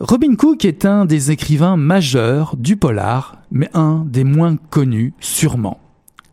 Robin 0.00 0.34
Cook 0.36 0.64
est 0.64 0.84
un 0.84 1.04
des 1.04 1.30
écrivains 1.30 1.76
majeurs 1.76 2.56
du 2.56 2.76
polar, 2.76 3.36
mais 3.50 3.70
un 3.74 4.04
des 4.06 4.24
moins 4.24 4.56
connus 4.70 5.14
sûrement. 5.20 5.78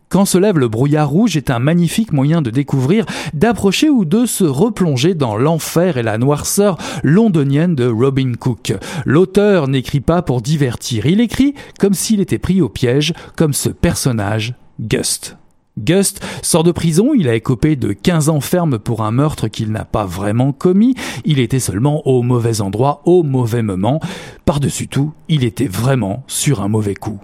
Quand 0.08 0.24
se 0.24 0.38
lève 0.38 0.58
le 0.58 0.68
brouillard 0.68 1.10
rouge 1.10 1.36
est 1.36 1.50
un 1.50 1.58
magnifique 1.58 2.12
moyen 2.12 2.40
de 2.40 2.50
découvrir, 2.50 3.06
d'approcher 3.34 3.90
ou 3.90 4.04
de 4.04 4.24
se 4.24 4.44
replonger 4.44 5.14
dans 5.14 5.36
l'enfer 5.36 5.96
et 5.96 6.02
la 6.04 6.16
noirceur 6.16 6.78
londonienne 7.02 7.74
de 7.74 7.88
Robin 7.88 8.34
Cook. 8.38 8.72
L'auteur 9.04 9.66
n'écrit 9.66 10.00
pas 10.00 10.22
pour 10.22 10.42
divertir, 10.42 11.06
il 11.06 11.20
écrit 11.20 11.54
comme 11.80 11.94
s'il 11.94 12.20
était 12.20 12.38
pris 12.38 12.60
au 12.60 12.68
piège, 12.68 13.14
comme 13.34 13.52
ce 13.52 13.68
personnage, 13.68 14.54
Gust. 14.80 15.36
Gust 15.78 16.24
sort 16.40 16.62
de 16.62 16.72
prison, 16.72 17.12
il 17.12 17.28
a 17.28 17.34
écopé 17.34 17.76
de 17.76 17.92
15 17.92 18.28
ans 18.30 18.40
ferme 18.40 18.78
pour 18.78 19.02
un 19.02 19.10
meurtre 19.10 19.48
qu'il 19.48 19.72
n'a 19.72 19.84
pas 19.84 20.06
vraiment 20.06 20.52
commis, 20.52 20.94
il 21.24 21.38
était 21.38 21.60
seulement 21.60 22.06
au 22.06 22.22
mauvais 22.22 22.60
endroit, 22.60 23.02
au 23.04 23.22
mauvais 23.24 23.62
moment, 23.62 24.00
par-dessus 24.44 24.88
tout, 24.88 25.12
il 25.28 25.44
était 25.44 25.66
vraiment 25.66 26.22
sur 26.28 26.62
un 26.62 26.68
mauvais 26.68 26.94
coup 26.94 27.20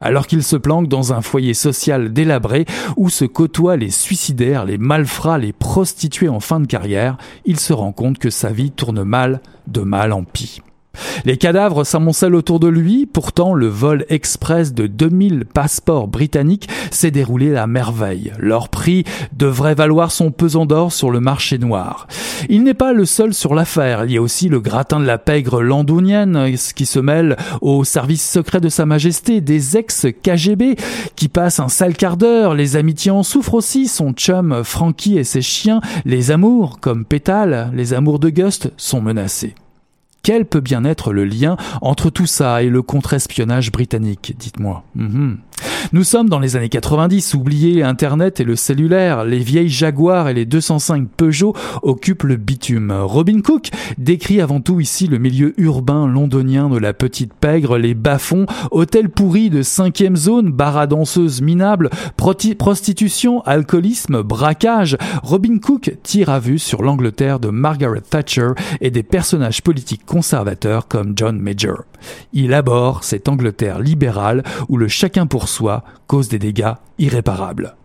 alors 0.00 0.26
qu'il 0.26 0.42
se 0.42 0.56
planque 0.56 0.88
dans 0.88 1.12
un 1.12 1.22
foyer 1.22 1.54
social 1.54 2.12
délabré 2.12 2.66
où 2.96 3.08
se 3.08 3.24
côtoient 3.24 3.76
les 3.76 3.90
suicidaires, 3.90 4.64
les 4.64 4.78
malfrats, 4.78 5.38
les 5.38 5.52
prostituées 5.52 6.28
en 6.28 6.40
fin 6.40 6.60
de 6.60 6.66
carrière, 6.66 7.16
il 7.44 7.58
se 7.58 7.72
rend 7.72 7.92
compte 7.92 8.18
que 8.18 8.30
sa 8.30 8.50
vie 8.50 8.70
tourne 8.70 9.04
mal, 9.04 9.40
de 9.66 9.80
mal 9.80 10.12
en 10.12 10.24
pis. 10.24 10.60
Les 11.24 11.36
cadavres 11.36 11.84
s'amoncellent 11.84 12.34
autour 12.34 12.60
de 12.60 12.68
lui, 12.68 13.06
pourtant 13.06 13.54
le 13.54 13.66
vol 13.66 14.04
express 14.08 14.72
de 14.72 14.86
2000 14.86 15.44
passeports 15.44 16.08
britanniques 16.08 16.68
s'est 16.90 17.10
déroulé 17.10 17.56
à 17.56 17.66
merveille. 17.66 18.32
Leur 18.38 18.68
prix 18.68 19.04
devrait 19.36 19.74
valoir 19.74 20.10
son 20.10 20.30
pesant 20.30 20.66
d'or 20.66 20.92
sur 20.92 21.10
le 21.10 21.20
marché 21.20 21.58
noir. 21.58 22.06
Il 22.48 22.62
n'est 22.62 22.74
pas 22.74 22.92
le 22.92 23.04
seul 23.04 23.34
sur 23.34 23.54
l'affaire, 23.54 24.04
il 24.04 24.12
y 24.12 24.16
a 24.16 24.22
aussi 24.22 24.48
le 24.48 24.60
gratin 24.60 25.00
de 25.00 25.06
la 25.06 25.18
pègre 25.18 25.62
landonienne 25.62 26.54
qui 26.74 26.86
se 26.86 26.98
mêle 26.98 27.36
au 27.60 27.84
service 27.84 28.28
secret 28.28 28.60
de 28.60 28.68
Sa 28.68 28.86
Majesté, 28.86 29.40
des 29.40 29.76
ex-KGB 29.76 30.76
qui 31.16 31.28
passent 31.28 31.60
un 31.60 31.68
sale 31.68 31.96
quart 31.96 32.16
d'heure, 32.16 32.54
les 32.54 32.76
amitiés 32.76 33.10
en 33.10 33.22
souffrent 33.22 33.54
aussi, 33.54 33.88
son 33.88 34.12
chum 34.12 34.62
Frankie 34.64 35.18
et 35.18 35.24
ses 35.24 35.42
chiens, 35.42 35.80
les 36.04 36.30
amours 36.30 36.80
comme 36.80 37.04
Pétale, 37.04 37.70
les 37.74 37.94
amours 37.94 38.18
de 38.18 38.30
Gust 38.30 38.72
sont 38.76 39.00
menacés. 39.00 39.54
Quel 40.26 40.44
peut 40.44 40.58
bien 40.58 40.84
être 40.84 41.12
le 41.12 41.24
lien 41.24 41.56
entre 41.82 42.10
tout 42.10 42.26
ça 42.26 42.60
et 42.64 42.68
le 42.68 42.82
contre-espionnage 42.82 43.70
britannique, 43.70 44.34
dites-moi 44.36 44.82
mhm. 44.96 45.38
Nous 45.92 46.04
sommes 46.04 46.28
dans 46.28 46.38
les 46.38 46.56
années 46.56 46.68
90, 46.68 47.34
oubliez 47.34 47.82
Internet 47.82 48.40
et 48.40 48.44
le 48.44 48.56
cellulaire, 48.56 49.24
les 49.24 49.38
vieilles 49.38 49.68
Jaguars 49.68 50.28
et 50.28 50.34
les 50.34 50.44
205 50.44 51.08
Peugeot 51.16 51.54
occupent 51.82 52.24
le 52.24 52.36
bitume. 52.36 52.92
Robin 52.92 53.40
Cook 53.40 53.70
décrit 53.98 54.40
avant 54.40 54.60
tout 54.60 54.80
ici 54.80 55.06
le 55.06 55.18
milieu 55.18 55.54
urbain 55.60 56.06
londonien 56.06 56.68
de 56.68 56.78
la 56.78 56.92
petite 56.92 57.32
pègre, 57.34 57.78
les 57.78 57.94
bas-fonds, 57.94 58.46
hôtels 58.70 59.10
pourris 59.10 59.50
de 59.50 59.62
cinquième 59.62 60.16
zone, 60.16 60.50
bar 60.50 60.76
à 60.76 60.86
danseuses 60.86 61.42
minables, 61.42 61.90
prostitution, 62.16 63.42
alcoolisme, 63.42 64.22
braquage. 64.22 64.96
Robin 65.22 65.58
Cook 65.58 65.92
tire 66.02 66.30
à 66.30 66.40
vue 66.40 66.58
sur 66.58 66.82
l'Angleterre 66.82 67.40
de 67.40 67.48
Margaret 67.48 68.02
Thatcher 68.02 68.50
et 68.80 68.90
des 68.90 69.02
personnages 69.02 69.62
politiques 69.62 70.04
conservateurs 70.04 70.88
comme 70.88 71.12
John 71.16 71.38
Major. 71.38 71.84
Il 72.32 72.54
aborde 72.54 73.02
cette 73.02 73.28
Angleterre 73.28 73.80
libérale 73.80 74.42
où 74.68 74.76
le 74.76 74.88
chacun 74.88 75.26
pour 75.26 75.48
soi 75.48 75.84
cause 76.06 76.28
des 76.28 76.38
dégâts 76.38 76.74
irréparables. 76.98 77.76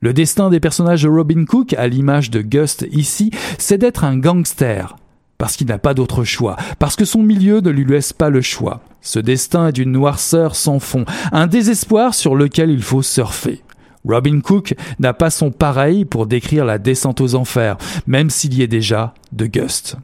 Le 0.00 0.12
destin 0.12 0.50
des 0.50 0.60
personnages 0.60 1.04
de 1.04 1.08
Robin 1.08 1.46
Cook, 1.46 1.72
à 1.72 1.88
l'image 1.88 2.30
de 2.30 2.42
Gust 2.42 2.86
ici, 2.92 3.30
c'est 3.58 3.78
d'être 3.78 4.04
un 4.04 4.18
gangster, 4.18 4.96
parce 5.38 5.56
qu'il 5.56 5.68
n'a 5.68 5.78
pas 5.78 5.94
d'autre 5.94 6.24
choix, 6.24 6.56
parce 6.78 6.94
que 6.94 7.06
son 7.06 7.22
milieu 7.22 7.60
ne 7.60 7.70
lui 7.70 7.86
laisse 7.86 8.12
pas 8.12 8.28
le 8.28 8.42
choix. 8.42 8.82
Ce 9.00 9.18
destin 9.18 9.68
est 9.68 9.72
d'une 9.72 9.92
noirceur 9.92 10.56
sans 10.56 10.78
fond, 10.78 11.06
un 11.32 11.46
désespoir 11.46 12.12
sur 12.14 12.34
lequel 12.34 12.70
il 12.70 12.82
faut 12.82 13.02
surfer. 13.02 13.62
Robin 14.06 14.40
Cook 14.40 14.74
n'a 14.98 15.14
pas 15.14 15.30
son 15.30 15.50
pareil 15.50 16.04
pour 16.04 16.26
décrire 16.26 16.66
la 16.66 16.78
descente 16.78 17.22
aux 17.22 17.34
enfers, 17.34 17.78
même 18.06 18.28
s'il 18.28 18.54
y 18.54 18.62
est 18.62 18.68
déjà 18.68 19.14
de 19.32 19.46
Gust. 19.46 19.96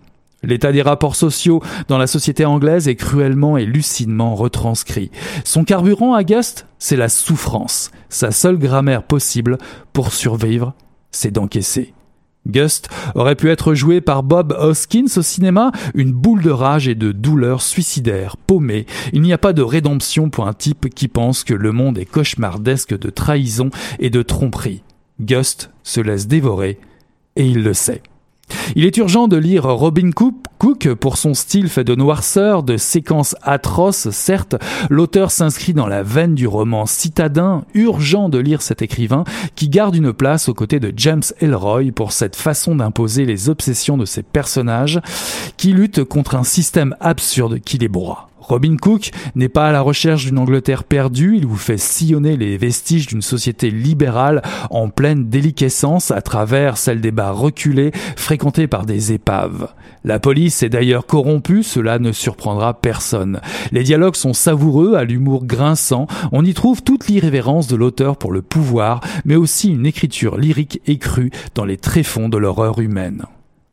L'état 0.42 0.72
des 0.72 0.82
rapports 0.82 1.16
sociaux 1.16 1.62
dans 1.88 1.98
la 1.98 2.06
société 2.06 2.44
anglaise 2.44 2.88
est 2.88 2.96
cruellement 2.96 3.56
et 3.58 3.66
lucidement 3.66 4.34
retranscrit. 4.34 5.10
Son 5.44 5.64
carburant 5.64 6.14
à 6.14 6.24
Gust, 6.24 6.66
c'est 6.78 6.96
la 6.96 7.08
souffrance. 7.08 7.90
Sa 8.08 8.30
seule 8.30 8.58
grammaire 8.58 9.02
possible 9.02 9.58
pour 9.92 10.12
survivre, 10.12 10.74
c'est 11.10 11.30
d'encaisser. 11.30 11.92
Gust 12.46 12.88
aurait 13.14 13.36
pu 13.36 13.50
être 13.50 13.74
joué 13.74 14.00
par 14.00 14.22
Bob 14.22 14.56
Hoskins 14.58 15.04
au 15.16 15.22
cinéma, 15.22 15.72
une 15.94 16.12
boule 16.12 16.42
de 16.42 16.50
rage 16.50 16.88
et 16.88 16.94
de 16.94 17.12
douleur 17.12 17.60
suicidaire, 17.60 18.38
paumé. 18.38 18.86
Il 19.12 19.20
n'y 19.20 19.34
a 19.34 19.38
pas 19.38 19.52
de 19.52 19.62
rédemption 19.62 20.30
pour 20.30 20.46
un 20.46 20.54
type 20.54 20.88
qui 20.88 21.08
pense 21.08 21.44
que 21.44 21.54
le 21.54 21.72
monde 21.72 21.98
est 21.98 22.06
cauchemardesque 22.06 22.98
de 22.98 23.10
trahison 23.10 23.68
et 23.98 24.08
de 24.08 24.22
tromperie. 24.22 24.82
Gust 25.20 25.70
se 25.82 26.00
laisse 26.00 26.28
dévorer, 26.28 26.78
et 27.36 27.46
il 27.46 27.62
le 27.62 27.74
sait. 27.74 28.02
Il 28.76 28.84
est 28.84 28.96
urgent 28.96 29.28
de 29.28 29.36
lire 29.36 29.64
Robin 29.64 30.10
Cook 30.10 30.94
pour 30.94 31.16
son 31.16 31.34
style 31.34 31.68
fait 31.68 31.84
de 31.84 31.94
noirceur, 31.94 32.62
de 32.62 32.76
séquences 32.76 33.34
atroces, 33.42 34.10
certes. 34.10 34.56
L'auteur 34.88 35.30
s'inscrit 35.30 35.74
dans 35.74 35.86
la 35.86 36.02
veine 36.02 36.34
du 36.34 36.46
roman 36.46 36.86
citadin. 36.86 37.64
Urgent 37.74 38.28
de 38.28 38.38
lire 38.38 38.62
cet 38.62 38.82
écrivain 38.82 39.24
qui 39.56 39.68
garde 39.68 39.96
une 39.96 40.12
place 40.12 40.48
aux 40.48 40.54
côtés 40.54 40.80
de 40.80 40.92
James 40.96 41.22
Elroy 41.40 41.92
pour 41.94 42.12
cette 42.12 42.36
façon 42.36 42.76
d'imposer 42.76 43.24
les 43.24 43.48
obsessions 43.48 43.96
de 43.96 44.04
ses 44.04 44.22
personnages 44.22 45.00
qui 45.56 45.72
luttent 45.72 46.04
contre 46.04 46.36
un 46.36 46.44
système 46.44 46.94
absurde 47.00 47.58
qui 47.60 47.78
les 47.78 47.88
broie. 47.88 48.29
Robin 48.50 48.74
Cook 48.76 49.12
n'est 49.36 49.48
pas 49.48 49.68
à 49.68 49.72
la 49.72 49.80
recherche 49.80 50.24
d'une 50.24 50.38
Angleterre 50.38 50.82
perdue, 50.82 51.36
il 51.36 51.46
vous 51.46 51.56
fait 51.56 51.78
sillonner 51.78 52.36
les 52.36 52.56
vestiges 52.56 53.06
d'une 53.06 53.22
société 53.22 53.70
libérale 53.70 54.42
en 54.70 54.88
pleine 54.88 55.28
déliquescence 55.28 56.10
à 56.10 56.20
travers 56.20 56.76
celle 56.76 57.00
des 57.00 57.12
bars 57.12 57.38
reculés 57.38 57.92
fréquentés 58.16 58.66
par 58.66 58.86
des 58.86 59.12
épaves. 59.12 59.72
La 60.02 60.18
police 60.18 60.64
est 60.64 60.68
d'ailleurs 60.68 61.06
corrompue, 61.06 61.62
cela 61.62 62.00
ne 62.00 62.10
surprendra 62.10 62.74
personne. 62.74 63.40
Les 63.70 63.84
dialogues 63.84 64.16
sont 64.16 64.34
savoureux, 64.34 64.96
à 64.96 65.04
l'humour 65.04 65.44
grinçant, 65.44 66.08
on 66.32 66.44
y 66.44 66.52
trouve 66.52 66.82
toute 66.82 67.06
l'irrévérence 67.06 67.68
de 67.68 67.76
l'auteur 67.76 68.16
pour 68.16 68.32
le 68.32 68.42
pouvoir, 68.42 69.00
mais 69.24 69.36
aussi 69.36 69.70
une 69.70 69.86
écriture 69.86 70.36
lyrique 70.36 70.80
écrue 70.88 71.30
dans 71.54 71.64
les 71.64 71.76
tréfonds 71.76 72.28
de 72.28 72.36
l'horreur 72.36 72.80
humaine. 72.80 73.26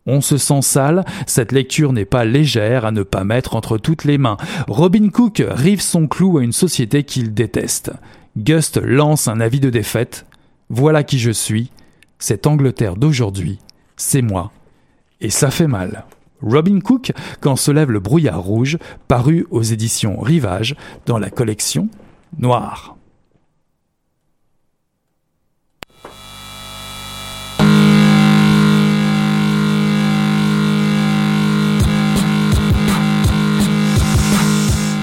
On 0.08 0.22
se 0.22 0.38
sent 0.38 0.62
sale, 0.62 1.03
cette 1.28 1.51
lecture 1.51 1.91
n'est 1.91 2.05
pas 2.05 2.26
légère 2.26 2.86
à 2.86 2.91
ne 2.91 3.03
pas 3.03 3.26
mettre 3.26 3.55
entre 3.55 3.78
toutes 3.78 4.05
les 4.05 4.18
mains. 4.18 4.38
Robin 4.68 5.10
Cook 5.10 5.43
rive 5.45 5.82
son 5.82 6.08
clou 6.08 6.38
à 6.38 6.43
une 6.43 6.53
société 6.53 7.03
qu'il 7.03 7.34
déteste. 7.34 7.91
Gust 8.38 8.78
lance 8.82 9.28
un 9.28 9.41
avis 9.41 9.60
de 9.60 9.70
défaite. 9.70 10.26
Voilà 10.70 11.03
qui 11.03 11.20
je 11.20 11.32
suis. 11.32 11.72
Cette 12.20 12.47
Angleterre 12.47 12.95
d'aujourd'hui, 12.95 13.60
c'est 13.97 14.22
moi. 14.22 14.51
Et 15.22 15.30
ça 15.30 15.51
fait 15.51 15.68
mal. 15.68 16.05
Robin 16.41 16.80
Cook, 16.80 17.12
quand 17.41 17.55
se 17.55 17.72
lève 17.72 17.91
le 17.91 17.99
brouillard 17.99 18.41
rouge, 18.41 18.78
paru 19.08 19.45
aux 19.49 19.64
éditions 19.64 20.20
Rivage 20.20 20.76
dans 21.05 21.18
la 21.18 21.30
collection 21.30 21.89
Noire. 22.38 22.96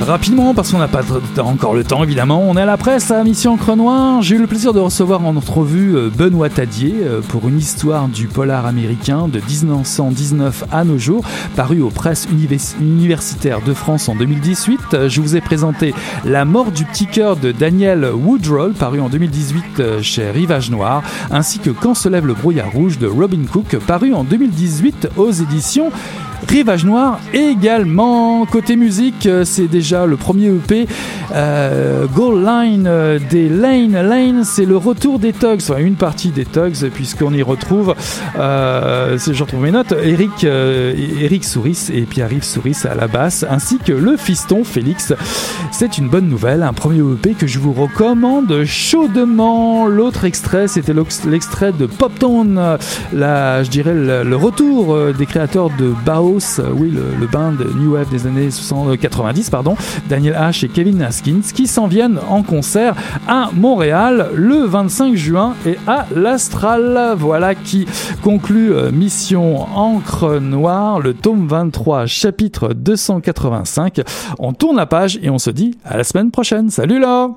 Rapidement, 0.06 0.52
parce 0.52 0.70
qu'on 0.70 0.78
n'a 0.78 0.88
pas 0.88 1.00
encore 1.38 1.72
le 1.72 1.82
temps 1.82 2.04
évidemment, 2.04 2.42
on 2.46 2.58
est 2.58 2.60
à 2.60 2.66
la 2.66 2.76
presse 2.76 3.10
à 3.10 3.24
Mission 3.24 3.56
Crenoir. 3.56 4.20
J'ai 4.20 4.36
eu 4.36 4.38
le 4.38 4.46
plaisir 4.46 4.74
de 4.74 4.80
recevoir 4.80 5.24
en 5.24 5.34
entrevue 5.34 5.96
euh, 5.96 6.10
Benoît 6.10 6.50
Tadier 6.50 6.96
euh, 7.02 7.22
pour 7.22 7.48
une 7.48 7.56
histoire 7.56 8.08
du 8.08 8.26
polar 8.26 8.66
américain 8.66 9.28
de 9.28 9.40
1919 9.40 10.64
à 10.70 10.84
nos 10.84 10.98
jours, 10.98 11.24
paru 11.56 11.80
aux 11.80 11.88
presses 11.88 12.28
universitaires 12.30 13.62
de 13.62 13.72
France 13.72 14.10
en 14.10 14.14
2018. 14.14 15.08
Je 15.08 15.20
vous 15.22 15.36
ai 15.36 15.40
présenté 15.40 15.94
La 16.26 16.44
mort 16.44 16.70
du 16.70 16.84
petit 16.84 17.06
cœur 17.06 17.36
de 17.36 17.50
Daniel 17.50 18.04
Woodrow, 18.04 18.72
paru 18.72 19.00
en 19.00 19.08
2018 19.08 20.02
chez 20.02 20.30
Rivage 20.30 20.70
Noir, 20.70 21.02
ainsi 21.30 21.60
que 21.60 21.70
Quand 21.70 21.94
se 21.94 22.10
lève 22.10 22.26
le 22.26 22.34
brouillard 22.34 22.72
rouge 22.72 22.98
de 22.98 23.06
Robin 23.06 23.44
Cook, 23.50 23.78
paru 23.86 24.12
en 24.12 24.24
2018 24.24 25.08
aux 25.16 25.30
éditions 25.30 25.90
Rivage 26.48 26.84
Noir 26.84 27.20
également. 27.32 28.46
Côté 28.46 28.76
musique, 28.76 29.26
euh, 29.26 29.44
c'est 29.44 29.68
déjà 29.68 30.06
le 30.06 30.16
premier 30.16 30.48
EP 30.48 30.86
euh, 31.34 32.06
Goal 32.06 32.44
Line 32.44 32.86
euh, 32.86 33.18
des 33.30 33.48
Lane. 33.48 33.92
Lane, 33.92 34.44
c'est 34.44 34.64
le 34.64 34.76
retour 34.76 35.18
des 35.18 35.32
Tugs, 35.32 35.60
enfin 35.68 35.78
une 35.78 35.96
partie 35.96 36.30
des 36.30 36.44
Tugs, 36.44 36.88
puisqu'on 36.92 37.32
y 37.32 37.42
retrouve, 37.42 37.94
euh, 38.38 39.18
je 39.18 39.42
retrouve 39.42 39.62
mes 39.62 39.72
notes, 39.72 39.92
Eric, 40.02 40.44
Eric 40.44 41.44
Souris 41.44 41.90
et 41.92 42.02
Pierre-Yves 42.02 42.44
Souris 42.44 42.78
à 42.84 42.94
la 42.94 43.08
basse, 43.08 43.44
ainsi 43.48 43.78
que 43.78 43.92
le 43.92 44.16
fiston 44.16 44.64
Félix. 44.64 45.12
C'est 45.72 45.98
une 45.98 46.08
bonne 46.08 46.28
nouvelle, 46.28 46.62
un 46.62 46.72
premier 46.72 47.00
EP 47.00 47.34
que 47.34 47.46
je 47.46 47.58
vous 47.58 47.72
recommande 47.72 48.64
chaudement. 48.64 49.86
L'autre 49.86 50.24
extrait, 50.24 50.68
c'était 50.68 50.94
l'extrait 51.28 51.72
de 51.72 51.86
Pop 51.86 52.12
Town, 52.18 52.78
la, 53.12 53.62
je 53.62 53.70
dirais 53.70 53.94
le, 53.94 54.36
retour 54.36 54.96
des 55.16 55.26
créateurs 55.26 55.70
de 55.70 55.92
Bao 56.04 56.33
euh, 56.58 56.70
oui, 56.72 56.90
le, 56.90 57.26
bain 57.26 57.52
de 57.52 57.64
New 57.64 57.92
Wave 57.92 58.10
des 58.10 58.26
années 58.26 58.48
90, 59.00 59.50
pardon, 59.50 59.76
Daniel 60.08 60.34
H 60.34 60.64
et 60.64 60.68
Kevin 60.68 61.02
Haskins, 61.02 61.42
qui 61.54 61.66
s'en 61.66 61.86
viennent 61.86 62.18
en 62.28 62.42
concert 62.42 62.94
à 63.28 63.50
Montréal 63.54 64.28
le 64.34 64.64
25 64.64 65.14
juin 65.14 65.54
et 65.66 65.76
à 65.86 66.06
l'Astral. 66.14 67.14
Voilà 67.16 67.54
qui 67.54 67.86
conclut 68.22 68.72
euh, 68.72 68.90
Mission 68.90 69.66
Encre 69.76 70.40
Noire, 70.40 71.00
le 71.00 71.14
tome 71.14 71.46
23, 71.46 72.06
chapitre 72.06 72.74
285. 72.74 74.00
On 74.38 74.52
tourne 74.52 74.76
la 74.76 74.86
page 74.86 75.18
et 75.22 75.30
on 75.30 75.38
se 75.38 75.50
dit 75.50 75.78
à 75.84 75.96
la 75.96 76.04
semaine 76.04 76.30
prochaine. 76.30 76.70
Salut 76.70 76.98
là! 76.98 77.30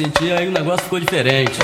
senti, 0.00 0.32
aí 0.32 0.48
o 0.48 0.50
negócio 0.50 0.84
ficou 0.84 0.98
diferente. 0.98 1.58